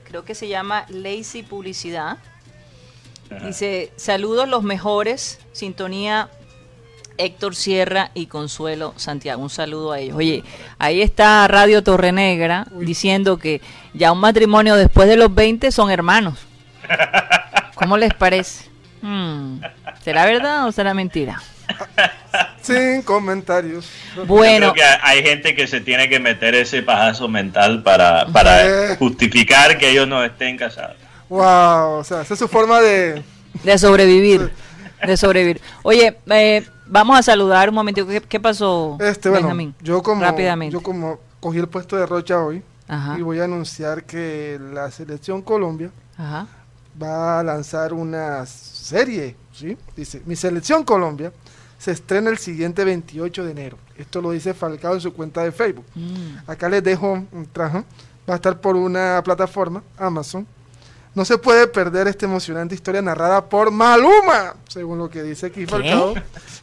creo 0.05 0.25
que 0.25 0.35
se 0.35 0.49
llama 0.49 0.85
Lazy 0.89 1.43
Publicidad. 1.45 2.17
Dice, 3.47 3.93
saludos 3.97 4.49
los 4.49 4.63
mejores. 4.63 5.39
Sintonía 5.53 6.29
Héctor 7.17 7.55
Sierra 7.55 8.11
y 8.15 8.27
Consuelo 8.27 8.95
Santiago. 8.97 9.43
Un 9.43 9.51
saludo 9.51 9.93
a 9.93 9.99
ellos. 10.01 10.17
Oye, 10.17 10.43
ahí 10.79 11.03
está 11.03 11.47
Radio 11.49 11.83
Torrenegra 11.83 12.67
diciendo 12.73 13.39
que 13.39 13.61
ya 13.95 14.13
un 14.13 14.21
matrimonio 14.21 14.75
después 14.77 15.09
de 15.09 15.17
los 15.17 15.33
20 15.35 15.71
son 15.71 15.91
hermanos. 15.91 16.39
¿Cómo 17.75 17.97
les 17.97 18.13
parece? 18.15 18.69
Hmm, 19.03 19.61
¿Será 20.03 20.27
verdad 20.27 20.67
o 20.67 20.73
será 20.73 20.93
mentira? 20.95 21.41
Sin 22.63 23.03
comentarios. 23.03 23.89
Bueno, 24.27 24.69
Yo 24.69 24.73
creo 24.73 24.75
que 24.75 24.99
hay 25.03 25.23
gente 25.23 25.55
que 25.55 25.67
se 25.67 25.81
tiene 25.81 26.09
que 26.09 26.19
meter 26.19 26.55
ese 26.55 26.83
pajazo 26.83 27.29
mental 27.29 27.83
para, 27.83 28.27
para 28.27 28.93
Eh. 28.93 28.97
justificar 28.99 29.79
que 29.79 29.91
ellos 29.91 30.09
no 30.09 30.23
estén 30.25 30.57
casados. 30.57 30.97
Wow, 31.31 31.99
o 32.01 32.05
sea, 32.05 32.23
esa 32.23 32.35
es 32.35 32.41
su 32.41 32.49
forma 32.49 32.81
de... 32.81 33.23
de 33.65 33.79
sobrevivir. 33.79 34.53
De 35.07 35.17
sobrevivir. 35.17 35.61
Oye, 35.83 36.19
eh, 36.27 36.67
vamos 36.87 37.17
a 37.19 37.23
saludar 37.23 37.69
un 37.69 37.77
momentito. 37.77 38.07
¿Qué, 38.07 38.21
qué 38.21 38.41
pasó, 38.41 38.99
Este, 39.01 39.31
bueno, 39.31 39.47
Benjamín? 39.47 39.75
yo 39.81 40.03
como, 40.03 40.23
Rápidamente. 40.23 40.73
yo 40.73 40.83
como 40.83 41.21
cogí 41.39 41.59
el 41.59 41.69
puesto 41.69 41.97
de 41.97 42.05
Rocha 42.05 42.39
hoy 42.45 42.63
Ajá, 42.89 43.17
y 43.19 43.23
voy 43.23 43.39
a 43.39 43.45
anunciar 43.45 44.03
que 44.05 44.61
la 44.75 44.91
selección 44.91 45.41
Colombia 45.41 45.91
ajá. 46.19 46.49
va 47.01 47.39
a 47.39 47.43
lanzar 47.45 47.95
una 47.95 48.45
serie, 48.45 49.37
¿sí? 49.53 49.79
Dice, 49.97 50.21
mi 50.27 50.35
selección 50.35 50.83
Colombia 50.85 51.33
se 51.79 51.93
estrena 51.93 52.29
el 52.29 52.39
siguiente 52.39 52.85
28 52.85 53.45
de 53.45 53.51
enero. 53.53 53.79
Esto 53.97 54.21
lo 54.21 54.33
dice 54.33 54.53
Falcao 54.53 54.95
en 54.95 55.01
su 55.01 55.15
cuenta 55.15 55.45
de 55.45 55.53
Facebook. 55.53 55.87
Mm. 55.95 56.51
Acá 56.51 56.69
les 56.69 56.83
dejo 56.83 57.13
un 57.31 57.47
traje. 57.51 57.85
Va 58.29 58.35
a 58.35 58.37
estar 58.37 58.61
por 58.61 58.77
una 58.77 59.23
plataforma, 59.25 59.83
Amazon. 59.97 60.47
No 61.13 61.25
se 61.25 61.39
puede 61.39 61.67
perder 61.67 62.07
esta 62.07 62.27
emocionante 62.27 62.75
historia 62.75 63.03
narrada 63.03 63.49
por 63.49 63.73
Maluma, 63.73 64.55
según 64.69 64.99
lo 64.99 65.11
que 65.11 65.23
dice 65.23 65.47
aquí 65.47 65.67
Falcao, 65.67 66.15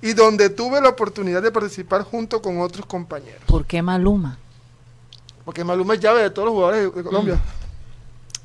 y 0.01 0.13
donde 0.13 0.49
tuve 0.49 0.79
la 0.79 0.89
oportunidad 0.89 1.41
de 1.41 1.51
participar 1.51 2.03
junto 2.03 2.41
con 2.41 2.61
otros 2.61 2.85
compañeros. 2.85 3.41
¿Por 3.45 3.65
qué 3.65 3.81
Maluma? 3.81 4.37
Porque 5.43 5.63
Maluma 5.63 5.95
es 5.95 5.99
llave 5.99 6.21
de 6.21 6.29
todos 6.29 6.45
los 6.45 6.53
jugadores 6.53 6.95
de, 6.95 7.03
Colombia. 7.03 7.39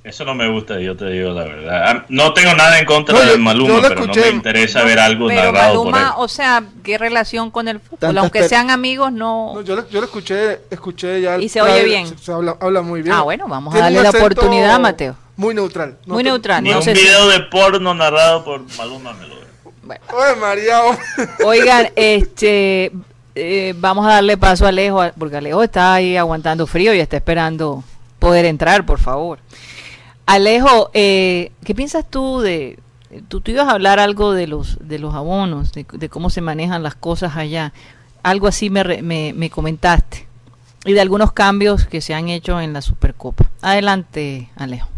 Eso 0.02 0.24
no 0.24 0.34
me 0.34 0.50
gusta, 0.50 0.80
yo 0.80 0.96
te 0.96 1.06
digo 1.06 1.30
la 1.30 1.44
verdad. 1.44 1.84
Ah, 1.86 2.06
No 2.08 2.34
tengo 2.34 2.52
nada 2.54 2.80
en 2.80 2.84
contra 2.84 3.16
No, 3.16 3.24
de 3.24 3.38
Maluma, 3.38 3.74
lo 3.74 3.82
pero 3.82 4.00
escuché. 4.00 4.20
no 4.20 4.26
me 4.26 4.32
interesa 4.32 4.82
ver 4.82 4.98
algo 4.98 5.28
Pero 5.28 5.52
narrado 5.52 5.84
por 5.84 5.86
él. 5.86 5.92
Maluma, 5.92 6.16
o 6.18 6.26
sea, 6.26 6.64
¿qué 6.82 6.98
relación 6.98 7.52
con 7.52 7.68
el 7.68 7.78
fútbol? 7.78 8.00
Tantas 8.00 8.22
Aunque 8.22 8.48
sean 8.48 8.70
amigos, 8.70 9.12
no... 9.12 9.52
No, 9.54 9.60
yo, 9.60 9.76
le, 9.76 9.84
yo 9.88 10.00
le 10.00 10.06
escuché, 10.06 10.62
escuché 10.70 11.20
ya. 11.20 11.38
¿Y 11.38 11.48
se 11.48 11.62
oye 11.62 11.84
bien? 11.84 12.08
Se, 12.08 12.18
se 12.18 12.32
habla, 12.32 12.56
habla 12.60 12.82
muy 12.82 13.02
bien. 13.02 13.14
Ah, 13.14 13.22
bueno, 13.22 13.46
vamos 13.46 13.72
a 13.76 13.78
darle 13.78 14.02
la 14.02 14.08
acento 14.08 14.26
oportunidad, 14.26 14.80
Mateo. 14.80 15.16
Muy 15.36 15.54
neutral. 15.54 15.98
No 16.06 16.14
Muy 16.14 16.22
te- 16.24 16.30
neutral, 16.30 16.62
Ni 16.62 16.70
no 16.70 16.78
un 16.78 16.82
sé 16.82 16.94
si- 16.94 17.02
video 17.02 17.28
de 17.28 17.40
porno 17.40 17.94
narrado 17.94 18.44
por 18.44 18.60
Maluma 18.76 19.12
me 19.14 19.26
lo 19.26 19.34
veo. 19.36 19.42
Bueno. 19.82 20.04
Oye, 20.14 20.36
María, 20.40 20.82
hombre. 20.84 21.02
Oigan, 21.44 21.88
este, 21.96 22.92
eh, 23.34 23.74
vamos 23.78 24.06
a 24.06 24.10
darle 24.14 24.36
paso 24.36 24.66
a 24.66 24.68
Alejo, 24.68 25.00
porque 25.18 25.36
Alejo 25.36 25.62
está 25.62 25.94
ahí 25.94 26.16
aguantando 26.16 26.66
frío 26.66 26.94
y 26.94 27.00
está 27.00 27.16
esperando 27.16 27.82
poder 28.18 28.44
entrar, 28.44 28.86
por 28.86 28.98
favor. 29.00 29.38
Alejo, 30.26 30.90
eh, 30.94 31.50
¿qué 31.64 31.74
piensas 31.74 32.08
tú 32.08 32.40
de, 32.40 32.78
tú, 33.28 33.40
tú 33.40 33.50
ibas 33.50 33.66
a 33.68 33.72
hablar 33.72 33.98
algo 33.98 34.32
de 34.32 34.46
los, 34.46 34.78
de 34.80 34.98
los 35.00 35.14
abonos, 35.14 35.72
de, 35.72 35.84
de 35.92 36.08
cómo 36.08 36.30
se 36.30 36.40
manejan 36.40 36.82
las 36.82 36.94
cosas 36.94 37.36
allá? 37.36 37.72
Algo 38.22 38.46
así 38.46 38.70
me, 38.70 38.84
re- 38.84 39.02
me, 39.02 39.32
me 39.34 39.50
comentaste. 39.50 40.28
Y 40.84 40.92
de 40.92 41.00
algunos 41.00 41.32
cambios 41.32 41.86
que 41.86 42.00
se 42.00 42.14
han 42.14 42.28
hecho 42.28 42.60
en 42.60 42.72
la 42.72 42.82
Supercopa. 42.82 43.50
Adelante, 43.62 44.48
Alejo. 44.56 44.88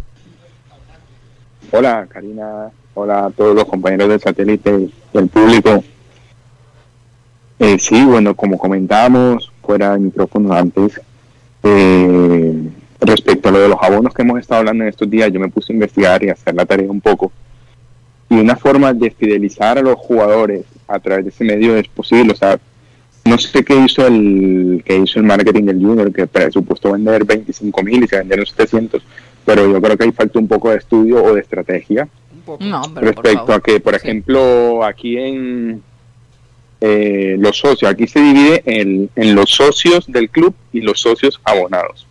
Hola 1.77 2.07
Karina, 2.09 2.70
hola 2.95 3.27
a 3.27 3.31
todos 3.31 3.53
los 3.53 3.64
compañeros 3.64 4.09
del 4.09 4.20
satélite 4.20 4.79
y 4.79 5.18
el 5.18 5.27
público. 5.27 5.83
Eh, 7.59 7.81
sí, 7.81 8.05
bueno, 8.05 8.37
como 8.37 8.57
comentábamos 8.59 9.51
fuera 9.61 9.95
de 9.95 9.99
micrófono 9.99 10.55
antes, 10.55 11.01
eh, 11.64 12.70
respecto 13.01 13.49
a 13.49 13.53
lo 13.53 13.59
de 13.59 13.68
los 13.70 13.79
abonos 13.83 14.14
que 14.14 14.22
hemos 14.22 14.39
estado 14.39 14.61
hablando 14.61 14.85
en 14.85 14.91
estos 14.91 15.11
días, 15.11 15.33
yo 15.33 15.41
me 15.41 15.49
puse 15.49 15.72
a 15.72 15.75
investigar 15.75 16.22
y 16.22 16.29
a 16.29 16.35
hacer 16.35 16.55
la 16.55 16.64
tarea 16.64 16.89
un 16.89 17.01
poco. 17.01 17.33
Y 18.29 18.37
una 18.37 18.55
forma 18.55 18.95
de 18.95 19.11
fidelizar 19.11 19.77
a 19.77 19.83
los 19.83 19.97
jugadores 19.97 20.64
a 20.87 21.01
través 21.01 21.25
de 21.25 21.31
ese 21.31 21.43
medio 21.43 21.77
es 21.77 21.89
posible. 21.89 22.35
O 22.35 22.37
sea, 22.37 22.57
no 23.25 23.37
sé 23.37 23.64
qué 23.64 23.75
hizo 23.75 24.07
el 24.07 24.81
que 24.85 24.97
hizo 24.97 25.18
el 25.18 25.25
marketing 25.25 25.64
del 25.64 25.85
Junior, 25.85 26.12
que 26.12 26.29
presupuestó 26.29 26.93
vender 26.93 27.25
25 27.25 27.83
mil 27.83 28.05
y 28.05 28.07
se 28.07 28.18
vendieron 28.18 28.47
700, 28.47 29.03
pero 29.45 29.70
yo 29.70 29.80
creo 29.80 29.97
que 29.97 30.05
ahí 30.05 30.12
falta 30.12 30.38
un 30.38 30.49
poco 30.49 30.70
de 30.70 30.76
estudio 30.76 31.22
o 31.22 31.34
de 31.34 31.40
estrategia 31.40 32.09
Un 32.32 32.40
poco. 32.42 32.64
No, 32.64 32.82
pero 32.95 33.07
respecto 33.07 33.53
a 33.53 33.61
que, 33.61 33.80
por 33.80 33.95
Sí. 33.95 34.01
ejemplo, 34.07 34.84
aquí 34.84 35.16
en 35.18 35.82
eh, 36.80 37.36
los 37.38 37.57
socios, 37.59 37.90
aquí 37.90 38.07
se 38.07 38.20
divide 38.20 38.62
en, 38.66 39.09
en 39.16 39.34
los 39.34 39.51
socios 39.51 40.07
del 40.07 40.28
club 40.28 40.55
y 40.72 40.80
los 40.80 41.01
socios 41.01 41.40
abonados. 41.45 42.07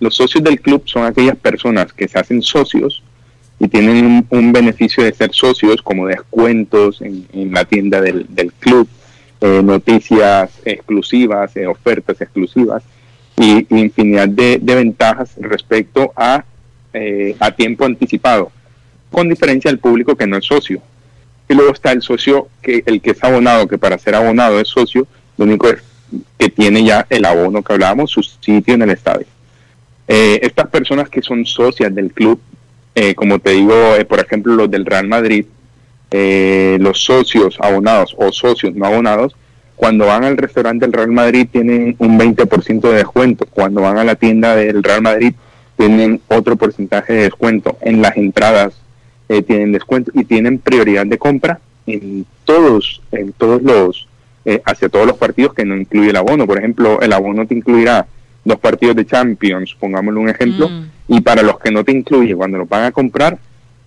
Los 0.00 0.14
socios 0.16 0.44
del 0.44 0.60
club 0.60 0.82
son 0.84 1.04
aquellas 1.04 1.36
personas 1.36 1.92
que 1.92 2.06
se 2.08 2.18
hacen 2.18 2.42
socios 2.42 3.02
y 3.58 3.68
tienen 3.68 4.04
un, 4.04 4.26
un 4.30 4.52
beneficio 4.52 5.02
de 5.02 5.12
ser 5.12 5.32
socios 5.32 5.82
como 5.82 6.06
descuentos 6.06 7.00
en, 7.00 7.26
en 7.32 7.52
la 7.52 7.64
tienda 7.64 8.00
del, 8.00 8.26
del 8.28 8.52
club, 8.52 8.86
eh, 9.40 9.60
noticias 9.64 10.50
exclusivas, 10.64 11.56
eh, 11.56 11.66
ofertas 11.66 12.20
exclusivas 12.20 12.82
y, 13.36 13.66
y 13.74 13.80
infinidad 13.80 14.28
de, 14.28 14.58
de 14.60 14.74
ventajas 14.74 15.30
respecto 15.40 16.12
a, 16.16 16.44
eh, 17.00 17.36
a 17.38 17.50
tiempo 17.50 17.84
anticipado 17.84 18.52
con 19.10 19.28
diferencia 19.28 19.70
del 19.70 19.80
público 19.80 20.16
que 20.16 20.26
no 20.26 20.36
es 20.36 20.44
socio. 20.44 20.80
Y 21.48 21.54
luego 21.54 21.72
está 21.72 21.92
el 21.92 22.02
socio, 22.02 22.48
que 22.60 22.82
el 22.86 23.00
que 23.00 23.12
es 23.12 23.24
abonado, 23.24 23.66
que 23.66 23.78
para 23.78 23.98
ser 23.98 24.14
abonado 24.14 24.60
es 24.60 24.68
socio, 24.68 25.06
lo 25.36 25.44
único 25.44 25.68
es 25.68 25.82
que 26.38 26.48
tiene 26.50 26.84
ya 26.84 27.06
el 27.08 27.24
abono 27.24 27.62
que 27.62 27.72
hablábamos, 27.72 28.10
su 28.10 28.22
sitio 28.22 28.74
en 28.74 28.82
el 28.82 28.90
estadio. 28.90 29.26
Eh, 30.06 30.40
estas 30.42 30.68
personas 30.68 31.08
que 31.08 31.22
son 31.22 31.44
socias 31.44 31.94
del 31.94 32.12
club, 32.12 32.40
eh, 32.94 33.14
como 33.14 33.38
te 33.38 33.50
digo, 33.50 33.94
eh, 33.96 34.04
por 34.04 34.20
ejemplo, 34.20 34.54
los 34.54 34.70
del 34.70 34.86
Real 34.86 35.06
Madrid, 35.06 35.46
los 36.10 37.04
socios 37.04 37.58
abonados 37.60 38.14
o 38.16 38.32
socios 38.32 38.74
no 38.74 38.86
abonados, 38.86 39.36
cuando 39.76 40.06
van 40.06 40.24
al 40.24 40.38
restaurante 40.38 40.86
del 40.86 40.94
Real 40.94 41.10
Madrid 41.10 41.46
tienen 41.52 41.96
un 41.98 42.18
20% 42.18 42.88
de 42.88 42.96
descuento, 42.96 43.46
cuando 43.46 43.82
van 43.82 43.98
a 43.98 44.04
la 44.04 44.14
tienda 44.14 44.56
del 44.56 44.82
Real 44.82 45.02
Madrid 45.02 45.34
tienen 45.78 46.20
otro 46.28 46.56
porcentaje 46.56 47.12
de 47.14 47.22
descuento, 47.22 47.78
en 47.80 48.02
las 48.02 48.16
entradas 48.16 48.74
eh, 49.28 49.42
tienen 49.42 49.72
descuento 49.72 50.10
y 50.12 50.24
tienen 50.24 50.58
prioridad 50.58 51.06
de 51.06 51.16
compra 51.16 51.60
en 51.86 52.26
todos, 52.44 53.00
en 53.12 53.32
todos 53.32 53.62
los, 53.62 54.08
eh, 54.44 54.60
hacia 54.64 54.88
todos 54.88 55.06
los 55.06 55.16
partidos 55.16 55.54
que 55.54 55.64
no 55.64 55.76
incluye 55.76 56.10
el 56.10 56.16
abono. 56.16 56.46
Por 56.46 56.58
ejemplo, 56.58 57.00
el 57.00 57.12
abono 57.12 57.46
te 57.46 57.54
incluirá 57.54 58.06
dos 58.44 58.58
partidos 58.58 58.96
de 58.96 59.06
Champions, 59.06 59.76
pongámosle 59.78 60.20
un 60.20 60.28
ejemplo, 60.28 60.68
Mm. 60.68 60.84
y 61.08 61.20
para 61.20 61.42
los 61.42 61.58
que 61.58 61.70
no 61.70 61.84
te 61.84 61.92
incluye, 61.92 62.34
cuando 62.34 62.58
lo 62.58 62.66
van 62.66 62.84
a 62.84 62.92
comprar, 62.92 63.38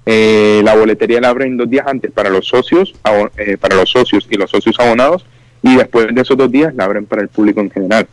eh, 0.06 0.62
la 0.64 0.76
boletería 0.76 1.20
la 1.20 1.30
abren 1.30 1.58
dos 1.58 1.70
días 1.70 1.86
antes 1.88 2.12
para 2.12 2.30
los 2.30 2.48
socios, 2.48 2.94
eh, 3.38 3.58
para 3.58 3.76
los 3.76 3.90
socios 3.90 4.28
y 4.30 4.36
los 4.36 4.50
socios 4.50 4.80
abonados, 4.80 5.26
y 5.62 5.76
después 5.76 6.08
de 6.14 6.22
esos 6.22 6.38
dos 6.38 6.52
días 6.52 6.74
la 6.74 6.86
abren 6.86 7.06
para 7.06 7.22
el 7.22 7.28
público 7.28 7.60
en 7.60 7.70
general. 7.70 8.08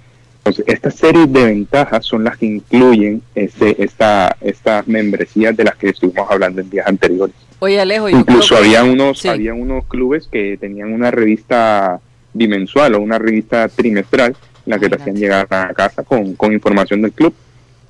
Entonces, 0.48 0.64
estas 0.74 0.94
series 0.94 1.30
de 1.32 1.44
ventajas 1.44 2.06
son 2.06 2.24
las 2.24 2.38
que 2.38 2.46
incluyen 2.46 3.20
este, 3.34 3.82
esta, 3.82 4.34
estas 4.40 4.86
membresías 4.88 5.54
de 5.56 5.64
las 5.64 5.76
que 5.76 5.90
estuvimos 5.90 6.26
hablando 6.30 6.60
en 6.62 6.70
días 6.70 6.86
anteriores. 6.86 7.34
Oye, 7.58 7.78
Alejo, 7.80 8.08
yo 8.08 8.18
Incluso 8.18 8.54
creo 8.56 8.60
que- 8.70 8.76
había 8.76 8.84
unos, 8.90 9.18
Sí. 9.18 9.28
había 9.28 9.52
unos 9.52 9.84
clubes 9.86 10.26
que 10.30 10.56
tenían 10.58 10.92
una 10.92 11.10
revista 11.10 12.00
bimensual 12.32 12.94
o 12.94 13.00
una 13.00 13.18
revista 13.18 13.68
trimestral 13.68 14.36
en 14.64 14.70
la 14.70 14.78
que 14.78 14.88
te 14.88 14.96
hacían 14.96 15.16
llegar 15.16 15.46
a 15.50 15.74
casa 15.74 16.02
con, 16.02 16.34
con 16.34 16.52
información 16.52 17.02
del 17.02 17.12
club. 17.12 17.34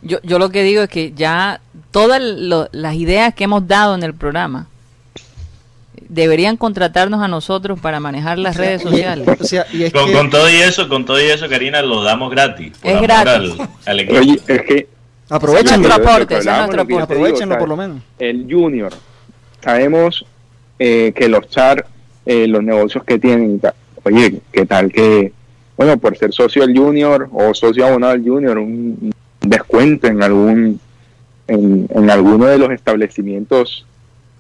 Yo, 0.03 0.19
yo 0.23 0.39
lo 0.39 0.51
que 0.51 0.63
digo 0.63 0.83
es 0.83 0.89
que 0.89 1.13
ya 1.13 1.61
todas 1.91 2.21
lo- 2.23 2.69
las 2.73 2.95
ideas 2.95 3.35
que 3.35 3.45
hemos 3.45 3.69
dado 3.69 3.95
en 3.95 4.03
el 4.03 4.15
programa 4.15 4.67
deberían 6.09 6.57
contratarnos 6.57 7.21
a 7.23 7.29
nosotros 7.29 7.79
para 7.81 8.01
manejar 8.01 8.39
las 8.39 8.57
redes 8.57 8.83
sociales. 8.83 9.29
O 9.41 9.45
sea, 9.45 9.67
y 9.73 9.85
es 9.85 9.93
Con, 9.93 10.07
que 10.07 10.13
con 10.13 10.31
todo 10.31 10.49
y 10.51 10.57
eso, 10.57 10.89
con 10.89 11.05
todo 11.05 11.21
y 11.21 11.25
eso, 11.27 11.49
Karina, 11.49 11.83
lo 11.83 12.03
damos 12.03 12.31
gratis. 12.31 12.73
por 12.79 12.91
Es 12.91 13.03
gratis. 13.03 13.61
Al, 13.61 13.69
al 13.87 14.01
equipo. 14.01 14.19
Oye, 14.19 14.41
es 14.47 14.63
que 14.63 14.89
Aprovechenlo. 15.31 15.89
nuestro 15.89 16.11
aporte, 16.11 16.37
Aprovechenlo 17.01 17.59
por 17.59 17.69
lo 17.69 17.77
menos. 17.77 18.03
el 18.19 18.47
junior. 18.51 18.93
Sabemos 19.63 20.25
eh, 20.79 21.13
que 21.15 21.29
los 21.29 21.49
char, 21.51 21.85
eh, 22.25 22.47
los 22.47 22.63
negocios 22.63 23.05
que 23.05 23.19
tienen, 23.19 23.57
y 23.57 23.59
tal. 23.59 23.75
oye, 24.05 24.41
¿qué 24.53 24.65
tal 24.65 24.91
que, 24.91 25.33
bueno, 25.77 25.99
por 25.99 26.17
ser 26.17 26.33
socio 26.33 26.67
del 26.67 26.77
junior 26.79 27.29
o 27.33 27.53
socio 27.53 27.87
abonado 27.87 28.15
del 28.15 28.23
junior, 28.23 28.57
un 28.59 29.13
descuento 29.41 30.07
en 30.07 30.23
algún, 30.23 30.81
en, 31.47 31.87
en 31.95 32.11
alguno 32.11 32.47
de 32.47 32.57
los 32.59 32.71
establecimientos 32.71 33.85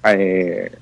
eh, 0.04 0.72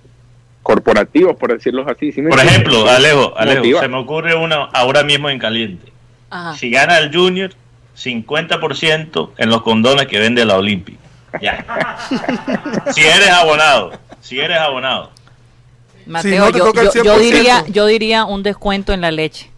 corporativos, 0.66 1.36
por 1.36 1.52
decirlo 1.52 1.88
así? 1.88 2.10
¿sí 2.10 2.20
me 2.20 2.30
Por 2.30 2.40
ejemplo, 2.40 2.88
Alejo, 2.90 3.32
Alejo, 3.38 3.58
Motiva. 3.58 3.80
se 3.82 3.88
me 3.88 3.98
ocurre 3.98 4.34
una 4.34 4.64
ahora 4.72 5.04
mismo 5.04 5.30
en 5.30 5.38
caliente. 5.38 5.92
Ajá. 6.28 6.56
Si 6.56 6.70
gana 6.70 6.98
el 6.98 7.14
Junior, 7.14 7.52
50% 7.96 9.30
en 9.38 9.48
los 9.48 9.62
condones 9.62 10.06
que 10.08 10.18
vende 10.18 10.44
la 10.44 10.56
Olímpica. 10.56 10.98
Ya. 11.40 11.64
si 12.92 13.00
eres 13.02 13.30
abonado, 13.30 13.92
si 14.20 14.40
eres 14.40 14.58
abonado. 14.58 15.12
Mateo, 16.06 16.50
no 16.50 16.58
yo, 16.58 16.72
yo- 16.72 16.82
yo 17.04 17.14
100%. 17.16 17.18
diría, 17.20 17.64
yo 17.68 17.86
diría 17.86 18.24
un 18.24 18.42
descuento 18.42 18.92
en 18.92 19.00
la 19.02 19.12
leche. 19.12 19.50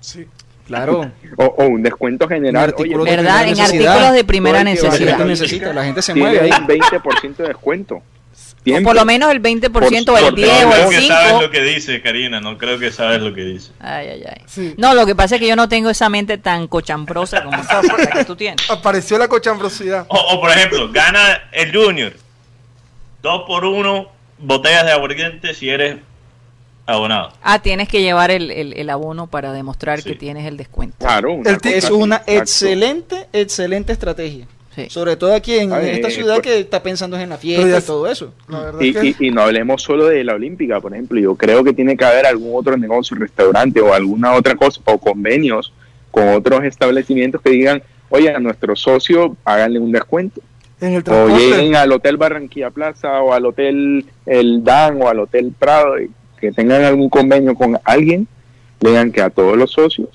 Sí. 0.00 0.26
Claro. 0.66 1.10
O, 1.36 1.46
o 1.46 1.64
un 1.66 1.82
descuento 1.82 2.28
general. 2.28 2.54
En 2.64 2.70
artículos 2.70 3.02
Oye, 3.02 3.10
de 3.10 3.16
¿Verdad? 3.16 3.42
En 3.42 3.48
primera 3.48 3.64
necesidad. 3.66 3.92
artículos 3.92 4.14
de 4.14 4.24
primera 4.24 4.58
La 4.58 4.64
necesidad. 4.64 4.92
gente 4.92 5.04
Olímpica. 5.14 5.24
necesita, 5.42 5.72
la 5.72 5.84
gente 5.84 6.00
se 6.02 6.14
mueve 6.14 6.46
un 6.46 6.66
20% 6.68 7.36
de 7.38 7.48
descuento. 7.48 8.02
O 8.66 8.82
por 8.82 8.96
lo 8.96 9.04
menos 9.04 9.30
el 9.30 9.42
20% 9.42 9.68
o 9.68 9.72
Por- 9.72 9.84
el 9.84 10.24
por- 10.30 10.34
10 10.34 10.62
no 10.62 10.68
o 10.68 10.72
creo 10.72 10.90
el 10.90 10.96
que 11.00 11.06
sabes 11.06 11.28
5. 11.28 11.42
lo 11.42 11.50
que 11.50 11.62
dice, 11.62 12.00
Karina. 12.02 12.40
No 12.40 12.56
creo 12.56 12.78
que 12.78 12.90
sabes 12.90 13.20
lo 13.20 13.34
que 13.34 13.42
dice. 13.44 13.72
Ay, 13.80 14.08
ay, 14.08 14.24
ay. 14.26 14.42
Sí. 14.46 14.74
No, 14.78 14.94
lo 14.94 15.04
que 15.04 15.14
pasa 15.14 15.34
es 15.34 15.40
que 15.42 15.48
yo 15.48 15.56
no 15.56 15.68
tengo 15.68 15.90
esa 15.90 16.08
mente 16.08 16.38
tan 16.38 16.66
cochambrosa 16.68 17.44
como 17.44 17.56
la 17.98 18.10
que 18.12 18.24
tú 18.24 18.36
tienes. 18.36 18.68
Apareció 18.70 19.18
la 19.18 19.28
cochambrosidad. 19.28 20.06
O, 20.08 20.16
o, 20.18 20.40
por 20.40 20.50
ejemplo, 20.50 20.90
gana 20.92 21.42
el 21.52 21.74
Junior. 21.76 22.14
Dos 23.22 23.42
por 23.46 23.64
uno 23.64 24.08
botellas 24.38 24.84
de 24.86 24.92
aguardiente 24.92 25.52
si 25.54 25.68
eres 25.68 25.96
abonado. 26.86 27.32
Ah, 27.42 27.60
tienes 27.60 27.88
que 27.88 28.02
llevar 28.02 28.30
el, 28.30 28.50
el- 28.50 28.72
el 28.74 28.90
abono 28.90 29.26
para 29.26 29.52
demostrar 29.52 30.00
Sí. 30.02 30.10
que 30.10 30.16
tienes 30.16 30.46
el 30.46 30.56
descuento. 30.56 30.96
Claro, 30.98 31.32
una 31.32 31.50
El 31.50 31.58
Es 31.64 31.90
una 31.90 32.22
excelente, 32.26 33.26
excelente 33.32 33.92
estrategia. 33.92 34.46
Sí. 34.74 34.86
Sobre 34.90 35.16
todo 35.16 35.32
aquí 35.34 35.54
en 35.56 35.72
esta 35.72 36.10
ciudad 36.10 36.34
pues- 36.36 36.46
que 36.46 36.58
está 36.60 36.82
pensando 36.82 37.16
en 37.18 37.28
la 37.28 37.36
fiesta 37.38 37.78
y 37.78 37.82
todo 37.82 38.08
eso. 38.08 38.32
La 38.48 38.72
Y, 38.80 38.92
que 38.92 39.06
y- 39.20 39.26
y 39.28 39.30
no 39.30 39.42
hablemos 39.42 39.82
solo 39.82 40.06
de 40.06 40.24
la 40.24 40.34
Olímpica, 40.34 40.80
por 40.80 40.92
ejemplo. 40.92 41.20
Yo 41.20 41.34
creo 41.36 41.62
que 41.62 41.72
tiene 41.72 41.96
que 41.96 42.04
haber 42.04 42.26
algún 42.26 42.52
otro 42.58 42.76
negocio, 42.76 43.16
restaurante 43.16 43.80
o 43.80 43.92
alguna 43.94 44.32
otra 44.34 44.56
cosa, 44.56 44.80
o 44.84 44.98
convenios 44.98 45.72
con 46.10 46.28
otros 46.28 46.64
establecimientos 46.64 47.40
que 47.40 47.50
digan, 47.50 47.82
oye, 48.08 48.30
a 48.34 48.38
nuestro 48.40 48.74
socio 48.76 49.36
háganle 49.44 49.78
un 49.78 49.92
descuento. 49.92 50.40
en 50.80 50.94
el 50.94 51.04
O 51.08 51.28
lleguen 51.28 51.76
al 51.76 51.92
Hotel 51.92 52.16
Barranquilla 52.16 52.70
Plaza 52.70 53.22
o 53.22 53.32
al 53.32 53.46
Hotel 53.46 54.04
El 54.26 54.62
Dan 54.64 55.00
o 55.00 55.08
al 55.08 55.20
Hotel 55.20 55.52
Prado 55.58 55.98
y 56.00 56.10
que 56.38 56.52
tengan 56.52 56.82
algún 56.84 57.08
convenio 57.08 57.54
con 57.54 57.78
alguien, 57.84 58.26
le 58.80 58.90
digan 58.90 59.10
que 59.12 59.22
a 59.22 59.30
todos 59.30 59.56
los 59.56 59.70
socios, 59.70 60.08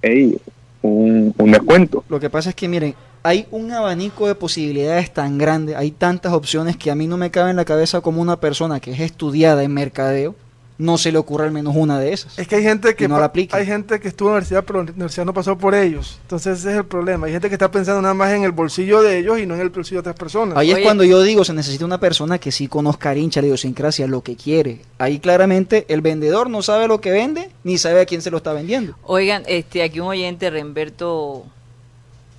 hey, 0.00 0.36
un, 0.82 1.34
un 1.36 1.50
descuento. 1.50 2.04
Lo 2.08 2.20
que 2.20 2.30
pasa 2.30 2.50
es 2.50 2.54
que, 2.54 2.68
miren, 2.68 2.94
hay 3.22 3.46
un 3.50 3.72
abanico 3.72 4.26
de 4.26 4.34
posibilidades 4.34 5.12
tan 5.12 5.38
grande, 5.38 5.76
hay 5.76 5.90
tantas 5.90 6.32
opciones 6.32 6.76
que 6.76 6.90
a 6.90 6.94
mí 6.94 7.06
no 7.06 7.16
me 7.16 7.30
cabe 7.30 7.50
en 7.50 7.56
la 7.56 7.64
cabeza 7.64 8.00
como 8.00 8.20
una 8.20 8.40
persona 8.40 8.80
que 8.80 8.92
es 8.92 9.00
estudiada 9.00 9.62
en 9.62 9.72
mercadeo, 9.72 10.34
no 10.78 10.98
se 10.98 11.12
le 11.12 11.18
ocurre 11.18 11.44
al 11.44 11.52
menos 11.52 11.76
una 11.76 12.00
de 12.00 12.12
esas. 12.12 12.36
Es 12.38 12.48
que 12.48 12.56
hay 12.56 12.62
gente 12.62 12.96
que 12.96 13.06
no 13.06 13.20
la 13.20 13.26
aplica. 13.26 13.56
hay 13.56 13.66
gente 13.66 14.00
que 14.00 14.08
estuvo 14.08 14.30
en 14.30 14.32
la 14.32 14.38
universidad, 14.38 14.64
pero 14.64 14.82
la 14.82 14.90
universidad 14.90 15.24
no 15.24 15.32
pasó 15.32 15.56
por 15.56 15.74
ellos. 15.74 16.18
Entonces 16.22 16.58
ese 16.58 16.72
es 16.72 16.76
el 16.78 16.84
problema. 16.84 17.26
Hay 17.26 17.32
gente 17.32 17.48
que 17.48 17.54
está 17.54 17.70
pensando 17.70 18.02
nada 18.02 18.14
más 18.14 18.32
en 18.32 18.42
el 18.42 18.50
bolsillo 18.50 19.00
de 19.00 19.18
ellos 19.18 19.38
y 19.38 19.46
no 19.46 19.54
en 19.54 19.60
el 19.60 19.68
bolsillo 19.68 19.98
de 19.98 20.10
otras 20.10 20.16
personas. 20.16 20.56
Ahí 20.56 20.72
es 20.72 20.80
cuando 20.80 21.04
yo 21.04 21.22
digo, 21.22 21.44
se 21.44 21.52
necesita 21.52 21.84
una 21.84 22.00
persona 22.00 22.38
que 22.38 22.50
sí 22.50 22.66
conozca 22.66 23.14
hincha 23.14 23.40
la 23.40 23.46
idiosincrasia, 23.46 24.08
lo 24.08 24.22
que 24.22 24.34
quiere. 24.34 24.80
Ahí 24.98 25.20
claramente 25.20 25.84
el 25.88 26.00
vendedor 26.00 26.50
no 26.50 26.62
sabe 26.62 26.88
lo 26.88 27.00
que 27.00 27.12
vende, 27.12 27.50
ni 27.62 27.78
sabe 27.78 28.00
a 28.00 28.06
quién 28.06 28.22
se 28.22 28.30
lo 28.30 28.38
está 28.38 28.52
vendiendo. 28.52 28.96
Oigan, 29.04 29.44
este, 29.46 29.82
aquí 29.82 30.00
un 30.00 30.08
oyente, 30.08 30.50
Remberto 30.50 31.44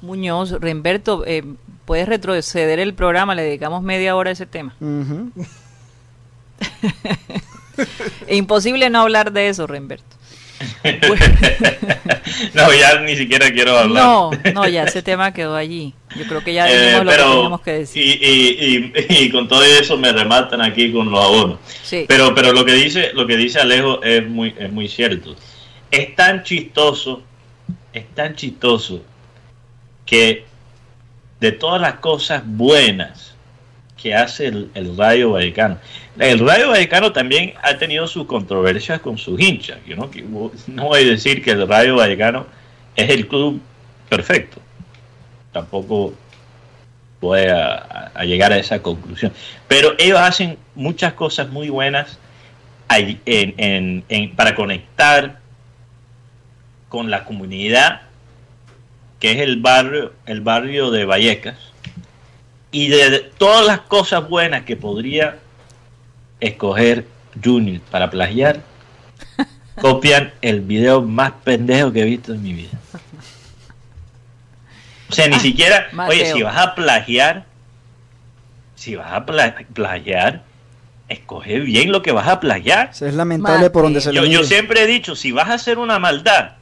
Muñoz. 0.04 0.52
Remberto, 0.60 1.24
eh, 1.26 1.44
¿puedes 1.86 2.08
retroceder 2.08 2.80
el 2.80 2.94
programa? 2.94 3.34
Le 3.36 3.42
dedicamos 3.44 3.82
media 3.82 4.16
hora 4.16 4.30
a 4.30 4.34
ese 4.34 4.46
tema. 4.46 4.76
Imposible 8.30 8.90
no 8.90 9.02
hablar 9.02 9.32
de 9.32 9.50
eso, 9.50 9.66
Remberto. 9.68 10.06
no, 12.54 12.74
ya 12.74 13.00
ni 13.02 13.18
siquiera 13.18 13.52
quiero 13.52 13.78
hablar. 13.78 14.04
No, 14.04 14.32
no, 14.54 14.68
ya 14.68 14.84
ese 14.84 15.02
tema 15.02 15.34
quedó 15.34 15.56
allí. 15.56 15.94
Yo 16.16 16.26
creo 16.26 16.44
que 16.44 16.54
ya 16.54 16.70
Eh, 16.70 16.80
dijimos 16.86 17.06
lo 17.06 17.12
que 17.12 17.18
teníamos 17.18 17.62
que 17.62 17.72
decir. 17.72 18.04
y, 18.06 18.12
y, 18.12 18.94
y, 19.10 19.24
y 19.26 19.30
con 19.32 19.48
todo 19.48 19.64
eso 19.64 19.98
me 19.98 20.14
rematan 20.14 20.62
aquí 20.62 20.92
con 20.94 21.10
los 21.12 21.22
abonos. 21.24 21.60
Sí. 21.84 22.06
Pero, 22.08 22.34
pero 22.34 22.54
lo 22.54 22.64
que 22.64 22.74
dice, 22.74 23.12
lo 23.14 23.28
que 23.28 23.36
dice 23.36 23.60
Alejo 23.60 24.02
es 24.04 24.26
muy, 24.28 24.54
es 24.58 24.72
muy 24.72 24.88
cierto. 24.88 25.36
Es 25.92 26.16
tan 26.16 26.44
chistoso, 26.44 27.24
es 27.92 28.08
tan 28.16 28.36
chistoso 28.36 29.02
que 30.14 30.46
de 31.40 31.52
todas 31.52 31.82
las 31.82 31.96
cosas 31.96 32.44
buenas 32.46 33.34
que 34.00 34.14
hace 34.14 34.46
el, 34.46 34.70
el 34.76 34.96
Rayo 34.96 35.32
Vallecano, 35.32 35.80
el 36.20 36.38
Rayo 36.38 36.70
Vallecano 36.70 37.12
también 37.12 37.56
ha 37.64 37.80
tenido 37.80 38.06
sus 38.06 38.28
controversias 38.28 39.00
con 39.00 39.18
sus 39.18 39.40
hinchas. 39.40 39.80
Yo 39.88 39.96
no, 39.96 40.12
no 40.68 40.84
voy 40.86 41.02
a 41.02 41.06
decir 41.08 41.44
que 41.44 41.50
el 41.52 41.68
Rayo 41.68 41.96
Vallecano 41.96 42.46
es 42.96 43.10
el 43.10 43.28
club 43.28 43.60
perfecto. 44.08 44.62
Tampoco 45.52 46.14
voy 47.20 47.42
a, 47.48 48.12
llegar 48.24 48.54
a 48.54 48.58
esa 48.58 48.84
conclusión. 48.84 49.34
Pero 49.68 49.96
ellos 49.98 50.20
hacen 50.20 50.60
muchas 50.76 51.14
cosas 51.14 51.50
muy 51.50 51.70
buenas 51.70 52.20
en- 52.90 54.04
en- 54.08 54.36
para 54.36 54.54
conectar 54.54 55.40
con 56.88 57.10
la 57.10 57.26
comunidad 57.26 58.02
que 59.24 59.32
es 59.32 59.40
el 59.40 59.62
barrio, 59.62 60.12
el 60.26 60.42
barrio 60.42 60.92
de 60.92 61.06
Vallecas, 61.06 61.56
y 62.72 62.90
de, 62.90 63.32
todas 63.38 63.66
las 63.66 63.80
cosas 63.80 64.28
buenas 64.28 64.66
que 64.66 64.76
podría 64.76 65.38
escoger 66.42 67.08
Junior 67.42 67.80
para 67.90 68.10
plagiar, 68.10 68.60
copian 69.82 70.34
el 70.42 70.60
video 70.60 71.04
más 71.04 71.32
pendejo 71.42 71.94
que 71.94 72.02
he 72.02 72.04
visto 72.04 72.34
en 72.34 72.44
mi 72.44 72.52
vida. 72.52 72.78
O 75.10 75.14
sea, 75.14 75.30
ni 75.30 75.40
siquiera, 75.40 75.88
oye, 76.06 76.26
si 76.26 76.44
vas 76.44 76.58
a 76.58 76.76
plagiar, 76.76 77.46
si 78.76 78.98
vas 78.98 79.14
a 79.14 79.26
pla- 79.26 79.56
plagiar, 79.72 80.44
escoge 81.08 81.62
bien 81.62 81.94
lo 81.94 82.02
que 82.02 82.12
vas 82.12 82.28
a 82.28 82.42
plagiar. 82.42 82.90
Es 82.92 83.14
lamentable 83.14 83.70
por 83.70 83.84
donde 83.84 84.02
se 84.02 84.12
Yo, 84.12 84.26
yo 84.26 84.44
siempre 84.44 84.82
he 84.82 84.86
dicho, 84.86 85.16
si 85.16 85.32
vas 85.32 85.48
a 85.48 85.54
hacer 85.54 85.78
una 85.78 85.98
maldad, 85.98 86.56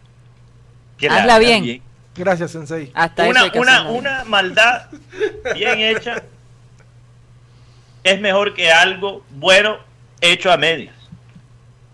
que 1.00 1.10
la 1.10 1.22
Hazla 1.22 1.40
bien. 1.40 1.82
Gracias, 2.16 2.52
Sensei. 2.52 2.92
Hasta 2.94 3.28
eso 3.28 3.46
Una, 3.60 3.84
una, 3.84 3.92
una 3.92 4.24
maldad 4.26 4.88
bien 5.56 5.80
hecha 5.80 6.24
es 8.04 8.20
mejor 8.20 8.54
que 8.54 8.72
algo 8.72 9.24
bueno 9.32 9.78
hecho 10.20 10.52
a 10.52 10.58
medias. 10.58 10.96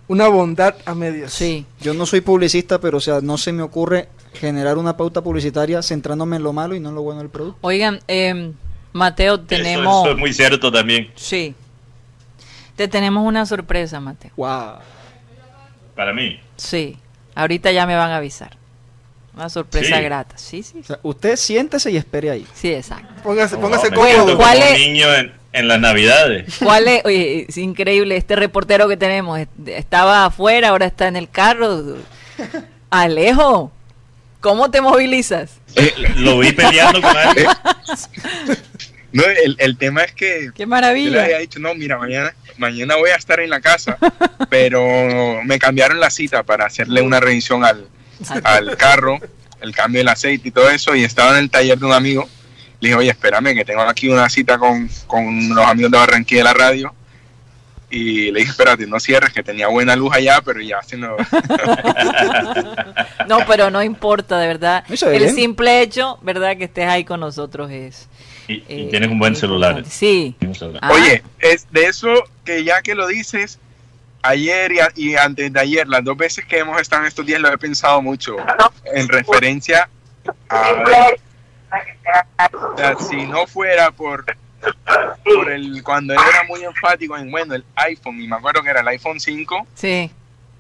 Una 0.08 0.28
bondad 0.30 0.76
a 0.86 0.96
medias. 0.96 1.34
Sí. 1.34 1.66
Yo 1.82 1.94
no 1.94 2.06
soy 2.06 2.22
publicista, 2.22 2.80
pero 2.80 2.98
o 2.98 3.02
sea, 3.02 3.20
no 3.22 3.38
se 3.38 3.52
me 3.52 3.62
ocurre 3.62 4.08
generar 4.34 4.78
una 4.78 4.96
pauta 4.96 5.22
publicitaria 5.22 5.82
centrándome 5.82 6.38
en 6.38 6.44
lo 6.44 6.54
malo 6.54 6.76
y 6.76 6.80
no 6.80 6.90
en 6.90 6.96
lo 6.96 7.02
bueno 7.02 7.20
del 7.20 7.30
producto. 7.30 7.60
Oigan, 7.62 8.00
eh, 8.08 8.54
Mateo, 8.94 9.36
Eso- 9.36 9.44
tenemos... 9.44 10.06
Eso, 10.06 10.12
es 10.14 10.18
muy 10.18 10.34
cierto 10.34 10.72
también. 10.72 11.12
Sí. 11.16 11.56
Te 12.76 12.88
tenemos 12.88 13.26
una 13.28 13.46
sorpresa, 13.46 14.00
Mateo. 14.00 14.32
Wow. 14.38 14.76
Para 15.96 16.14
mí. 16.14 16.40
Sí. 16.56 16.98
Ahorita 17.36 17.72
ya 17.72 17.86
me 17.86 17.96
van 17.96 18.12
a 18.12 18.18
avisar. 18.18 18.56
Una 19.38 19.50
sorpresa 19.50 19.98
Sí. 19.98 20.04
grata. 20.04 20.38
Sí, 20.38 20.64
sí. 20.64 20.80
O 20.82 20.84
sea, 20.84 21.00
usted 21.04 21.36
siéntese 21.36 21.92
y 21.92 21.98
espere 21.98 22.32
ahí. 22.32 22.46
Sí, 22.54 22.74
exacto. 22.74 23.08
Póngase, 23.24 23.56
No, 23.56 23.62
póngase 23.62 23.88
siento 23.88 24.00
¿Cuál 24.38 24.58
como 24.58 24.64
es? 24.66 24.72
un 24.72 24.78
niño 24.78 25.14
en, 25.16 25.32
en 25.54 25.68
las 25.68 25.80
navidades. 25.80 26.56
¿Cuál 26.64 26.88
es? 26.88 27.06
Oye, 27.06 27.46
es 27.48 27.58
increíble 27.58 28.18
este 28.18 28.36
reportero 28.36 28.88
que 28.90 28.98
tenemos. 28.98 29.40
Est- 29.40 29.52
Estaba 29.68 30.26
afuera, 30.26 30.70
ahora 30.70 30.88
está 30.88 31.08
en 31.08 31.16
el 31.18 31.30
carro. 31.30 31.84
Alejo, 32.90 33.72
¿cómo 34.42 34.72
te 34.72 34.82
movilizas? 34.82 35.52
Eh, 35.76 35.94
Lo 36.18 36.40
vi 36.40 36.52
peleando 36.54 37.02
con 37.02 37.16
alguien. 37.16 37.48
No, 39.14 39.24
el, 39.24 39.56
el 39.60 39.78
tema 39.78 40.04
es 40.04 40.12
que 40.12 40.52
¡Qué 40.54 40.64
yo 40.64 40.66
le 40.66 40.66
maravilla! 40.68 41.24
había 41.24 41.38
dicho, 41.40 41.60
no, 41.60 41.74
mira, 41.74 41.98
mañana, 41.98 42.36
mañana 42.58 42.98
voy 42.98 43.10
a 43.10 43.16
estar 43.16 43.40
en 43.40 43.50
la 43.50 43.62
casa, 43.62 43.98
pero 44.50 45.42
me 45.46 45.58
cambiaron 45.58 46.00
la 46.02 46.10
cita 46.10 46.44
para 46.44 46.66
hacerle 46.66 47.02
una 47.02 47.20
revisión 47.22 47.64
al, 47.64 47.88
al 48.44 48.78
carro, 48.78 49.20
el 49.62 49.74
cambio 49.74 50.00
del 50.00 50.10
aceite 50.10 50.50
y 50.50 50.52
todo 50.52 50.70
eso, 50.70 50.96
y 50.96 51.04
estaba 51.04 51.32
en 51.32 51.38
el 51.38 51.50
taller 51.50 51.78
de 51.78 51.86
un 51.86 51.94
amigo. 51.94 52.28
Le 52.80 52.90
dije, 52.90 53.00
oye, 53.00 53.10
espérame, 53.10 53.56
que 53.56 53.66
tengo 53.66 53.82
aquí 53.82 54.08
una 54.08 54.30
cita 54.30 54.58
con, 54.58 54.90
con 55.08 55.50
los 55.50 55.66
amigos 55.66 55.92
de 55.92 55.98
Barranquilla 55.98 56.42
de 56.42 56.44
la 56.44 56.54
radio. 56.54 56.94
Y 57.90 58.32
le 58.32 58.42
dije, 58.42 58.52
espérate, 58.52 58.86
no 58.86 59.00
cierres, 59.00 59.32
que 59.32 59.42
tenía 59.42 59.70
buena 59.70 59.96
luz 59.96 60.14
allá, 60.14 60.42
pero 60.44 60.60
ya 60.60 60.82
se 60.84 60.98
nos... 60.98 61.18
No, 63.28 63.40
pero 63.48 63.70
no 63.70 63.84
importa, 63.84 64.40
de 64.40 64.48
verdad. 64.48 64.84
Eso 64.90 65.10
El 65.10 65.24
bien. 65.24 65.36
simple 65.36 65.82
hecho, 65.82 66.18
¿verdad? 66.22 66.58
Que 66.58 66.66
estés 66.66 66.88
ahí 66.88 67.04
con 67.04 67.20
nosotros 67.20 67.70
es, 67.72 68.08
Y, 68.48 68.54
y 68.56 68.64
eh, 68.68 68.88
tienes 68.90 69.10
un 69.10 69.20
buen 69.20 69.36
celular. 69.36 69.84
Sí. 69.90 70.36
Celular. 70.54 70.82
Ah. 70.84 70.92
Oye, 70.94 71.24
es 71.40 71.68
de 71.72 71.86
eso 71.86 72.08
que 72.46 72.64
ya 72.64 72.82
que 72.82 72.96
lo 72.96 73.08
dices, 73.08 73.60
ayer 74.22 74.72
y, 74.72 74.80
a- 74.80 74.92
y 74.96 75.16
antes 75.16 75.52
de 75.54 75.60
ayer, 75.60 75.88
las 75.88 76.04
dos 76.04 76.18
veces 76.18 76.46
que 76.46 76.60
hemos 76.60 76.80
estado 76.82 77.04
en 77.04 77.08
estos 77.08 77.26
días, 77.26 77.40
lo 77.40 77.52
he 77.52 77.58
pensado 77.58 78.02
mucho 78.02 78.36
en 78.94 79.08
referencia 79.08 79.90
a... 80.50 80.84
si 83.10 83.26
no 83.26 83.48
fuera 83.48 83.92
por, 83.92 84.26
por 85.24 85.52
el... 85.52 85.84
Cuando 85.84 86.14
él 86.14 86.20
era 86.30 86.44
muy 86.44 86.64
enfático 86.64 87.18
en, 87.18 87.30
bueno, 87.32 87.56
el 87.56 87.64
iPhone, 87.76 88.22
y 88.22 88.28
me 88.28 88.36
acuerdo 88.36 88.64
que 88.64 88.70
era 88.70 88.82
el 88.82 88.88
iPhone 88.88 89.20
5, 89.20 89.68
Sí. 89.76 90.12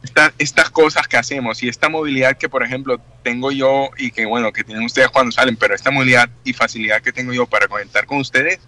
esta- 0.03 0.33
estas 0.37 0.69
cosas 0.69 1.07
que 1.07 1.17
hacemos 1.17 1.61
y 1.63 1.69
esta 1.69 1.89
movilidad 1.89 2.37
que, 2.37 2.49
por 2.49 2.63
ejemplo, 2.63 2.99
tengo 3.23 3.51
yo 3.51 3.89
y 3.97 4.11
que, 4.11 4.25
bueno, 4.25 4.51
que 4.53 4.63
tienen 4.63 4.85
ustedes 4.85 5.09
cuando 5.09 5.31
salen, 5.31 5.55
pero 5.55 5.73
esta 5.75 5.91
movilidad 5.91 6.29
y 6.43 6.53
facilidad 6.53 7.01
que 7.01 7.11
tengo 7.11 7.33
yo 7.33 7.45
para 7.47 7.67
conectar 7.67 8.05
con 8.05 8.19
ustedes, 8.19 8.59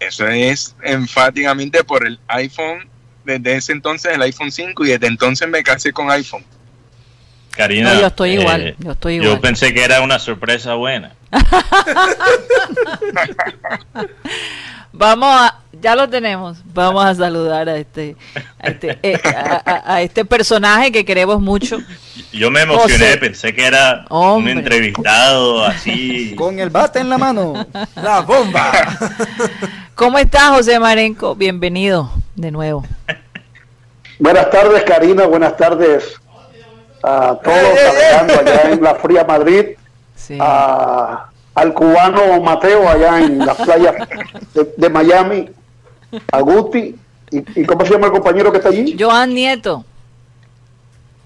eso 0.00 0.26
es 0.26 0.74
enfáticamente 0.82 1.84
por 1.84 2.04
el 2.06 2.18
iPhone, 2.28 2.88
desde 3.24 3.56
ese 3.56 3.72
entonces 3.72 4.12
el 4.14 4.22
iPhone 4.22 4.50
5 4.52 4.84
y 4.84 4.88
desde 4.90 5.06
entonces 5.06 5.48
me 5.48 5.62
casé 5.62 5.92
con 5.92 6.10
iPhone. 6.10 6.44
Karina, 7.50 7.92
No, 7.92 8.00
yo 8.00 8.06
estoy 8.06 8.30
eh, 8.30 8.40
igual, 8.40 8.74
yo 8.78 8.92
estoy 8.92 9.14
igual. 9.16 9.28
Yo 9.30 9.40
pensé 9.40 9.74
que 9.74 9.84
era 9.84 10.00
una 10.00 10.18
sorpresa 10.18 10.72
buena. 10.74 11.12
Vamos 14.94 15.28
a, 15.30 15.58
ya 15.80 15.96
lo 15.96 16.08
tenemos. 16.08 16.58
Vamos 16.74 17.04
a 17.04 17.14
saludar 17.14 17.68
a 17.68 17.76
este, 17.78 18.14
a 18.58 18.68
este, 18.68 18.98
eh, 19.02 19.18
a, 19.24 19.62
a- 19.64 19.94
a 19.94 20.02
este 20.02 20.24
personaje 20.24 20.92
que 20.92 21.04
queremos 21.04 21.40
mucho. 21.40 21.78
Yo 22.32 22.50
me 22.50 22.60
emocioné, 22.62 23.06
José. 23.06 23.16
pensé 23.18 23.54
que 23.54 23.64
era 23.66 24.04
Hombre. 24.10 24.52
un 24.52 24.58
entrevistado 24.58 25.64
así. 25.64 26.34
Con 26.36 26.58
el 26.58 26.68
bate 26.70 26.98
en 27.00 27.08
la 27.08 27.16
mano. 27.18 27.66
La 27.96 28.20
bomba. 28.20 28.70
¿Cómo 29.94 30.18
estás, 30.18 30.50
José 30.50 30.78
Marenco? 30.78 31.34
Bienvenido 31.34 32.10
de 32.34 32.50
nuevo. 32.50 32.84
Buenas 34.18 34.50
tardes, 34.50 34.82
Karina. 34.84 35.26
Buenas 35.26 35.56
tardes 35.56 36.14
a 37.02 37.36
todos 37.42 37.56
¡Eh, 37.56 37.74
eh, 37.74 38.26
eh! 38.28 38.32
allá 38.40 38.70
en 38.70 38.82
la 38.82 38.94
fría 38.96 39.24
Madrid, 39.24 39.66
Sí. 40.16 40.38
a- 40.40 41.26
al 41.54 41.74
cubano 41.74 42.40
Mateo 42.40 42.88
allá 42.88 43.18
en 43.20 43.38
las 43.40 43.56
playas 43.56 43.94
de, 44.54 44.72
de 44.76 44.88
Miami, 44.88 45.50
a 46.30 46.40
Guti. 46.40 46.94
¿Y, 47.30 47.60
y 47.60 47.64
cómo 47.64 47.84
se 47.84 47.92
llama 47.94 48.06
el 48.06 48.12
compañero 48.12 48.50
que 48.52 48.58
está 48.58 48.68
allí? 48.70 48.96
Joan 48.98 49.34
Nieto. 49.34 49.84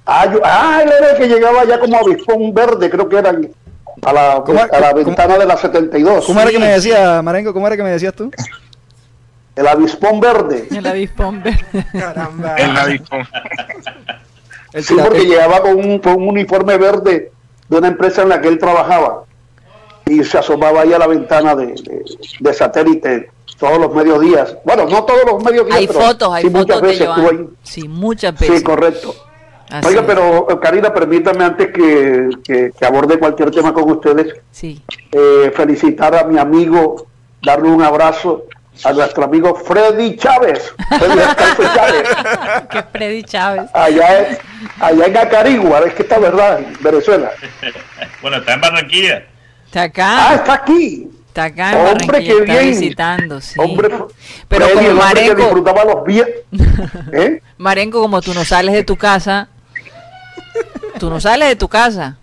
Ah, 0.04 0.26
yo- 0.32 0.40
ah, 0.44 0.80
él 0.82 0.90
era 0.98 1.10
el 1.10 1.16
que 1.18 1.28
llegaba 1.28 1.60
allá 1.62 1.78
como 1.78 1.96
avispón 1.98 2.52
verde, 2.54 2.88
creo 2.90 3.08
que 3.08 3.16
era 3.18 3.32
a 4.02 4.12
la, 4.12 4.42
¿Cómo- 4.44 4.60
a 4.60 4.80
la 4.80 4.92
cómo- 4.92 5.04
ventana 5.04 5.38
de 5.38 5.46
la 5.46 5.56
72. 5.56 6.26
¿Cómo 6.26 6.40
era 6.40 6.50
que 6.50 6.58
me 6.58 6.68
decía, 6.68 7.22
Marenco? 7.22 7.52
¿Cómo 7.52 7.66
era 7.66 7.76
que 7.76 7.82
me 7.82 7.90
decías 7.90 8.14
tú? 8.14 8.30
El 9.54 9.66
avispón 9.66 10.20
verde. 10.20 10.68
El 10.70 10.86
avispón 10.86 11.42
verde. 11.42 11.86
Caramba. 11.92 12.56
El. 12.56 13.00
El 14.72 14.84
Sí, 14.84 14.94
porque 15.02 15.24
llegaba 15.24 15.60
con 15.62 15.76
un, 15.78 15.98
con 15.98 16.14
un 16.16 16.28
uniforme 16.28 16.76
verde 16.76 17.32
de 17.68 17.76
una 17.78 17.88
empresa 17.88 18.22
en 18.22 18.28
la 18.28 18.40
que 18.40 18.48
él 18.48 18.58
trabajaba 18.58 19.24
y 20.04 20.22
se 20.22 20.38
asomaba 20.38 20.82
ahí 20.82 20.92
a 20.92 20.98
la 20.98 21.06
ventana 21.06 21.54
de, 21.56 21.66
de- 21.68 22.04
de 22.40 22.52
satélite 22.54 23.30
todos 23.58 23.78
los 23.78 23.94
mediodías. 23.94 24.54
Bueno, 24.64 24.84
no 24.84 25.04
todos 25.04 25.22
los 25.24 25.42
mediodías, 25.42 25.78
Hay 25.78 25.86
pero 25.86 26.00
fotos, 26.00 26.32
hay 26.34 26.42
sí 26.44 26.50
muchas 26.50 26.66
fotos 26.76 26.82
de 26.82 26.88
veces 26.88 27.08
estuvo 27.08 27.24
Joan. 27.26 27.38
ahí. 27.38 27.48
Sí, 27.62 27.88
muchas 27.88 28.38
veces. 28.38 28.58
Sí, 28.58 28.62
correcto. 28.62 29.14
Así 29.70 29.88
Oiga, 29.88 30.00
es. 30.02 30.06
pero 30.06 30.46
eh, 30.50 30.58
Karina, 30.62 30.92
permítame 30.94 31.44
antes 31.44 31.68
que, 31.72 32.28
que- 32.44 32.70
que 32.78 32.86
aborde 32.86 33.18
cualquier 33.18 33.50
tema 33.50 33.72
con 33.74 33.90
ustedes, 33.90 34.34
Sí. 34.52 34.80
eh, 35.12 35.52
felicitar 35.56 36.14
a 36.14 36.24
mi 36.24 36.38
amigo, 36.38 37.06
darle 37.42 37.68
un 37.68 37.82
abrazo 37.82 38.44
a 38.84 38.92
nuestro 38.92 39.24
amigo 39.24 39.54
Freddy 39.54 40.16
Chávez. 40.16 40.72
Freddy 40.98 41.18
Chávez. 41.74 42.08
que 42.70 42.82
Freddy 42.92 43.22
Chávez. 43.24 43.70
Allá, 43.72 44.20
en- 44.28 44.38
allá 44.80 45.06
en 45.06 45.16
Acarigua, 45.16 45.80
es 45.86 45.94
que 45.94 46.02
está 46.02 46.18
verdad, 46.18 46.58
en 46.60 46.76
Venezuela. 46.82 47.30
Bueno, 48.22 48.38
está 48.38 48.54
en 48.54 48.60
Barranquilla. 48.60 49.24
Está 49.66 49.80
Ah, 49.82 49.84
acá. 49.84 50.34
está 50.36 50.54
aquí. 50.54 51.10
Está 51.28 51.44
acá 51.44 51.70
en 51.72 51.86
Hombre, 52.02 52.18
qué 52.24 52.30
Está 52.32 52.44
bien. 52.44 52.70
visitando, 52.70 53.40
sí. 53.40 53.60
Hombre, 53.60 53.88
Pero 54.48 54.66
Freddy, 54.66 54.86
como 54.86 54.88
que 54.88 54.94
Marenco, 54.94 55.34
disfrutaba 55.42 55.84
los. 55.84 55.96
¿Eh? 57.12 57.42
Marenco, 57.58 58.00
como 58.00 58.20
tú 58.22 58.32
no 58.34 58.44
sales 58.44 58.74
de 58.74 58.84
tu 58.84 58.96
casa, 58.96 59.48
tú 60.98 61.10
no 61.10 61.20
sales 61.20 61.48
de 61.48 61.56
tu 61.56 61.68
casa. 61.68 62.18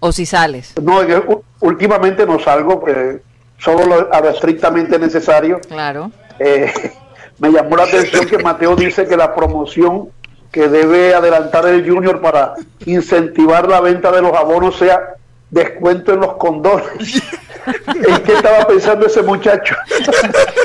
O 0.00 0.10
si 0.10 0.26
sales. 0.26 0.74
No, 0.82 1.06
yo 1.06 1.44
últimamente 1.60 2.26
no 2.26 2.40
salgo, 2.40 2.84
eh, 2.88 3.22
solo 3.58 3.86
lo, 3.86 4.12
a 4.12 4.20
lo 4.20 4.30
estrictamente 4.30 4.98
necesario. 4.98 5.60
Claro. 5.68 6.10
Eh, 6.38 6.72
me 7.38 7.50
llamó 7.50 7.76
la 7.76 7.84
atención 7.84 8.26
que 8.26 8.38
Mateo 8.38 8.74
dice 8.74 9.06
que 9.06 9.16
la 9.16 9.34
promoción 9.34 10.10
que 10.50 10.68
debe 10.68 11.14
adelantar 11.14 11.66
el 11.66 11.88
Junior 11.88 12.20
para 12.20 12.54
incentivar 12.84 13.68
la 13.68 13.80
venta 13.80 14.12
de 14.12 14.20
los 14.22 14.32
abonos 14.34 14.76
sea 14.76 15.14
descuento 15.52 16.14
en 16.14 16.20
los 16.20 16.34
condones. 16.38 17.22
¿En 17.86 18.22
qué 18.24 18.32
estaba 18.32 18.66
pensando 18.66 19.06
ese 19.06 19.22
muchacho? 19.22 19.76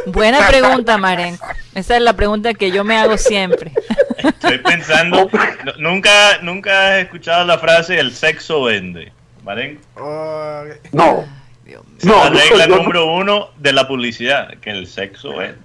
Buena 0.08 0.48
pregunta, 0.48 0.98
Marenco. 0.98 1.46
Esa 1.76 1.96
es 1.98 2.02
la 2.02 2.14
pregunta 2.14 2.56
que 2.56 2.72
yo 2.72 2.84
me 2.84 2.98
hago 2.98 3.18
siempre. 3.20 3.72
Estoy 4.18 4.58
pensando, 4.58 5.30
nu- 5.66 5.74
nunca, 5.78 6.40
nunca 6.42 6.94
has 6.96 7.04
escuchado 7.04 7.46
la 7.46 7.60
frase 7.60 8.00
el 8.00 8.12
sexo 8.14 8.64
vende. 8.64 9.12
¿Vale? 9.44 9.78
Oh, 9.96 10.64
No, 10.92 11.24
Dios 11.64 11.86
mío. 11.86 11.98
no, 12.04 12.24
la 12.24 12.30
regla 12.32 12.68
número 12.68 13.06
uno 13.14 13.50
de 13.58 13.74
la 13.74 13.88
publicidad, 13.88 14.56
que 14.60 14.72
el 14.72 14.88
sexo 14.88 15.38
vende. 15.38 15.60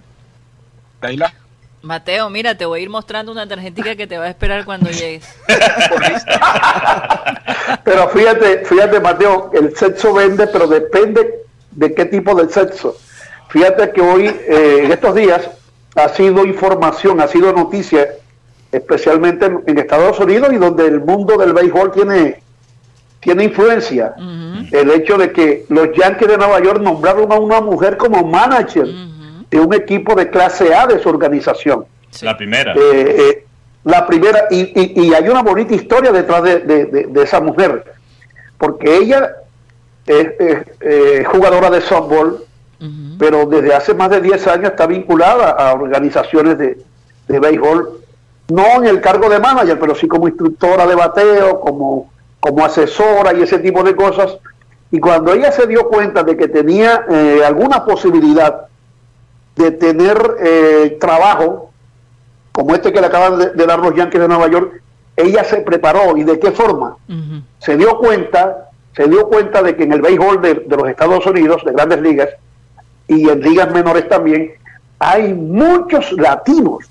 Laila, 1.01 1.33
Mateo, 1.83 2.31
mira, 2.31 2.57
te 2.57 2.65
voy 2.65 2.81
a 2.81 2.83
ir 2.83 2.91
mostrando 2.91 3.33
una 3.33 3.47
tarjetita 3.47 3.97
que 3.97 4.07
te 4.07 4.17
va 4.17 4.27
a 4.27 4.29
esperar 4.29 4.65
cuando 4.65 4.91
llegues. 4.91 5.27
Pero 7.85 8.09
fíjate, 8.09 8.65
fíjate, 8.65 9.01
Mateo, 9.01 9.51
el 9.53 9.77
sexo 9.77 10.15
vende, 10.15 10.47
pero 10.47 10.69
depende 10.69 11.43
de 11.73 11.95
qué 11.95 12.05
tipo 12.05 12.35
de 12.35 12.53
sexo. 12.53 12.97
Fíjate 13.49 13.91
que 13.91 14.01
hoy, 14.01 14.27
eh, 14.27 14.83
en 14.85 14.93
estos 14.93 15.15
días, 15.15 15.51
ha 15.97 16.09
sido 16.11 16.45
información, 16.45 17.21
ha 17.21 17.29
sido 17.29 17.53
noticia, 17.53 18.09
especialmente 18.71 19.47
en, 19.47 19.63
en 19.67 19.79
Estados 19.79 20.19
Unidos 20.21 20.53
y 20.53 20.57
donde 20.57 20.87
el 20.87 21.01
mundo 21.01 21.37
del 21.37 21.53
béisbol 21.53 21.93
tiene, 21.93 22.43
tiene 23.21 23.45
influencia. 23.45 24.15
El 24.71 24.91
hecho 24.91 25.19
de 25.19 25.33
que 25.33 25.67
los 25.69 25.89
Yankees 25.97 26.29
de 26.29 26.39
Nueva 26.39 26.61
York 26.61 26.81
nombraron 26.81 27.31
a 27.33 27.39
una 27.39 27.61
mujer 27.61 27.97
como 27.97 28.25
manager. 28.25 28.87
De 29.53 29.61
un 29.61 29.73
equipo 29.75 30.15
de 30.15 30.31
clase 30.31 30.75
A 30.75 30.87
de 30.87 30.99
su 30.99 31.09
organización. 31.09 31.85
Sí. 32.11 32.25
La 32.25 32.37
primera. 32.37 32.73
Eh, 32.75 33.17
eh, 33.19 33.45
la 33.85 34.07
primera, 34.07 34.47
y, 34.51 34.61
y- 34.81 35.07
y 35.09 35.15
hay 35.15 35.29
una 35.29 35.43
bonita 35.43 35.75
historia 35.75 36.11
detrás 36.13 36.43
de, 36.43 36.61
de- 36.61 36.85
de- 36.87 37.07
de 37.07 37.23
esa 37.23 37.41
mujer, 37.41 37.85
porque 38.59 38.97
ella 38.97 39.33
es, 40.07 40.29
es, 40.39 40.59
eh, 40.81 41.25
jugadora 41.31 41.71
de 41.71 41.81
softball, 41.81 42.45
pero 43.17 43.47
desde 43.47 43.73
hace 43.73 43.95
más 43.95 44.11
de 44.11 44.21
10 44.21 44.45
años 44.49 44.71
está 44.73 44.89
vinculada 44.89 45.51
a 45.51 45.73
organizaciones 45.75 46.59
de, 46.59 46.79
de 47.29 47.39
béisbol, 47.39 48.01
no 48.49 48.67
en 48.83 48.87
el 48.87 49.01
cargo 49.01 49.29
de 49.29 49.39
manager, 49.39 49.79
pero 49.79 49.95
sí 49.95 50.09
como 50.09 50.27
instructora 50.27 50.85
de 50.89 50.97
bateo, 50.97 51.61
como, 51.61 52.11
como 52.41 52.65
asesora 52.65 53.33
y 53.35 53.43
ese 53.43 53.61
tipo 53.61 53.85
de 53.85 53.95
cosas. 53.95 54.37
Y 54.91 54.99
cuando 54.99 55.33
ella 55.33 55.53
se 55.53 55.69
dio 55.69 55.87
cuenta 55.89 56.25
de 56.25 56.37
que 56.37 56.49
tenía 56.49 57.05
eh, 57.09 57.43
alguna 57.47 57.85
posibilidad 57.85 58.67
de 59.57 59.71
tener 59.73 60.37
eh, 60.41 60.97
trabajo, 61.01 61.71
como 62.53 62.75
este 62.75 62.93
que 62.93 63.01
le 63.01 63.07
acaban 63.07 63.39
de, 63.39 63.51
de 63.51 63.67
dar 63.67 63.79
los 63.79 63.95
Yankees 63.95 64.21
de 64.21 64.29
Nueva 64.29 64.49
York, 64.49 64.83
ella 65.17 65.45
se 65.45 65.59
preparó. 65.59 66.17
¿Y 66.17 66.25
de 66.25 66.39
qué 66.39 66.51
forma? 66.53 66.97
Se 67.59 67.77
dio 67.77 67.99
cuenta, 67.99 68.71
se 68.97 69.07
dio 69.09 69.29
cuenta 69.29 69.63
de 69.63 69.77
que 69.77 69.85
en 69.85 69.93
el 69.93 70.03
béisbol 70.03 70.41
de, 70.41 70.55
de 70.55 70.77
los 70.77 70.89
Estados 70.89 71.25
Unidos, 71.27 71.63
de 71.65 71.73
grandes 71.73 72.01
ligas, 72.01 72.29
y 73.09 73.29
en 73.29 73.41
ligas 73.41 73.71
menores 73.73 74.09
también, 74.09 74.53
hay 74.99 75.35
muchos 75.35 76.13
latinos, 76.13 76.89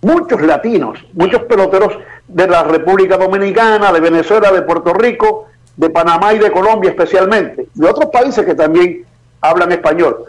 muchos 0.00 0.40
latinos, 0.40 1.04
muchos 1.12 1.42
peloteros 1.42 1.98
de 2.28 2.46
la 2.46 2.62
República 2.62 3.16
Dominicana, 3.16 3.92
de 3.92 4.00
Venezuela, 4.00 4.52
de 4.52 4.62
Puerto 4.62 4.94
Rico, 4.94 5.46
de 5.76 5.90
Panamá 5.90 6.32
y 6.32 6.38
de 6.38 6.50
Colombia 6.50 6.90
especialmente, 6.90 7.68
de 7.74 7.88
otros 7.88 8.10
países 8.10 8.44
que 8.44 8.54
también 8.54 9.04
hablan 9.40 9.72
español. 9.72 10.24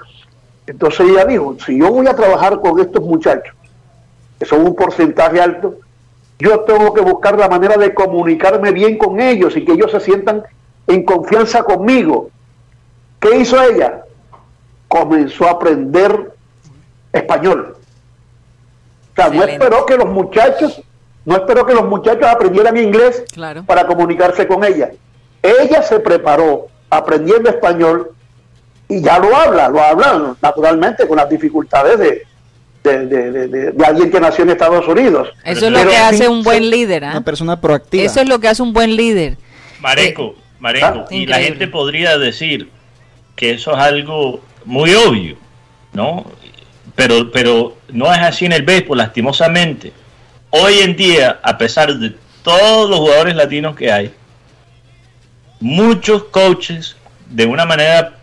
Entonces 0.67 0.99
ella 1.09 1.25
dijo, 1.25 1.55
si 1.65 1.79
yo 1.79 1.91
voy 1.91 2.07
a 2.07 2.15
trabajar 2.15 2.59
con 2.59 2.79
estos 2.79 3.01
muchachos, 3.01 3.55
que 4.37 4.45
son 4.45 4.61
un 4.65 4.75
porcentaje 4.75 5.39
alto, 5.41 5.75
yo 6.39 6.59
tengo 6.61 6.93
que 6.93 7.01
buscar 7.01 7.37
la 7.39 7.47
manera 7.49 7.77
de 7.77 7.93
comunicarme 7.93 8.71
bien 8.71 8.97
con 8.97 9.19
ellos 9.19 9.55
y 9.55 9.65
que 9.65 9.71
ellos 9.71 9.89
se 9.91 9.99
sientan 10.01 10.43
en 10.85 11.03
confianza 11.03 11.63
conmigo. 11.63 12.29
¿Qué 13.19 13.37
hizo 13.37 13.59
ella? 13.61 14.03
Comenzó 14.87 15.47
a 15.47 15.51
aprender 15.51 16.33
español. 17.11 17.75
O 19.13 19.15
sea, 19.15 19.29
no 19.29 19.43
esperó 19.43 19.85
que 19.85 19.97
los 19.97 20.07
muchachos, 20.09 20.81
no 21.25 21.35
esperó 21.37 21.65
que 21.65 21.73
los 21.73 21.85
muchachos 21.85 22.27
aprendieran 22.27 22.77
inglés 22.77 23.23
Claro. 23.33 23.63
para 23.65 23.87
comunicarse 23.87 24.47
con 24.47 24.63
ella. 24.63 24.91
Ella 25.41 25.81
se 25.81 25.99
preparó 25.99 26.67
aprendiendo 26.89 27.49
español 27.49 28.11
y 28.89 29.01
ya 29.01 29.19
lo 29.19 29.35
habla, 29.35 29.69
lo 29.69 29.81
habla 29.81 30.35
naturalmente 30.41 31.07
con 31.07 31.17
las 31.17 31.29
dificultades 31.29 31.99
de, 31.99 32.25
de, 32.83 33.05
de, 33.05 33.31
de, 33.47 33.71
de 33.71 33.85
alguien 33.85 34.09
que 34.09 34.19
nació 34.19 34.43
en 34.43 34.51
Estados 34.51 34.87
Unidos. 34.87 35.29
Eso 35.43 35.65
es 35.65 35.71
lo 35.71 35.79
Pero 35.79 35.89
que 35.89 35.97
hace 35.97 36.27
un 36.27 36.43
buen 36.43 36.69
líder. 36.69 37.05
¿ah? 37.05 37.11
Una 37.11 37.21
persona 37.23 37.59
proactiva. 37.59 38.03
Eso 38.03 38.21
es 38.21 38.29
lo 38.29 38.39
que 38.39 38.47
hace 38.47 38.61
un 38.61 38.73
buen 38.73 38.95
líder. 38.95 39.37
Mareco, 39.81 40.35
Mareco, 40.59 40.85
Ah, 40.85 41.05
y 41.11 41.25
la 41.25 41.39
gente 41.39 41.67
podría 41.67 42.17
decir 42.17 42.69
que 43.35 43.51
eso 43.51 43.71
es 43.73 43.77
algo 43.77 44.41
muy 44.65 44.93
obvio, 44.95 45.35
¿no? 45.93 46.25
Pero, 46.95 47.31
pero 47.31 47.77
no 47.89 48.11
es 48.11 48.19
así 48.19 48.45
en 48.45 48.53
el 48.53 48.63
béisbol, 48.63 48.97
lastimosamente. 48.97 49.91
Hoy 50.49 50.79
en 50.79 50.95
día, 50.95 51.39
a 51.43 51.57
pesar 51.57 51.93
de 51.93 52.15
todos 52.41 52.89
los 52.89 52.99
jugadores 52.99 53.35
latinos 53.35 53.75
que 53.75 53.91
hay, 53.91 54.11
muchos 55.59 56.23
coaches, 56.25 56.95
de 57.29 57.45
una 57.45 57.65
manera 57.65 58.16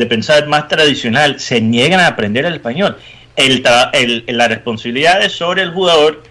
de 0.00 0.06
pensar 0.06 0.46
más 0.48 0.66
tradicional, 0.66 1.38
se 1.38 1.60
niegan 1.60 2.00
a 2.00 2.08
aprender 2.08 2.44
el 2.46 2.54
español. 2.54 2.96
El 3.36 3.62
el- 3.92 4.24
la 4.28 4.48
responsabilidad 4.48 5.22
es 5.22 5.32
sobre 5.32 5.62
el 5.62 5.70
jugador 5.70 6.22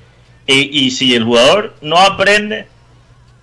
y, 0.45 0.86
y 0.86 0.91
si 0.91 1.13
el 1.15 1.24
jugador 1.24 1.76
no 1.82 1.97
aprende, 1.97 2.67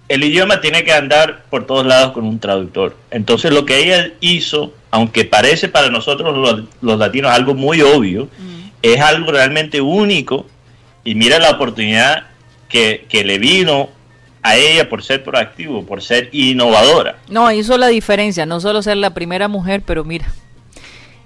el 0.08 0.22
idioma 0.24 0.60
tiene 0.60 0.84
que 0.84 0.92
andar 0.92 1.44
por 1.50 1.66
todos 1.66 1.86
lados 1.86 2.12
con 2.12 2.24
un 2.24 2.38
traductor. 2.38 2.96
Entonces 3.10 3.52
lo 3.52 3.64
que 3.64 3.78
ella 3.78 4.10
hizo, 4.20 4.74
aunque 4.90 5.24
parece 5.24 5.68
para 5.68 5.90
nosotros 5.90 6.36
los, 6.36 6.64
los 6.82 6.98
latinos 6.98 7.30
algo 7.32 7.54
muy 7.54 7.80
obvio, 7.82 8.28
es 8.82 9.00
algo 9.00 9.32
realmente 9.32 9.80
único 9.80 10.46
y 11.04 11.14
mira 11.14 11.38
la 11.38 11.50
oportunidad 11.50 12.24
que, 12.68 13.06
que 13.08 13.24
le 13.24 13.38
vino 13.38 13.90
a 14.46 14.56
ella 14.56 14.88
por 14.88 15.02
ser 15.02 15.22
proactivo, 15.24 15.84
por 15.84 16.02
ser 16.02 16.28
innovadora. 16.32 17.18
No, 17.28 17.50
hizo 17.50 17.76
la 17.78 17.88
diferencia, 17.88 18.46
no 18.46 18.60
solo 18.60 18.82
ser 18.82 18.96
la 18.96 19.10
primera 19.10 19.48
mujer, 19.48 19.82
pero 19.84 20.04
mira, 20.04 20.26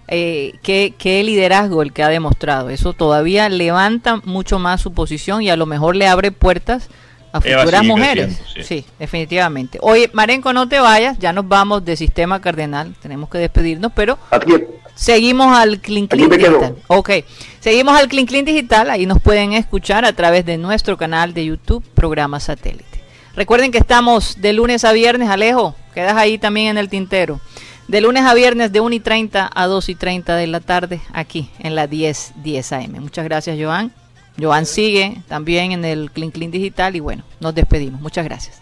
eh, 0.09 0.55
qué, 0.63 0.95
qué 0.99 1.23
liderazgo 1.23 1.83
el 1.83 1.93
que 1.93 2.03
ha 2.03 2.09
demostrado. 2.09 2.71
Eso 2.71 2.93
todavía 2.93 3.49
levanta 3.49 4.21
mucho 4.25 4.59
más 4.59 4.81
su 4.81 4.93
posición 4.93 5.43
y 5.43 5.51
a 5.51 5.57
lo 5.57 5.67
mejor 5.67 5.97
le 5.97 6.07
abre 6.09 6.33
puertas 6.33 6.89
a 7.33 7.41
futuras 7.41 7.85
mujeres. 7.85 8.41
sí. 8.63 8.85
definitivamente. 8.99 9.79
Oye, 9.83 10.11
Marenco, 10.13 10.53
no 10.53 10.69
te 10.69 10.81
vayas, 10.81 11.19
ya 11.19 11.33
nos 11.33 11.47
vamos 11.47 11.85
de 11.85 11.97
Sistema 11.97 12.41
Cardenal, 12.41 12.95
tenemos 13.01 13.29
que 13.29 13.39
despedirnos, 13.39 13.93
pero 13.95 14.19
Aquí, 14.31 14.53
Seguimos 15.01 15.57
al 15.57 15.81
Clean 15.81 16.07
Clean. 16.07 16.29
Digital. 16.29 16.77
Ok, 16.87 17.11
seguimos 17.59 17.99
al 17.99 18.07
Clean 18.09 18.27
Clean 18.27 18.45
Digital. 18.45 18.91
Ahí 18.91 19.07
nos 19.07 19.19
pueden 19.19 19.55
escuchar 19.55 20.05
a 20.05 20.13
través 20.13 20.45
de 20.45 20.59
nuestro 20.59 20.99
canal 20.99 21.33
de 21.33 21.47
YouTube, 21.47 21.83
programa 21.95 22.39
satélite. 22.39 22.90
Recuerden 23.35 23.71
que 23.71 23.79
estamos 23.79 24.41
de 24.41 24.53
lunes 24.53 24.85
a 24.85 24.93
viernes, 24.93 25.29
Alejo, 25.29 25.75
quedas 25.95 26.17
ahí 26.17 26.39
también 26.39 26.69
en 26.69 26.79
el 26.79 26.89
tintero. 26.89 27.41
De 27.89 28.01
lunes 28.01 28.25
a 28.25 28.35
viernes 28.35 28.73
de 28.73 28.81
1 28.81 28.95
y 28.95 29.01
30 29.01 29.51
a 29.53 29.67
2 29.67 29.89
y 29.89 29.95
30 29.95 30.37
de 30.37 30.47
la 30.47 30.61
tarde, 30.61 31.01
aquí 31.13 31.51
en 31.59 31.75
la 31.75 31.87
10, 31.87 32.35
10 32.37 32.73
AM. 32.73 33.01
Muchas 33.01 33.25
gracias, 33.25 33.59
Joan. 33.61 33.93
Joan 34.41 34.67
sigue 34.67 35.23
también 35.29 35.73
en 35.73 35.85
el 35.85 36.11
Clean 36.11 36.31
Clean 36.31 36.51
Digital 36.51 36.97
y 36.97 37.01
bueno, 37.01 37.25
nos 37.41 37.55
despedimos. 37.55 38.01
Muchas 38.01 38.25
gracias. 38.25 38.61